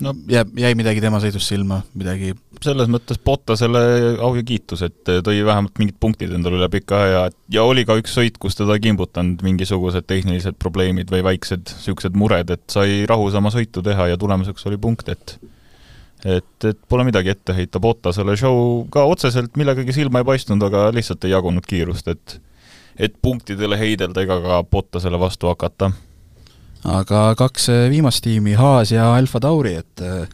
no. 0.00 0.12
Jääb, 0.30 0.52
jäi 0.58 0.74
midagi 0.78 1.02
tema 1.04 1.20
sõidust 1.22 1.48
silma, 1.50 1.80
midagi. 1.98 2.34
Selles 2.64 2.88
mõttes 2.92 3.18
Bottasele 3.22 3.82
au 4.24 4.30
ja 4.36 4.44
kiitus, 4.46 4.82
et 4.86 5.02
tõi 5.04 5.42
vähemalt 5.44 5.76
mingid 5.80 5.98
punktid 6.00 6.32
endale 6.36 6.60
üle 6.60 6.68
pika 6.72 7.02
aja, 7.04 7.24
ja 7.52 7.66
oli 7.68 7.84
ka 7.88 7.98
üks 8.00 8.16
sõit, 8.16 8.38
kus 8.42 8.56
teda 8.58 8.78
ei 8.78 8.84
kimbutanud 8.88 9.44
mingisugused 9.46 10.06
tehnilised 10.08 10.56
probleemid 10.62 11.12
või 11.12 11.24
väiksed 11.26 11.74
niisugused 11.74 12.16
mured, 12.16 12.52
et 12.54 12.64
sai 12.72 13.04
rahus 13.08 13.36
oma 13.38 13.52
sõitu 13.54 13.84
teha 13.84 14.10
ja 14.12 14.18
tulemuseks 14.20 14.66
oli 14.70 14.80
punkt, 14.80 15.12
et 15.12 15.38
et, 16.24 16.64
et 16.64 16.78
pole 16.88 17.04
midagi 17.06 17.30
ette 17.30 17.54
heita. 17.54 17.80
Bottasele, 17.82 18.34
show 18.40 18.86
ka 18.90 19.04
otseselt 19.06 19.54
millegagi 19.60 19.94
silma 19.94 20.22
ei 20.22 20.26
paistnud, 20.26 20.62
aga 20.64 20.88
lihtsalt 20.96 21.24
ei 21.26 21.34
jagunud 21.36 21.66
kiirust, 21.68 22.08
et 22.08 22.40
et 22.96 23.12
punktidele 23.20 23.76
heidelda 23.76 24.22
ega 24.24 24.38
ka 24.40 24.62
Bottasele 24.72 25.20
vastu 25.20 25.50
hakata. 25.50 25.90
Aga 26.86 27.30
kaks 27.38 27.68
eh, 27.72 27.84
viimast 27.92 28.22
tiimi, 28.24 28.54
Haas 28.58 28.92
ja 28.94 29.08
Alfa 29.16 29.40
Tauri, 29.42 29.76
et 29.80 30.02
eh, 30.04 30.26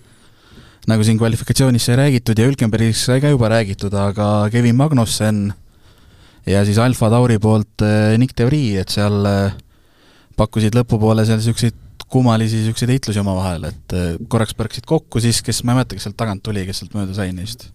nagu 0.91 1.05
siin 1.07 1.21
kvalifikatsioonis 1.21 1.87
sai 1.89 1.99
räägitud 2.01 2.39
ja 2.39 2.49
Hülkenbergis 2.49 3.07
sai 3.09 3.23
ka 3.23 3.31
juba 3.33 3.51
räägitud, 3.53 3.95
aga 3.97 4.49
Kevin 4.53 4.77
Magnussen 4.79 5.47
ja 6.49 6.65
siis 6.67 6.81
Alfa 6.83 7.11
Tauri 7.13 7.39
poolt 7.43 7.85
eh, 7.87 8.17
Nick 8.21 8.37
De 8.39 8.49
Vries, 8.49 8.83
et 8.83 8.93
seal 8.93 9.25
pakkusid 10.37 10.77
lõpupoole 10.77 11.25
seal 11.29 11.41
niisuguseid 11.41 12.07
kummalisi 12.13 12.61
niisuguseid 12.61 12.93
heitlusi 12.93 13.21
omavahel, 13.23 13.71
et 13.71 13.97
korraks 14.29 14.57
põrkasid 14.57 14.85
kokku, 14.89 15.21
siis 15.25 15.41
kes, 15.45 15.63
ma 15.65 15.73
ei 15.73 15.81
mäleta, 15.81 15.97
kes 15.97 16.09
sealt 16.09 16.19
tagant 16.21 16.45
tuli, 16.45 16.67
kes 16.69 16.83
sealt 16.83 16.97
mööda 16.97 17.17
sai 17.17 17.33
neist. 17.33 17.71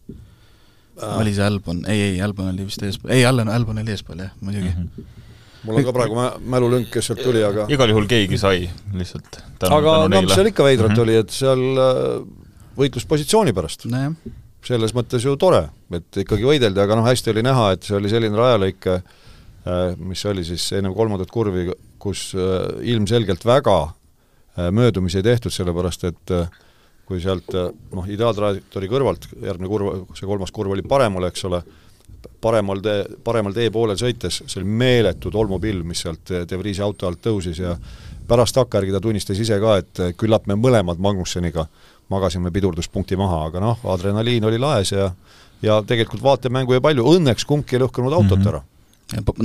Äh.. 0.97 1.13
oli 1.17 1.33
see 1.33 1.45
Albon, 1.45 1.83
ei, 1.89 2.03
ei, 2.11 2.15
Albon 2.25 2.51
oli 2.51 2.65
vist 2.65 2.81
eespool, 2.85 3.13
ei, 3.13 3.25
Allan, 3.25 3.49
Albon 3.53 3.81
oli 3.81 3.93
eespool, 3.93 4.21
jah, 4.21 4.33
muidugi. 4.41 4.69
Mm. 4.73 4.89
-hmm 4.89 5.13
mul 5.67 5.81
on 5.81 5.85
ka 5.87 5.93
praegu 5.95 6.17
mälulünk, 6.53 6.89
kes 6.93 7.09
sealt 7.11 7.21
tuli, 7.23 7.43
aga 7.45 7.67
igal 7.73 7.91
juhul 7.91 8.07
keegi 8.09 8.39
sai 8.39 8.65
lihtsalt. 8.95 9.39
aga 9.67 9.95
noh, 10.07 10.23
mis 10.23 10.35
seal 10.35 10.51
ikka 10.51 10.65
veidrat 10.67 10.93
mm 10.93 10.95
-hmm. 10.95 11.05
oli, 11.05 11.15
et 11.21 11.33
seal 11.35 11.63
äh, 11.83 12.11
võitlus 12.77 13.07
positsiooni 13.09 13.53
pärast 13.57 13.87
no,. 13.91 14.11
selles 14.67 14.93
mõttes 14.95 15.23
ju 15.23 15.35
tore, 15.39 15.69
et 15.95 16.21
ikkagi 16.23 16.43
võideldi, 16.43 16.79
aga 16.83 16.99
noh, 16.99 17.07
hästi 17.07 17.31
oli 17.31 17.43
näha, 17.45 17.71
et 17.75 17.83
see 17.83 17.95
oli 17.95 18.09
selline 18.11 18.37
rajalõik, 18.37 18.87
äh, 18.87 19.03
mis 19.97 20.25
oli 20.25 20.43
siis 20.43 20.71
ennem 20.73 20.95
kolmandat 20.95 21.31
kurvi, 21.31 21.69
kus 21.99 22.31
äh, 22.35 22.81
ilmselgelt 22.93 23.45
väga 23.45 23.93
möödumisi 24.71 25.19
ei 25.19 25.23
tehtud, 25.23 25.53
sellepärast 25.53 26.03
et 26.03 26.31
kui 27.05 27.19
sealt 27.21 27.53
noh, 27.93 28.07
ideaaltrajektoori 28.09 28.87
kõrvalt, 28.89 29.27
järgmine 29.37 29.69
kurv, 29.69 30.07
see 30.17 30.25
kolmas 30.25 30.51
kurv 30.51 30.73
oli 30.73 30.81
paremal, 30.81 31.27
eks 31.29 31.45
ole, 31.45 31.61
paremal 32.41 32.81
tee, 32.83 33.03
paremal 33.23 33.53
tee 33.55 33.71
poolel 33.73 33.97
sõites, 33.99 34.41
see 34.45 34.61
oli 34.61 34.77
meeletu 34.83 35.31
tolmupilv, 35.33 35.85
mis 35.87 36.03
sealt 36.05 36.33
De 36.49 36.59
Vriesi 36.59 36.81
auto 36.81 37.07
alt 37.07 37.21
tõusis 37.23 37.59
ja 37.61 37.75
pärast 38.27 38.55
takkajärgi 38.55 38.95
ta 38.95 39.01
tunnistas 39.01 39.39
ise 39.39 39.59
ka, 39.59 39.77
et 39.81 40.01
küllap 40.17 40.47
me 40.47 40.57
mõlemad 40.59 40.99
Magnusseniga 40.99 41.67
magasime 42.09 42.51
pidurduspunkti 42.51 43.17
maha, 43.19 43.45
aga 43.49 43.61
noh, 43.63 43.83
adrenaliin 43.93 44.45
oli 44.47 44.59
laes 44.59 44.91
ja 44.91 45.11
ja 45.61 45.79
tegelikult 45.81 46.21
vaatemängu 46.23 46.75
jäi 46.75 46.81
palju, 46.85 47.05
õnneks 47.17 47.45
kumbki 47.49 47.77
ei 47.77 47.81
lõhkunud 47.81 48.13
autot 48.13 48.37
mm 48.37 48.43
-hmm. 48.43 48.49
ära. 48.49 48.61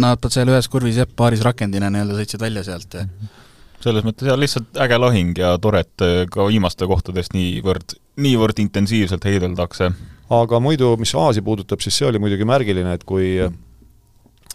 Nad 0.02 0.26
seal 0.28 0.50
ühes 0.50 0.68
kurvis 0.68 0.98
jah, 1.00 1.08
paaris 1.16 1.40
rakendina 1.40 1.88
nii-öelda 1.90 2.18
sõitsid 2.18 2.40
välja 2.40 2.64
sealt 2.64 2.94
ja 2.94 3.04
mm 3.04 3.08
-hmm 3.08 3.40
selles 3.82 4.04
mõttes 4.06 4.28
jah, 4.30 4.38
lihtsalt 4.38 4.78
äge 4.84 4.98
lahing 4.98 5.38
ja 5.38 5.56
tore, 5.62 5.80
et 5.80 6.04
äh, 6.04 6.24
ka 6.30 6.46
viimaste 6.46 6.86
kohtadest 6.86 7.34
niivõrd, 7.34 7.96
niivõrd 8.22 8.62
intensiivselt 8.62 9.24
heideldakse. 9.24 9.90
Aga 10.30 10.60
muidu, 10.60 10.96
mis 11.00 11.14
Aasi 11.14 11.42
puudutab, 11.42 11.80
siis 11.80 11.98
see 11.98 12.08
oli 12.08 12.18
muidugi 12.22 12.44
märgiline, 12.48 12.94
et 12.94 13.04
kui 13.04 13.34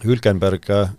Hülkenberg 0.04 0.70
äh, 0.70 0.90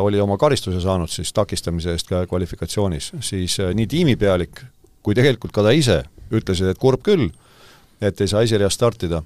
oli 0.00 0.20
oma 0.20 0.38
karistuse 0.38 0.80
saanud 0.80 1.10
siis 1.12 1.32
takistamise 1.32 1.92
eest 1.92 2.08
ka 2.08 2.26
kvalifikatsioonis, 2.26 3.12
siis 3.20 3.58
äh, 3.60 3.74
nii 3.74 3.86
tiimipealik 3.86 4.64
kui 5.04 5.16
tegelikult 5.16 5.52
ka 5.52 5.64
ta 5.64 5.72
ise 5.76 6.02
ütlesid, 6.32 6.70
et 6.72 6.80
kurb 6.80 7.04
küll, 7.04 7.28
et 8.00 8.20
ei 8.20 8.30
saa 8.30 8.42
esireas 8.44 8.76
startida, 8.76 9.22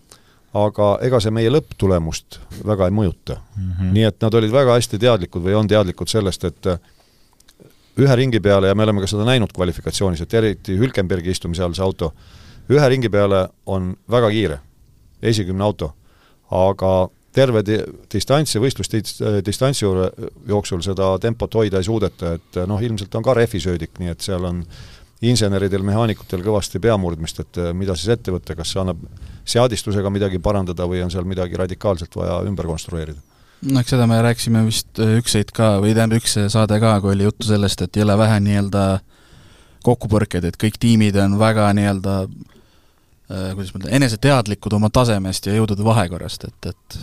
aga 0.59 0.91
ega 1.05 1.21
see 1.23 1.33
meie 1.35 1.51
lõpptulemust 1.53 2.41
väga 2.67 2.89
ei 2.89 2.95
mõjuta 2.95 3.37
mm. 3.39 3.73
-hmm. 3.73 3.91
nii 3.95 4.07
et 4.09 4.23
nad 4.25 4.35
olid 4.35 4.53
väga 4.53 4.79
hästi 4.79 4.99
teadlikud 4.99 5.45
või 5.45 5.55
on 5.55 5.69
teadlikud 5.69 6.09
sellest, 6.09 6.45
et 6.45 6.71
ühe 7.99 8.17
ringi 8.17 8.41
peale 8.41 8.71
ja 8.71 8.75
me 8.75 8.87
oleme 8.87 9.03
ka 9.03 9.11
seda 9.11 9.27
näinud 9.29 9.53
kvalifikatsioonis, 9.55 10.23
et 10.23 10.35
eriti 10.35 10.79
Hülkenbergi 10.79 11.35
istumise 11.35 11.63
all 11.63 11.75
see 11.75 11.85
auto, 11.85 12.13
ühe 12.71 12.89
ringi 12.89 13.11
peale 13.13 13.47
on 13.67 13.95
väga 14.11 14.31
kiire, 14.35 14.59
esikümne 15.23 15.65
auto, 15.65 15.93
aga 16.55 17.09
terve 17.35 17.63
di-, 17.67 17.81
distantsi, 18.13 18.61
võistlusdistantsi 18.63 19.87
jooksul 20.49 20.83
seda 20.85 21.15
tempot 21.23 21.59
hoida 21.61 21.81
ei 21.81 21.89
suudeta, 21.89 22.37
et 22.39 22.63
noh, 22.69 22.81
ilmselt 22.83 23.15
on 23.15 23.27
ka 23.27 23.37
rehvisöödik, 23.39 23.99
nii 24.03 24.15
et 24.15 24.25
seal 24.25 24.45
on 24.49 24.63
inseneridel, 25.29 25.83
mehaanikutel 25.83 26.45
kõvasti 26.45 26.81
peamurdmist, 26.83 27.41
et 27.43 27.59
mida 27.75 27.97
siis 27.99 28.15
ette 28.15 28.33
võtta, 28.35 28.55
kas 28.59 28.71
see 28.73 28.83
annab 28.83 29.01
seadistusega 29.49 30.11
midagi 30.15 30.39
parandada 30.43 30.87
või 30.87 31.03
on 31.03 31.11
seal 31.11 31.27
midagi 31.27 31.59
radikaalselt 31.59 32.15
vaja 32.17 32.39
ümber 32.47 32.69
konstrueerida. 32.71 33.19
No 33.67 33.83
eks 33.83 33.91
seda 33.91 34.07
me 34.07 34.21
rääkisime 34.23 34.63
vist 34.69 35.01
äh, 35.03 35.17
üks 35.19 35.35
heit 35.35 35.51
ka, 35.55 35.79
või 35.83 35.91
tähendab, 35.97 36.21
üks 36.23 36.37
saade 36.53 36.79
ka, 36.79 36.93
kui 37.03 37.17
oli 37.17 37.27
juttu 37.27 37.49
sellest, 37.49 37.83
et 37.83 37.99
jõle 37.99 38.15
vähe 38.21 38.39
nii-öelda 38.45 38.85
kokkupõrkeid, 39.87 40.49
et 40.49 40.59
kõik 40.61 40.79
tiimid 40.81 41.17
on 41.23 41.39
väga 41.41 41.69
nii-öelda 41.77 42.17
äh, 42.25 43.53
kuidas 43.55 43.73
ma 43.75 43.83
ütlen, 43.83 43.95
eneseteadlikud 44.01 44.77
oma 44.79 44.91
tasemest 44.95 45.49
ja 45.49 45.57
jõudude 45.57 45.87
vahekorrast, 45.87 46.49
et, 46.49 46.71
et 46.73 46.99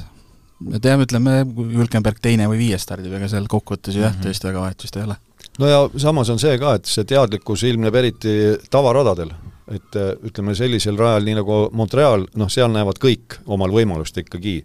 me 0.65 0.81
teame, 0.83 1.07
ütleme, 1.07 1.39
Hülkenberg 1.75 2.21
teine 2.23 2.49
või 2.51 2.61
viies 2.65 2.85
stardib, 2.87 3.13
ega 3.17 3.29
seal 3.31 3.49
kokkuvõttes 3.51 3.97
jah 3.97 4.11
mm 4.11 4.19
-hmm., 4.19 4.27
tõesti 4.27 4.49
väga 4.51 4.67
vahet 4.67 4.87
vist 4.87 4.95
ei 4.97 5.07
ole. 5.07 5.17
no 5.59 5.71
ja 5.71 5.81
samas 5.97 6.29
on 6.29 6.39
see 6.39 6.57
ka, 6.59 6.75
et 6.79 6.85
see 6.85 7.03
teadlikkus 7.03 7.63
ilmneb 7.63 7.95
eriti 7.95 8.37
tavaradadel, 8.69 9.33
et 9.71 9.99
äh, 9.99 10.13
ütleme, 10.23 10.55
sellisel 10.55 10.97
rajal, 10.97 11.23
nii 11.25 11.41
nagu 11.41 11.59
Montreal, 11.73 12.27
noh, 12.35 12.49
seal 12.49 12.71
näevad 12.71 13.01
kõik 13.01 13.39
omal 13.45 13.71
võimalust 13.71 14.17
ikkagi 14.17 14.63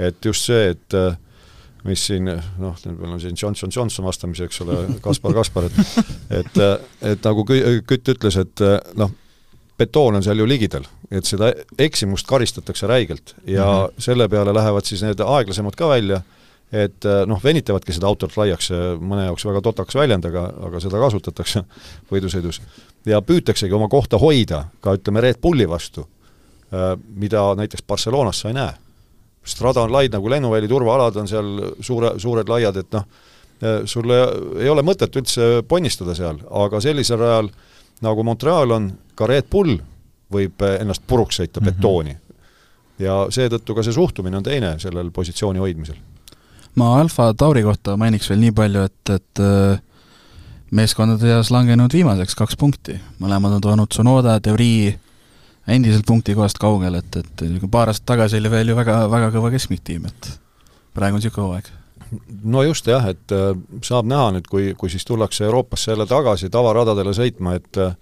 et 0.00 0.24
just 0.24 0.46
see, 0.48 0.70
et 0.74 0.96
äh, 0.96 1.16
mis 1.84 2.06
siin 2.06 2.28
noh, 2.28 2.76
meil 2.86 3.14
on 3.14 3.20
siin 3.20 3.36
Johnson 3.42 3.72
Johnson 3.76 4.04
vastamisi, 4.04 4.44
eks 4.44 4.60
ole, 4.64 4.78
Kaspar 5.00 5.34
Kaspar, 5.34 5.68
et 5.70 5.78
et, 6.40 6.60
et 7.12 7.24
nagu 7.24 7.44
Kütt 7.46 8.12
ütles, 8.14 8.36
et 8.40 8.64
noh, 9.00 9.14
betoon 9.80 10.18
on 10.18 10.24
seal 10.24 10.42
ju 10.42 10.48
ligidal, 10.48 10.84
et 11.10 11.24
seda 11.28 11.52
eksimust 11.78 12.28
karistatakse 12.28 12.86
räigelt 12.86 13.34
ja 13.46 13.64
mm 13.64 13.86
-hmm. 13.86 14.02
selle 14.08 14.28
peale 14.28 14.54
lähevad 14.54 14.84
siis 14.84 15.02
need 15.02 15.20
aeglasemad 15.20 15.76
ka 15.76 15.88
välja 15.88 16.22
et 16.72 17.06
noh, 17.26 17.40
venitavadki 17.44 17.94
seda 17.94 18.06
autot 18.06 18.36
laiaks, 18.38 18.70
mõne 19.02 19.26
jaoks 19.26 19.44
väga 19.48 19.62
totakas 19.64 19.96
väljend, 19.98 20.26
aga, 20.30 20.44
aga 20.68 20.80
seda 20.82 21.00
kasutatakse 21.02 21.64
võidusõidus. 22.12 22.60
ja 23.06 23.22
püütaksegi 23.22 23.74
oma 23.74 23.88
kohta 23.88 24.18
hoida 24.18 24.64
ka 24.80 24.94
ütleme, 24.94 25.20
Red 25.20 25.40
Bulli 25.42 25.68
vastu, 25.68 26.06
mida 27.14 27.42
näiteks 27.58 27.82
Barcelonas 27.82 28.40
sa 28.40 28.48
ei 28.48 28.54
näe. 28.54 28.72
Strada 29.44 29.82
on 29.86 29.92
lai 29.92 30.08
nagu 30.12 30.30
lennuväli, 30.30 30.68
turvaalad 30.68 31.16
on 31.16 31.28
seal 31.28 31.50
suure, 31.80 32.12
suured 32.20 32.48
laiad, 32.48 32.76
et 32.76 32.92
noh, 32.92 33.06
äh, 33.62 33.80
sul 33.88 34.12
ei 34.12 34.68
ole 34.68 34.84
mõtet 34.86 35.16
üldse 35.16 35.62
ponnistada 35.68 36.14
seal, 36.14 36.42
aga 36.64 36.80
sellisel 36.80 37.18
rajal 37.20 37.48
nagu 38.04 38.24
Montreal 38.24 38.76
on, 38.76 38.92
ka 39.14 39.26
Red 39.28 39.48
Bull 39.50 39.78
võib 40.30 40.62
ennast 40.62 41.02
puruks 41.06 41.40
sõita 41.40 41.60
mm 41.60 41.66
-hmm. 41.66 41.76
betooni. 41.76 42.16
ja 42.98 43.26
seetõttu 43.32 43.74
ka 43.74 43.82
see 43.82 43.92
suhtumine 43.92 44.36
on 44.36 44.42
teine 44.42 44.78
sellel 44.78 45.10
positsiooni 45.10 45.58
hoidmisel 45.58 45.96
ma 46.74 47.00
Alfa 47.00 47.34
Tauri 47.34 47.62
kohta 47.62 47.96
mainiks 47.96 48.30
veel 48.30 48.42
nii 48.44 48.52
palju, 48.56 48.84
et, 48.88 49.12
et 49.14 49.42
äh, 49.42 49.80
meeskondade 50.76 51.26
seas 51.26 51.50
langenud 51.54 51.92
viimaseks 51.94 52.36
kaks 52.38 52.58
punkti, 52.60 52.98
mõlemad 53.22 53.58
on 53.58 53.64
toonud 53.64 53.94
Sonoda, 53.94 54.38
De 54.42 54.54
Endiselt 55.70 56.06
punktikohast 56.08 56.58
kaugel, 56.58 56.98
et, 56.98 57.20
et 57.20 57.66
paar 57.70 57.92
aastat 57.92 58.08
tagasi 58.14 58.40
oli 58.40 58.50
veel 58.50 58.72
ju 58.72 58.78
väga, 58.78 59.02
väga 59.12 59.28
kõva 59.34 59.52
keskmiktiim, 59.54 60.08
et 60.10 60.32
praegu 60.96 61.18
on 61.18 61.22
niisugune 61.22 61.46
hooaeg. 61.46 61.70
no 62.42 62.64
just 62.66 62.88
jah, 62.90 63.06
et 63.12 63.34
äh, 63.36 63.52
saab 63.86 64.08
näha 64.10 64.32
nüüd, 64.34 64.48
kui, 64.50 64.72
kui 64.78 64.90
siis 64.90 65.06
tullakse 65.06 65.44
Euroopasse 65.46 65.92
jälle 65.92 66.08
tagasi 66.10 66.50
tavaradadele 66.50 67.14
sõitma, 67.14 67.54
et 67.60 67.78
äh, 67.78 67.94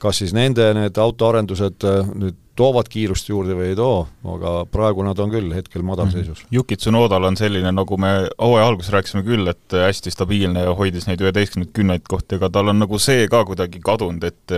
kas 0.00 0.20
siis 0.20 0.34
nende 0.36 0.70
need 0.76 0.98
autoarendused 1.00 1.88
nüüd 2.20 2.38
toovad 2.60 2.90
kiirust 2.92 3.28
juurde 3.30 3.54
või 3.56 3.70
ei 3.70 3.76
too, 3.78 4.02
aga 4.34 4.52
praegu 4.68 5.04
nad 5.06 5.18
on 5.22 5.32
küll 5.32 5.52
hetkel 5.54 5.84
madalseisus. 5.86 6.42
Yuki 6.52 6.76
Tsunodal 6.76 7.24
on 7.30 7.38
selline, 7.40 7.72
nagu 7.72 7.96
me 8.00 8.12
hooaja 8.34 8.66
alguses 8.68 8.92
rääkisime 8.92 9.24
küll, 9.24 9.48
et 9.48 9.76
hästi 9.76 10.12
stabiilne 10.12 10.66
ja 10.66 10.74
hoidis 10.76 11.08
neid 11.08 11.22
üheteistkümneid 11.24 11.72
kümneid 11.76 12.06
kohti, 12.08 12.36
aga 12.36 12.50
tal 12.52 12.72
on 12.72 12.82
nagu 12.82 13.00
see 13.00 13.28
ka 13.32 13.42
kuidagi 13.48 13.80
kadunud, 13.84 14.26
et 14.28 14.56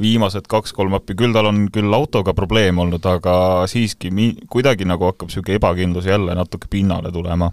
viimased 0.00 0.46
kaks-kolm 0.48 0.94
appi, 0.96 1.16
küll 1.18 1.34
tal 1.34 1.50
on 1.50 1.66
küll 1.72 1.92
autoga 1.92 2.32
probleem 2.36 2.78
olnud, 2.80 3.04
aga 3.06 3.34
siiski 3.68 4.12
mi-, 4.14 4.34
kuidagi 4.50 4.86
nagu 4.88 5.10
hakkab 5.10 5.28
niisugune 5.28 5.58
ebakindlus 5.60 6.08
jälle 6.08 6.36
natuke 6.36 6.70
pinnale 6.70 7.12
tulema. 7.12 7.50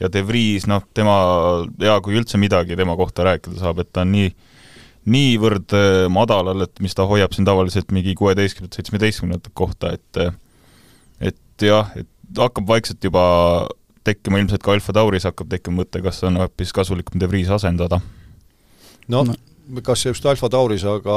ja 0.00 0.08
De 0.12 0.22
Vries, 0.26 0.66
noh, 0.68 0.82
tema, 0.94 1.16
jaa, 1.80 2.00
kui 2.04 2.16
üldse 2.16 2.40
midagi 2.40 2.76
tema 2.76 2.96
kohta 2.96 3.24
rääkida 3.24 3.60
saab, 3.60 3.80
et 3.80 3.92
ta 3.92 4.04
on 4.04 4.12
nii 4.12 4.32
niivõrd 5.06 5.72
äh, 5.76 6.06
madalal, 6.10 6.64
et 6.66 6.82
mis 6.82 6.94
ta 6.96 7.06
hoiab 7.06 7.32
siin 7.32 7.46
tavaliselt 7.46 7.92
mingi 7.94 8.16
kuueteistkümnendat, 8.18 8.80
seitsmeteistkümnendat 8.80 9.52
kohta, 9.54 9.92
et 9.94 10.20
äh, 10.22 10.34
et 11.20 11.62
jah, 11.62 11.92
et 11.96 12.08
hakkab 12.36 12.66
vaikselt 12.68 13.04
juba 13.04 13.22
tekkima 14.06 14.40
ilmselt 14.42 14.64
ka 14.64 14.74
Alfa 14.74 14.94
Tauris 14.96 15.26
hakkab 15.28 15.48
tekkima 15.50 15.82
mõte, 15.82 16.02
kas 16.04 16.22
on 16.26 16.40
hoopis 16.40 16.74
kasulikum 16.74 17.20
De 17.20 17.28
Vries 17.30 17.50
asendada. 17.52 18.00
no 19.08 19.24
kas 19.82 20.04
just 20.06 20.26
Alfa 20.26 20.48
Tauris, 20.52 20.84
aga 20.86 21.16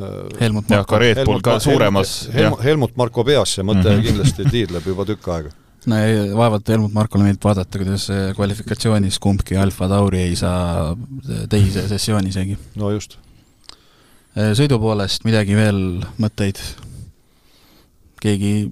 äh, 0.00 0.12
Helmut 0.40 0.68
Marko. 0.70 0.98
Red 0.98 1.24
Bull 1.24 1.42
ka 1.44 1.58
suuremas 1.60 2.28
Helmut, 2.32 2.62
Helmut 2.64 2.96
Marko 2.96 3.24
peas 3.24 3.56
see 3.56 3.64
mõte 3.64 3.84
mm 3.84 3.98
-hmm. 3.98 4.06
kindlasti 4.06 4.46
tiidleb 4.50 4.86
juba 4.86 5.04
tükk 5.08 5.28
aega 5.28 5.50
no 5.86 5.98
ei, 5.98 6.30
vaevalt 6.36 6.68
Helmut 6.68 6.92
Markole 6.92 7.26
meeldib 7.26 7.44
vaadata, 7.44 7.78
kuidas 7.78 8.06
kvalifikatsioonis 8.36 9.18
kumbki 9.18 9.56
Alfa 9.56 9.88
Tauri 9.88 10.22
ei 10.22 10.36
saa 10.36 10.96
teise 11.48 11.88
sessiooni 11.88 12.28
isegi. 12.28 12.58
no 12.76 12.90
just. 12.90 13.18
Äh, 14.38 14.52
sõidu 14.56 14.78
poolest 14.80 15.24
midagi 15.24 15.56
veel, 15.56 16.02
mõtteid? 16.18 16.60
keegi 18.22 18.70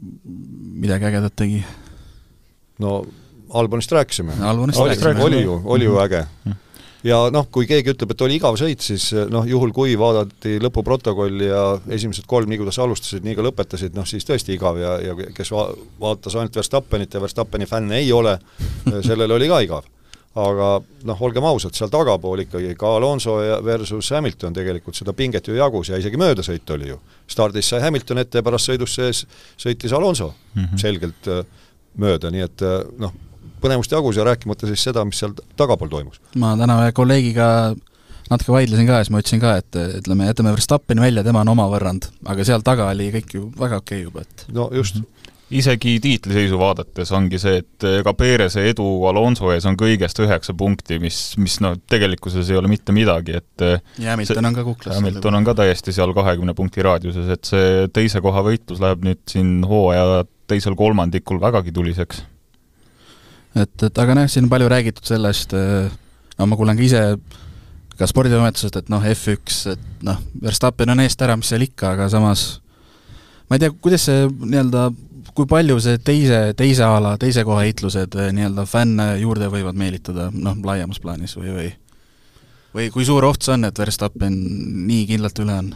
midagi 0.81 1.05
ägedat 1.05 1.37
tegi? 1.37 1.64
no 2.79 3.05
Albonist 3.51 3.93
rääkisime. 3.93 4.33
Albonist 4.41 4.79
rääkisime. 4.79 5.23
oli 5.23 5.43
ju, 5.43 5.62
oli 5.64 5.85
ju 5.85 5.99
äge 6.01 6.27
mm. 6.45 6.53
-hmm 6.53 6.70
ja 7.07 7.20
noh, 7.32 7.46
kui 7.53 7.68
keegi 7.68 7.94
ütleb, 7.94 8.14
et 8.14 8.24
oli 8.24 8.36
igav 8.38 8.57
sõit, 8.61 8.82
siis 8.84 9.11
noh, 9.32 9.46
juhul 9.48 9.72
kui 9.76 9.94
vaadati 9.98 10.59
lõpuprotokolli 10.62 11.48
ja 11.48 11.62
esimesed 11.96 12.26
kolm, 12.30 12.51
nii 12.51 12.61
kuidas 12.61 12.80
alustasid, 12.82 13.24
nii 13.26 13.36
ka 13.38 13.46
lõpetasid, 13.46 13.94
noh 13.96 14.09
siis 14.09 14.26
tõesti 14.28 14.57
igav 14.57 14.80
ja, 14.80 14.96
ja 15.05 15.16
kes 15.36 15.53
va-, 15.55 15.70
vaatas 16.01 16.36
ainult 16.36 16.61
Verstappenit 16.61 17.16
ja 17.16 17.22
Verstappeni 17.22 17.68
fänn 17.70 17.96
ei 17.96 18.12
ole, 18.12 18.36
sellele 19.09 19.38
oli 19.38 19.48
ka 19.51 19.62
igav. 19.66 19.88
aga 20.40 20.66
noh, 21.11 21.22
olgem 21.26 21.44
ausad, 21.44 21.74
seal 21.74 21.90
tagapool 21.90 22.44
ikkagi 22.44 22.76
ka 22.78 22.92
Alonso 22.96 23.40
ja 23.42 23.57
versus 23.66 24.12
Hamilton 24.14 24.55
tegelikult 24.55 24.94
seda 24.94 25.12
pinget 25.12 25.48
ju 25.48 25.57
jagus 25.57 25.88
ja 25.90 25.98
isegi 25.98 26.16
möödasõit 26.16 26.70
oli 26.70 26.92
ju. 26.92 27.01
stardis 27.26 27.68
sai 27.68 27.80
Hamilton 27.82 28.18
ette 28.18 28.38
ja 28.38 28.46
pärast 28.46 28.70
sõidus 28.70 28.94
sees 28.94 29.24
sõitis 29.59 29.92
Alonso 29.92 30.34
mm 30.55 30.62
-hmm. 30.62 30.78
selgelt 30.78 31.28
äh, 31.28 31.44
mööda, 31.98 32.30
nii 32.30 32.46
et 32.46 32.62
noh, 32.98 33.12
põnevust 33.63 33.93
jagus 33.95 34.19
ja 34.19 34.27
rääkimata 34.29 34.71
siis 34.71 34.89
seda, 34.89 35.05
mis 35.09 35.21
seal 35.23 35.37
tagapool 35.61 35.93
toimus. 35.93 36.21
ma 36.41 36.57
täna 36.61 36.81
ühe 36.85 36.97
kolleegiga 36.97 37.49
natuke 38.31 38.55
vaidlesin 38.55 38.87
ka 38.89 39.01
ja 39.01 39.07
siis 39.07 39.15
ma 39.15 39.23
ütlesin 39.23 39.43
ka, 39.43 39.57
et 39.61 39.81
ütleme, 40.01 40.29
jätame 40.31 40.55
Verstappeni 40.55 41.03
välja, 41.03 41.25
tema 41.27 41.43
on 41.45 41.55
oma 41.55 41.67
võrrand, 41.73 42.11
aga 42.31 42.47
seal 42.47 42.65
taga 42.67 42.91
oli 42.95 43.11
kõik 43.17 43.35
ju 43.37 43.49
väga 43.59 43.83
okei 43.83 44.05
okay 44.05 44.07
juba, 44.07 44.27
et 44.27 44.47
no 44.55 44.71
just 44.75 45.01
mm. 45.01 45.07
-hmm 45.07 45.21
isegi 45.51 45.97
tiitliseisu 46.03 46.59
vaadates 46.59 47.11
ongi 47.17 47.39
see, 47.43 47.61
et 47.63 47.87
ega 48.01 48.13
Perese 48.15 48.63
edu 48.71 48.87
Alonso 49.11 49.51
ees 49.55 49.67
on 49.69 49.77
kõigest 49.79 50.23
üheksa 50.23 50.55
punkti, 50.57 51.01
mis, 51.03 51.19
mis 51.43 51.59
noh, 51.65 51.77
tegelikkuses 51.91 52.51
ei 52.53 52.59
ole 52.61 52.71
mitte 52.71 52.95
midagi, 52.95 53.41
et 53.41 53.67
ja 53.99 54.13
Hamilton 54.13 54.51
on 54.51 54.59
ka 54.61 54.67
kuklas. 54.67 54.99
Hamilton 54.99 55.41
on 55.41 55.49
ka 55.49 55.57
täiesti 55.63 55.95
seal 55.97 56.15
kahekümne 56.17 56.55
punkti 56.59 56.87
raadiuses, 56.87 57.31
et 57.35 57.51
see 57.51 57.89
teise 57.95 58.23
koha 58.23 58.45
võitlus 58.47 58.83
läheb 58.83 59.03
nüüd 59.07 59.25
siin 59.31 59.65
hooaja 59.67 60.23
teisel 60.51 60.79
kolmandikul 60.79 61.43
vägagi 61.43 61.75
tuliseks 61.75 62.25
et, 63.55 63.74
et 63.86 64.03
aga 64.03 64.16
noh, 64.16 64.30
siin 64.30 64.46
on 64.46 64.53
palju 64.53 64.70
räägitud 64.70 65.07
sellest, 65.09 65.55
äh, 65.57 65.90
no 66.38 66.48
ma 66.51 66.59
kuulen 66.59 66.78
ka 66.78 66.86
ise 66.86 67.05
ka 68.01 68.09
sporditoimetusest, 68.09 68.80
et 68.80 68.90
noh, 68.92 69.05
F1, 69.05 69.74
et 69.74 70.03
noh, 70.07 70.20
Verstappen 70.42 70.94
on 70.94 71.03
eest 71.05 71.20
ära, 71.20 71.36
mis 71.36 71.51
seal 71.53 71.66
ikka, 71.66 71.94
aga 71.96 72.09
samas 72.12 72.61
ma 73.51 73.59
ei 73.59 73.64
tea, 73.64 73.74
kuidas 73.82 74.07
see 74.09 74.24
nii-öelda, 74.30 74.88
kui 75.36 75.48
palju 75.51 75.76
see 75.82 76.01
teise, 76.05 76.40
teise 76.59 76.86
ala, 76.86 77.16
teise 77.20 77.44
koha 77.48 77.66
heitlused 77.66 78.16
äh, 78.16 78.32
nii-öelda 78.36 78.64
fänne 78.70 79.12
juurde 79.20 79.51
võivad 79.53 79.78
meelitada, 79.78 80.30
noh, 80.32 80.59
laiemas 80.64 81.03
plaanis 81.03 81.36
või, 81.38 81.55
või 81.59 81.70
või 82.74 82.90
kui 82.94 83.05
suur 83.07 83.24
oht 83.26 83.42
see 83.42 83.57
on, 83.57 83.66
et 83.66 83.78
Verstappen 83.78 84.36
nii 84.86 85.07
kindlalt 85.11 85.40
üle 85.42 85.57
on? 85.62 85.70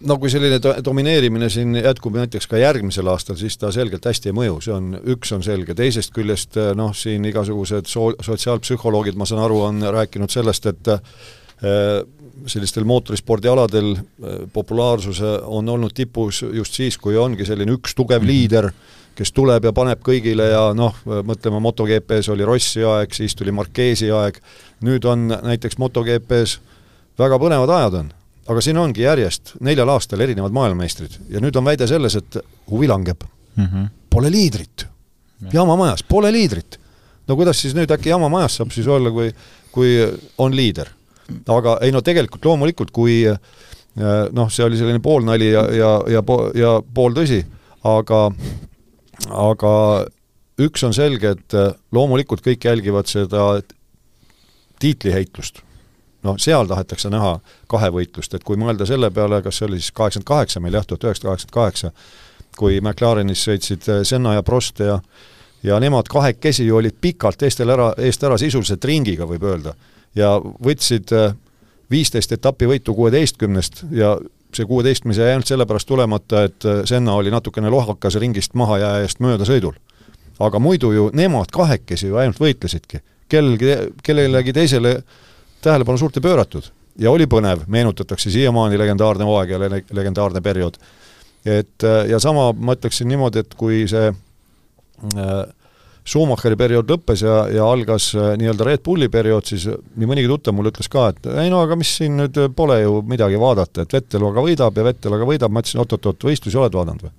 No 0.00 0.16
kui 0.18 0.30
selline 0.32 0.58
do-, 0.62 0.74
domineerimine 0.84 1.48
siin 1.52 1.76
jätkub 1.78 2.16
näiteks 2.18 2.48
ka 2.50 2.58
järgmisel 2.60 3.08
aastal, 3.12 3.38
siis 3.40 3.56
ta 3.58 3.70
selgelt 3.74 4.04
hästi 4.08 4.30
ei 4.30 4.36
mõju, 4.36 4.58
see 4.64 4.74
on, 4.74 4.90
üks 5.14 5.32
on 5.36 5.44
selge, 5.46 5.76
teisest 5.78 6.14
küljest 6.14 6.58
noh, 6.76 6.94
siin 6.96 7.24
igasugused 7.30 7.88
soo-, 7.90 8.14
sotsiaalpsühholoogid, 8.24 9.18
ma 9.18 9.28
saan 9.28 9.44
aru, 9.44 9.60
on 9.68 9.86
rääkinud 9.94 10.32
sellest, 10.32 10.66
et 10.72 10.92
äh, 10.96 12.02
sellistel 12.50 12.86
mootorispordialadel 12.90 13.94
äh, 13.94 14.42
populaarsus 14.52 15.22
on 15.44 15.68
olnud 15.68 15.94
tipus 15.94 16.42
just 16.52 16.74
siis, 16.80 16.98
kui 16.98 17.16
ongi 17.16 17.46
selline 17.46 17.78
üks 17.78 17.94
tugev 17.94 18.22
-hmm. 18.22 18.26
liider, 18.26 18.70
kes 19.14 19.32
tuleb 19.32 19.64
ja 19.64 19.72
paneb 19.72 20.02
kõigile 20.02 20.50
ja 20.50 20.64
noh, 20.74 20.96
mõtleme 21.06 21.60
MotoGP-s 21.62 22.28
oli 22.34 22.44
Rossi 22.44 22.82
aeg, 22.82 23.14
siis 23.14 23.34
tuli 23.34 23.52
Marquesi 23.54 24.10
aeg, 24.10 24.40
nüüd 24.82 25.04
on 25.06 25.28
näiteks 25.30 25.78
MotoGP-s 25.78 26.58
väga 27.18 27.38
põnevad 27.38 27.70
ajad 27.70 27.94
on 27.94 28.12
aga 28.48 28.60
siin 28.64 28.78
ongi 28.80 29.04
järjest 29.04 29.54
neljal 29.64 29.88
aastal 29.94 30.20
erinevad 30.24 30.54
maailmameistrid 30.54 31.16
ja 31.32 31.42
nüüd 31.42 31.56
on 31.56 31.64
väide 31.64 31.88
selles, 31.88 32.16
et 32.20 32.38
huvi 32.70 32.88
langeb 32.88 33.24
mm. 33.56 33.64
-hmm. 33.64 33.92
Pole 34.10 34.30
liidrit. 34.30 34.86
jaamamajas, 35.52 36.02
pole 36.02 36.32
liidrit. 36.32 36.78
no 37.28 37.36
kuidas 37.36 37.60
siis 37.60 37.74
nüüd 37.74 37.90
äkki 37.90 38.08
jaamamajas 38.08 38.56
saab 38.56 38.70
siis 38.70 38.86
olla, 38.86 39.10
kui, 39.10 39.34
kui 39.72 39.96
on 40.38 40.56
liider? 40.56 40.88
aga 41.48 41.78
ei 41.80 41.92
no 41.92 42.00
tegelikult 42.02 42.44
loomulikult, 42.44 42.90
kui 42.90 43.26
äh, 43.28 43.38
noh, 44.32 44.50
see 44.50 44.64
oli 44.64 44.76
selline 44.76 45.00
poolnali 45.00 45.50
ja, 45.52 45.62
ja, 45.72 45.90
ja, 46.08 46.22
ja 46.54 46.82
pooltõsi, 46.94 47.44
aga 47.84 48.32
aga 49.30 49.72
üks 50.60 50.84
on 50.84 50.94
selge, 50.94 51.30
et 51.30 51.54
äh, 51.54 51.72
loomulikult 51.92 52.44
kõik 52.44 52.64
jälgivad 52.64 53.06
seda 53.06 53.62
tiitliheitlust 54.78 55.62
noh, 56.24 56.38
seal 56.40 56.66
tahetakse 56.66 57.10
näha 57.12 57.38
kahevõitlust, 57.70 58.34
et 58.34 58.44
kui 58.44 58.58
mõelda 58.60 58.86
selle 58.88 59.10
peale, 59.14 59.42
kas 59.42 59.60
see 59.60 59.68
oli 59.68 59.80
siis 59.80 59.92
kaheksakümmend 59.92 60.28
kaheksa 60.28 60.60
meil 60.64 60.78
jah, 60.78 60.86
tuhat 60.86 61.04
üheksasada 61.04 61.30
kaheksakümmend 61.30 61.54
kaheksa, 61.60 61.92
kui 62.58 62.80
McLarenis 62.80 63.46
sõitsid 63.48 63.88
eh, 63.92 64.02
Senna 64.08 64.34
ja 64.38 64.42
Prost 64.42 64.80
ja 64.80 65.00
ja 65.64 65.78
nemad 65.80 66.08
kahekesi 66.08 66.66
ju 66.66 66.76
olid 66.76 66.96
pikalt 67.00 67.38
teistel 67.40 67.70
ära, 67.72 67.94
eest 67.98 68.24
ära 68.24 68.36
sisuliselt 68.38 68.84
ringiga, 68.84 69.24
võib 69.24 69.46
öelda. 69.48 69.74
ja 70.14 70.36
võtsid 70.38 71.12
eh, 71.12 71.32
viisteist 71.90 72.32
etapi 72.32 72.68
võitu 72.68 72.94
kuueteistkümnest 72.94 73.84
ja 73.90 74.18
see 74.54 74.66
kuueteistkümnes 74.66 75.18
jäi 75.18 75.32
ainult 75.32 75.50
sellepärast 75.50 75.88
tulemata, 75.88 76.44
et 76.44 76.64
eh, 76.64 76.84
Senna 76.84 77.14
oli 77.14 77.32
natukene 77.32 77.70
lohakas 77.70 78.18
ringist 78.20 78.54
mahajääjast 78.54 79.20
mööda 79.20 79.48
sõidul. 79.48 79.74
aga 80.38 80.58
muidu 80.58 80.92
ju 80.92 81.10
nemad 81.12 81.50
kahekesi 81.52 82.06
ju 82.06 82.16
ainult 82.16 82.40
võitlesidki. 82.40 83.00
kellelgi, 83.28 83.76
kellelegi 84.02 84.52
teisele 84.52 85.02
tähelepanu 85.64 86.00
suurt 86.00 86.20
ei 86.20 86.24
pööratud 86.24 86.70
ja 86.98 87.10
oli 87.10 87.26
põnev, 87.30 87.64
meenutatakse 87.70 88.30
siiamaani 88.30 88.78
legendaarne 88.78 89.26
hooaeg 89.26 89.50
ja 89.54 89.60
legendaarne 89.98 90.40
periood. 90.44 90.78
et 91.44 91.84
äh, 91.84 92.06
ja 92.08 92.18
sama 92.18 92.52
ma 92.52 92.76
ütleksin 92.76 93.08
niimoodi, 93.08 93.42
et 93.44 93.54
kui 93.58 93.84
see 93.90 94.08
äh, 94.08 95.34
Schumacheri 96.04 96.56
periood 96.60 96.88
lõppes 96.88 97.22
ja, 97.24 97.36
ja 97.52 97.66
algas 97.68 98.10
äh, 98.14 98.34
nii-öelda 98.40 98.64
Red 98.68 98.84
Bulli 98.84 99.08
periood, 99.08 99.48
siis 99.48 99.66
nii 99.66 100.08
mõnigi 100.08 100.30
tuttav 100.30 100.54
mulle 100.56 100.72
ütles 100.72 100.88
ka, 100.92 101.08
et 101.12 101.28
ei 101.42 101.52
no 101.52 101.62
aga 101.64 101.76
mis 101.80 101.96
siin 101.98 102.16
nüüd 102.20 102.40
pole 102.56 102.78
ju 102.82 103.00
midagi 103.08 103.40
vaadata, 103.40 103.84
et 103.84 103.98
Vettel 103.98 104.28
aga 104.30 104.46
võidab 104.46 104.78
ja 104.80 104.86
Vettel 104.88 105.18
aga 105.18 105.28
võidab, 105.28 105.52
ma 105.52 105.64
ütlesin 105.64 105.82
oot-oot-oot, 105.84 106.28
võistlusi 106.30 106.60
oled 106.60 106.78
vaadanud 106.78 107.08
või? 107.08 107.14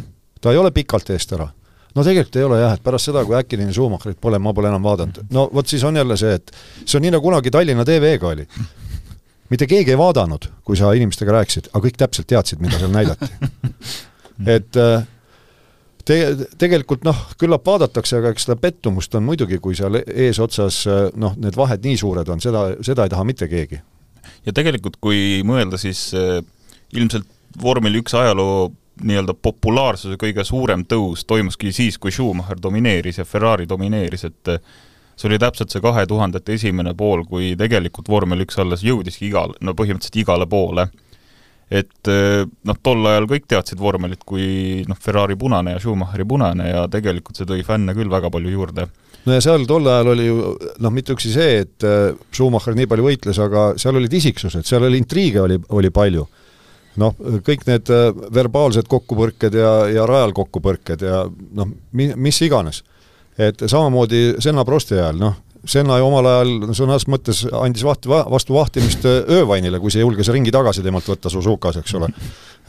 ta 0.40 0.52
ei 0.52 0.60
ole 0.60 0.72
pikalt 0.74 1.12
eest 1.14 1.36
ära. 1.36 1.48
No 1.94 2.04
tegelikult 2.06 2.38
ei 2.38 2.46
ole 2.46 2.60
jah, 2.60 2.74
et 2.76 2.84
pärast 2.84 3.10
seda, 3.10 3.24
kui 3.26 3.36
äkkiline 3.38 3.72
Schumacherit 3.74 4.20
pole, 4.20 4.38
ma 4.42 4.52
pole 4.56 4.70
enam 4.70 4.84
vaadanud. 4.86 5.22
no 5.34 5.48
vot 5.54 5.70
siis 5.70 5.84
on 5.86 5.96
jälle 5.96 6.16
see, 6.20 6.36
et 6.38 6.52
see 6.84 6.98
on 6.98 7.06
nii, 7.06 7.14
nagu 7.16 7.26
kunagi 7.26 7.52
Tallinna 7.54 7.84
TV-ga 7.86 8.34
oli. 8.34 8.46
mitte 9.50 9.66
keegi 9.70 9.94
ei 9.94 9.98
vaadanud, 9.98 10.50
kui 10.64 10.78
sa 10.78 10.92
inimestega 10.94 11.34
rääkisid, 11.40 11.72
aga 11.72 11.86
kõik 11.86 11.98
täpselt 11.98 12.28
teadsid, 12.30 12.60
mida 12.62 12.78
seal 12.78 12.92
näidati. 12.94 13.26
et 14.56 14.78
äh, 14.78 15.08
te-, 16.06 16.48
tegelikult 16.60 17.02
noh, 17.06 17.24
küllap 17.40 17.66
vaadatakse, 17.66 18.20
aga 18.20 18.34
eks 18.34 18.46
seda 18.46 18.58
pettumust 18.60 19.14
on 19.18 19.26
muidugi, 19.26 19.58
kui 19.62 19.74
seal 19.78 19.98
eesotsas 20.04 20.84
noh, 21.18 21.34
need 21.40 21.58
vahed 21.58 21.82
nii 21.86 21.98
suured 22.00 22.30
on, 22.30 22.42
seda, 22.42 22.68
seda 22.86 23.06
ei 23.06 23.12
taha 23.12 23.26
mitte 23.26 23.50
keegi. 23.50 23.82
ja 24.46 24.54
tegelikult, 24.56 25.00
kui 25.02 25.42
mõelda, 25.46 25.80
siis 25.80 26.10
äh, 26.14 26.38
ilmselt 26.94 27.26
vormel 27.60 27.98
üks 28.00 28.14
ajaloo 28.14 28.70
nii-öelda 29.02 29.34
populaarsuse 29.42 30.18
kõige 30.20 30.44
suurem 30.44 30.84
tõus 30.88 31.24
toimuski 31.28 31.72
siis, 31.72 31.98
kui 31.98 32.12
Schumacher 32.14 32.60
domineeris 32.62 33.20
ja 33.20 33.26
Ferrari 33.28 33.68
domineeris, 33.68 34.24
et 34.28 34.54
äh, 34.54 34.62
see 35.16 35.28
oli 35.30 35.38
täpselt 35.40 35.72
see 35.72 35.84
kahe 35.84 36.06
tuhandete 36.08 36.56
esimene 36.56 36.94
pool, 36.96 37.24
kui 37.28 37.54
tegelikult 37.58 38.08
vormel 38.08 38.46
üks 38.46 38.58
alles 38.60 38.84
jõudiski 38.86 39.28
igal, 39.28 39.56
no 39.60 39.76
põhimõtteliselt 39.78 40.22
igale 40.22 40.48
poole 40.50 40.88
et 41.70 42.10
eh, 42.10 42.42
noh, 42.66 42.78
tol 42.82 43.04
ajal 43.06 43.28
kõik 43.30 43.46
teadsid 43.50 43.78
vormelit 43.80 44.24
kui 44.26 44.82
noh, 44.90 44.98
Ferrari 44.98 45.36
punane 45.38 45.76
ja 45.76 45.82
Schumacheri 45.82 46.26
punane 46.26 46.66
ja 46.66 46.82
tegelikult 46.90 47.38
see 47.38 47.46
tõi 47.46 47.62
fänne 47.66 47.94
küll 47.94 48.10
väga 48.10 48.30
palju 48.34 48.50
juurde. 48.50 48.88
no 49.24 49.36
ja 49.36 49.44
seal 49.44 49.66
tol 49.70 49.86
ajal 49.86 50.10
oli 50.16 50.26
ju 50.26 50.50
noh, 50.82 50.94
mitte 50.94 51.14
üksi 51.14 51.30
see, 51.30 51.60
et 51.62 51.86
eh, 51.86 52.10
Schumacher 52.34 52.74
nii 52.74 52.90
palju 52.90 53.06
võitles, 53.06 53.38
aga 53.46 53.70
seal 53.78 54.00
olid 54.02 54.18
isiksused, 54.18 54.66
seal 54.66 54.88
oli 54.88 54.98
intriige 54.98 55.44
oli, 55.44 55.60
oli 55.70 55.94
palju. 55.94 56.26
Noh, 57.00 57.16
kõik 57.46 57.66
need 57.68 57.90
eh, 57.92 58.08
verbaalsed 58.36 58.88
kokkupõrked 58.90 59.56
ja, 59.56 59.74
ja 59.90 60.06
rajal 60.08 60.34
kokkupõrked 60.36 61.04
ja 61.06 61.24
noh, 61.28 61.70
mi-, 61.96 62.12
mis 62.16 62.40
iganes. 62.46 62.82
et 63.40 63.62
samamoodi 63.66 64.36
Senna 64.42 64.64
Prosti 64.68 64.98
ajal, 64.98 65.20
noh, 65.20 65.38
Senna 65.68 65.98
ju 66.00 66.06
omal 66.08 66.24
ajal 66.24 66.72
sõnas 66.76 67.04
mõttes 67.10 67.42
andis 67.52 67.82
vaht-, 67.84 68.08
vastu 68.08 68.54
vahtimist 68.56 69.04
äh, 69.04 69.18
öövainile, 69.40 69.80
kui 69.80 69.92
see 69.92 70.00
julges 70.00 70.30
ringi 70.32 70.52
tagasi 70.54 70.84
temalt 70.84 71.08
võtta 71.08 71.32
Suzukas, 71.32 71.76
eks 71.82 71.96
ole. 71.98 72.08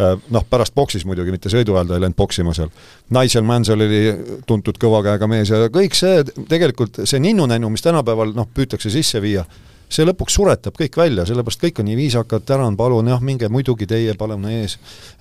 Äh, 0.01 0.17
noh, 0.35 0.43
pärast 0.49 0.75
boksis 0.75 1.05
muidugi, 1.07 1.31
mitte 1.31 1.51
sõidu 1.51 1.77
ajal 1.77 1.87
ta 1.87 1.95
ei 1.95 2.03
läinud 2.03 2.19
boksima 2.19 2.55
seal. 2.55 2.71
Nigel 3.15 3.47
Mansell 3.47 3.85
oli 3.87 4.01
tuntud 4.47 4.79
kõva 4.81 4.99
käega 5.07 5.29
mees 5.31 5.53
ja 5.53 5.69
kõik 5.71 5.95
see, 5.95 6.25
tegelikult 6.51 7.03
see 7.05 7.23
ninnu-nännu, 7.23 7.71
mis 7.71 7.85
tänapäeval 7.85 8.35
noh, 8.35 8.49
püütakse 8.51 8.91
sisse 8.91 9.23
viia, 9.23 9.45
see 9.91 10.07
lõpuks 10.07 10.37
suretab 10.39 10.77
kõik 10.79 10.97
välja, 10.97 11.25
sellepärast 11.27 11.63
kõik 11.65 11.81
on 11.83 11.89
nii 11.89 11.97
viisakad, 11.99 12.45
tänan, 12.47 12.77
palun, 12.79 13.09
jah, 13.11 13.21
minge 13.23 13.49
muidugi 13.51 13.87
teie, 13.89 14.15
palun 14.19 14.47
ees, 14.51 14.77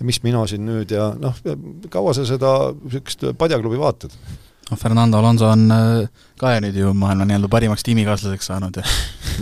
mis 0.06 0.22
mina 0.26 0.44
siin 0.50 0.64
nüüd 0.68 0.94
ja 0.94 1.10
noh, 1.18 1.36
kaua 1.90 2.14
sa 2.16 2.26
seda 2.28 2.54
niisugust 2.78 3.32
padjaklubi 3.38 3.80
vaatad? 3.80 4.14
noh, 4.70 4.78
Fernando 4.78 5.18
Alonso 5.18 5.48
on 5.50 5.66
äh, 5.74 6.24
ka 6.38 6.54
nüüd 6.62 6.76
ju 6.78 6.94
maailma 6.94 7.26
nii-öelda 7.28 7.50
parimaks 7.50 7.84
tiimikaaslaseks 7.86 8.50
saanud 8.52 8.78
ja 8.78 8.84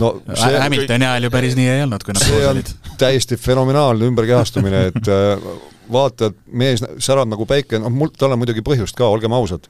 no, 0.01 0.15
see, 0.33 0.55
Hamiltoni 0.63 1.05
ajal 1.05 1.27
ju 1.27 1.33
päris 1.33 1.57
nii 1.59 1.69
ei 1.69 1.83
olnud, 1.85 2.05
kui 2.05 2.17
nad 2.17 2.25
koos 2.25 2.47
olid. 2.53 2.71
täiesti 3.01 3.37
fenomenaalne 3.37 4.09
ümberkehastumine, 4.09 4.85
et 4.89 5.11
äh, 5.13 5.49
vaata, 5.91 6.31
et 6.31 6.41
mees 6.63 6.83
särab 7.01 7.29
nagu 7.29 7.45
päike, 7.49 7.79
noh 7.81 7.93
mul, 7.93 8.11
tal 8.17 8.33
on 8.33 8.41
muidugi 8.41 8.65
põhjust 8.65 8.97
ka, 8.97 9.09
olgem 9.09 9.33
ausad, 9.37 9.69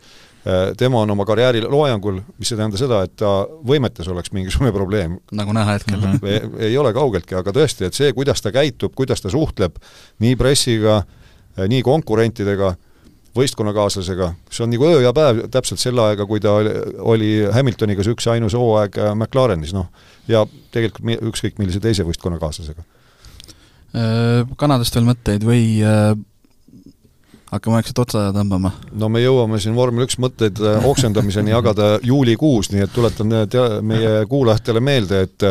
tema 0.78 1.02
on 1.04 1.12
oma 1.12 1.26
karjääri 1.28 1.62
loojangul, 1.68 2.22
mis 2.40 2.52
ei 2.52 2.58
tähenda 2.58 2.80
seda, 2.80 3.02
et 3.04 3.16
ta 3.20 3.32
võimetes 3.68 4.08
oleks 4.08 4.32
mingisugune 4.32 4.72
probleem. 4.72 5.18
nagu 5.36 5.54
näha 5.54 5.76
hetkel. 5.76 6.00
-hmm. 6.00 6.28
ei, 6.28 6.70
ei 6.70 6.78
ole 6.78 6.94
kaugeltki, 6.94 7.36
aga 7.36 7.52
tõesti, 7.52 7.86
et 7.86 7.94
see, 7.94 8.14
kuidas 8.14 8.42
ta 8.42 8.52
käitub, 8.52 8.96
kuidas 8.96 9.22
ta 9.22 9.30
suhtleb 9.30 9.76
nii 10.20 10.36
pressiga, 10.40 11.04
nii 11.68 11.82
konkurentidega 11.84 12.76
võistkonnakaaslasega, 13.38 14.32
see 14.52 14.64
on 14.66 14.72
nagu 14.74 14.88
öö 14.90 15.02
ja 15.04 15.12
päev 15.16 15.44
täpselt 15.54 15.82
selle 15.82 16.02
aega, 16.08 16.26
kui 16.30 16.42
ta 16.44 16.56
oli, 16.58 17.32
Hamiltoniga 17.54 18.06
see 18.06 18.16
üks 18.16 18.28
ainus 18.32 18.56
hooaeg 18.58 18.98
äh, 19.00 19.12
McLarenis, 19.16 19.74
noh, 19.76 19.90
ja 20.30 20.46
tegelikult 20.74 21.30
ükskõik 21.32 21.60
millise 21.62 21.82
teise 21.84 22.06
võistkonnakaaslasega. 22.08 22.86
Äh, 23.94 24.50
Kanadast 24.60 24.98
veel 24.98 25.08
mõtteid 25.12 25.46
või 25.46 25.64
äh, 25.86 26.14
hakkame 27.52 27.80
vaikselt 27.80 28.00
otsa 28.06 28.30
tõmbama? 28.36 28.72
no 28.92 29.10
me 29.10 29.24
jõuame 29.24 29.60
siin 29.62 29.76
vormel 29.76 30.08
üks 30.08 30.20
mõtteid 30.22 30.62
oksendamiseni 30.86 31.54
jagada 31.54 31.98
juulikuus, 32.04 32.72
nii 32.74 32.86
et 32.86 32.96
tuletan 32.96 33.36
tea-, 33.50 33.82
meie 33.82 34.26
kuulajatele 34.30 34.80
meelde, 34.84 35.22
et 35.28 35.48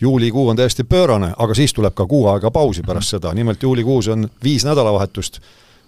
juulikuu 0.00 0.48
on 0.48 0.56
täiesti 0.56 0.84
pöörane, 0.84 1.32
aga 1.38 1.54
siis 1.54 1.74
tuleb 1.74 1.96
ka 1.96 2.06
kuu 2.06 2.26
aega 2.32 2.50
pausi 2.54 2.84
pärast 2.86 3.16
seda, 3.16 3.34
nimelt 3.34 3.62
juulikuus 3.62 4.08
on 4.14 4.28
viis 4.44 4.64
nädalavahetust 4.68 5.40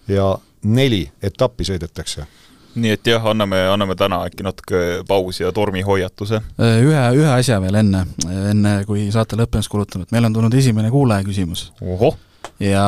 ja 0.08 0.34
neli 0.62 1.04
etappi 1.22 1.64
sõidetakse 1.64 2.26
nii 2.74 2.94
et 2.94 3.08
jah, 3.10 3.24
anname, 3.26 3.58
anname 3.66 3.96
täna 3.98 4.20
äkki 4.28 4.44
natuke 4.46 4.80
pausi 5.08 5.42
ja 5.42 5.52
tormihoiatuse. 5.52 6.38
Ühe, 6.60 7.04
ühe 7.18 7.30
asja 7.32 7.58
veel 7.62 7.80
enne, 7.80 8.04
enne 8.52 8.74
kui 8.86 9.08
saate 9.10 9.38
lõppemist 9.40 9.72
kuulutame, 9.72 10.06
et 10.06 10.14
meil 10.14 10.28
on 10.28 10.36
tulnud 10.36 10.54
esimene 10.54 10.92
kuulaja 10.92 11.26
küsimus. 11.26 11.70
ohoh! 11.82 12.18
Ja 12.60 12.84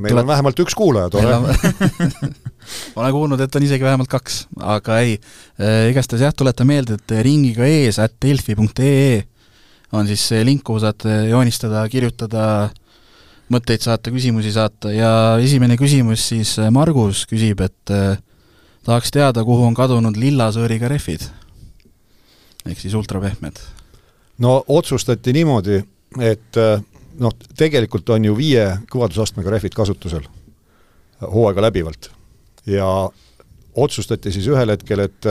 meil 0.00 0.12
tuleb... 0.12 0.24
on 0.24 0.32
vähemalt 0.32 0.64
üks 0.66 0.76
kuulaja, 0.78 1.10
tore 1.14 1.34
on... 1.36 1.46
olen 2.98 3.12
kuulnud, 3.14 3.40
et 3.40 3.58
on 3.58 3.66
isegi 3.66 3.86
vähemalt 3.86 4.10
kaks, 4.10 4.40
aga 4.58 4.98
ei, 5.04 5.14
igastahes 5.90 6.26
jah, 6.26 6.34
tuletan 6.34 6.66
meelde, 6.66 6.98
et 6.98 7.18
ringiga 7.22 7.68
ees 7.68 8.00
at 8.02 8.16
delfi.ee 8.22 9.22
on 9.94 10.08
siis 10.08 10.24
see 10.32 10.42
link, 10.44 10.64
kuhu 10.66 10.82
saate 10.82 11.22
joonistada, 11.30 11.84
kirjutada 11.88 12.46
äh, 12.64 12.74
mõtteid 13.52 13.84
saata, 13.84 14.10
küsimusi 14.14 14.50
saata 14.54 14.92
ja 14.94 15.10
esimene 15.42 15.76
küsimus 15.78 16.24
siis 16.32 16.56
äh, 16.58 16.70
Margus 16.74 17.24
küsib, 17.30 17.62
et 17.62 17.94
äh, 17.94 18.18
tahaks 18.86 19.12
teada, 19.14 19.44
kuhu 19.46 19.66
on 19.68 19.76
kadunud 19.76 20.18
lillasõõriga 20.18 20.90
rehvid. 20.90 21.28
ehk 22.66 22.80
siis 22.80 22.94
ultrapehmed. 22.94 23.58
no 24.38 24.62
otsustati 24.68 25.32
niimoodi, 25.32 25.82
et 26.20 26.58
äh, 26.58 26.82
noh, 27.20 27.32
tegelikult 27.58 28.08
on 28.14 28.24
ju 28.24 28.36
viie 28.36 28.66
kõvadusastmega 28.92 29.56
rehvid 29.56 29.74
kasutusel 29.74 30.26
hooaega 31.20 31.62
läbivalt. 31.68 32.10
ja 32.66 33.10
otsustati 33.74 34.32
siis 34.32 34.46
ühel 34.46 34.70
hetkel, 34.70 35.00
et 35.00 35.28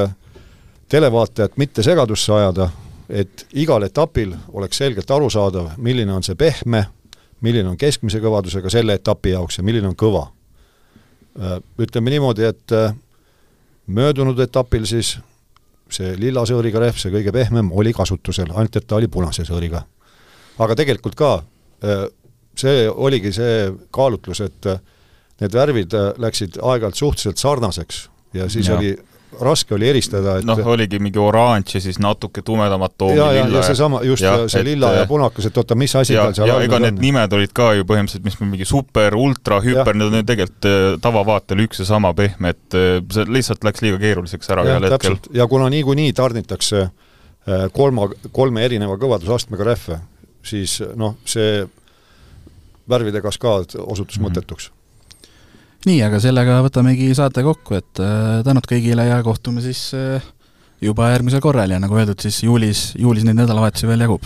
televaatajat 0.89 1.57
mitte 1.57 1.83
segadusse 1.83 2.33
ajada, 2.33 2.69
et 3.09 3.47
igal 3.53 3.83
etapil 3.83 4.35
oleks 4.53 4.77
selgelt 4.77 5.11
arusaadav, 5.11 5.71
milline 5.77 6.13
on 6.13 6.23
see 6.23 6.35
pehme 6.35 6.85
milline 7.45 7.69
on 7.69 7.79
keskmise 7.79 8.21
kõvadusega 8.23 8.71
selle 8.73 8.95
etapi 8.97 9.35
jaoks 9.35 9.59
ja 9.59 9.65
milline 9.65 9.89
on 9.91 9.97
kõva. 9.99 10.27
Äh, 11.35 11.57
ütleme 11.81 12.13
niimoodi, 12.13 12.45
et 12.47 12.75
äh, 12.75 12.93
möödunud 13.87 14.39
etapil 14.39 14.87
siis 14.89 15.17
see 15.91 16.15
lilla 16.19 16.45
sõõriga 16.47 16.81
rehv, 16.81 16.97
see 16.99 17.13
kõige 17.13 17.33
pehmem, 17.35 17.69
oli 17.75 17.93
kasutusel, 17.93 18.53
ainult 18.55 18.79
et 18.79 18.87
ta 18.87 18.97
oli 18.97 19.11
punase 19.11 19.45
sõõriga. 19.47 19.83
aga 20.59 20.75
tegelikult 20.75 21.15
ka, 21.15 21.33
äh, 21.35 21.54
see 22.55 22.85
oligi 22.89 23.33
see 23.35 23.71
kaalutlus, 23.93 24.39
et 24.45 24.69
need 25.41 25.53
värvid 25.53 25.95
läksid 26.23 26.55
aeg-ajalt 26.61 26.95
suhteliselt 26.95 27.41
sarnaseks 27.41 28.05
ja 28.33 28.49
siis 28.49 28.69
ja. 28.69 28.77
oli 28.77 28.95
raske 29.41 29.75
oli 29.75 29.89
eristada, 29.89 30.37
et 30.39 30.47
noh, 30.47 30.59
oligi 30.71 30.99
mingi 31.03 31.19
oranž 31.19 31.75
ja 31.75 31.81
siis 31.83 31.97
natuke 31.99 32.41
tumedamat 32.45 32.93
tooni 32.97 33.17
ja, 33.17 33.27
ja, 33.35 33.47
ja 33.51 33.63
seesama, 33.65 34.01
just 34.07 34.23
ja, 34.23 34.35
see 34.51 34.61
et, 34.61 34.67
lilla 34.69 34.91
ja 34.95 35.05
punakas, 35.09 35.49
et 35.49 35.57
oota, 35.59 35.75
mis 35.79 35.95
asi 35.95 36.15
ja, 36.15 36.27
tal 36.27 36.37
seal 36.37 36.51
ja 36.51 36.57
ega 36.63 36.79
need 36.85 37.01
nimed 37.03 37.35
olid 37.35 37.53
ka 37.55 37.71
ju 37.75 37.87
põhimõtteliselt, 37.89 38.25
mis 38.27 38.37
mingi 38.43 38.67
super, 38.69 39.17
ultra, 39.19 39.59
hüper, 39.65 39.97
need 39.97 40.13
on 40.13 40.27
tegelikult 40.27 40.69
äh, 40.69 40.87
tavavaatel 41.03 41.65
üks 41.65 41.83
ja 41.83 41.89
sama 41.89 42.13
pehme, 42.17 42.53
et 42.55 42.79
äh, 42.79 42.99
see 43.13 43.27
lihtsalt 43.37 43.67
läks 43.67 43.83
liiga 43.85 43.99
keeruliseks 44.01 44.53
ära 44.55 44.65
ühel 44.67 44.89
hetkel. 44.89 45.19
ja 45.35 45.49
kuna 45.51 45.69
niikuinii 45.73 46.13
tarnitakse 46.15 46.85
äh, 46.85 47.67
kolma, 47.75 48.09
kolme 48.35 48.65
erineva 48.67 48.97
kõvadusastmega 49.01 49.67
rehve, 49.73 49.99
siis 50.45 50.79
noh, 50.95 51.17
see 51.25 51.65
värvide 52.89 53.21
kaskaad 53.21 53.77
osutus 53.81 54.19
mm 54.19 54.25
-hmm. 54.25 54.29
mõttetuks 54.29 54.71
nii, 55.85 55.99
aga 56.05 56.19
sellega 56.21 56.61
võtamegi 56.65 57.11
saate 57.17 57.43
kokku, 57.45 57.77
et 57.77 58.01
äh, 58.01 58.41
tänud 58.45 58.65
kõigile 58.69 59.05
ja 59.07 59.21
kohtume 59.25 59.61
siis 59.61 59.91
äh, 59.97 60.23
juba 60.81 61.11
järgmisel 61.13 61.43
korral 61.43 61.71
ja 61.71 61.79
nagu 61.81 61.97
öeldud, 61.97 62.19
siis 62.21 62.41
juulis, 62.43 62.87
juulis 62.99 63.25
neid 63.27 63.37
nädalavahetusi 63.41 63.89
veel 63.89 64.05
jagub. 64.07 64.25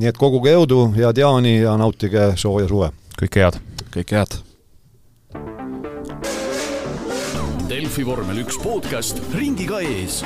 nii 0.00 0.10
et 0.10 0.18
koguge 0.20 0.52
jõudu, 0.52 0.90
head 0.96 1.22
jaani 1.22 1.60
ja 1.60 1.76
nautige 1.80 2.32
sooja 2.36 2.68
suve! 2.68 2.90
kõike 3.20 3.44
head! 3.44 3.60
kõike 3.94 4.20
head! 4.20 4.40
Delfi 7.66 8.04
vormel 8.06 8.44
üks 8.44 8.58
podcast 8.62 9.22
ringiga 9.34 9.80
ees 9.82 10.22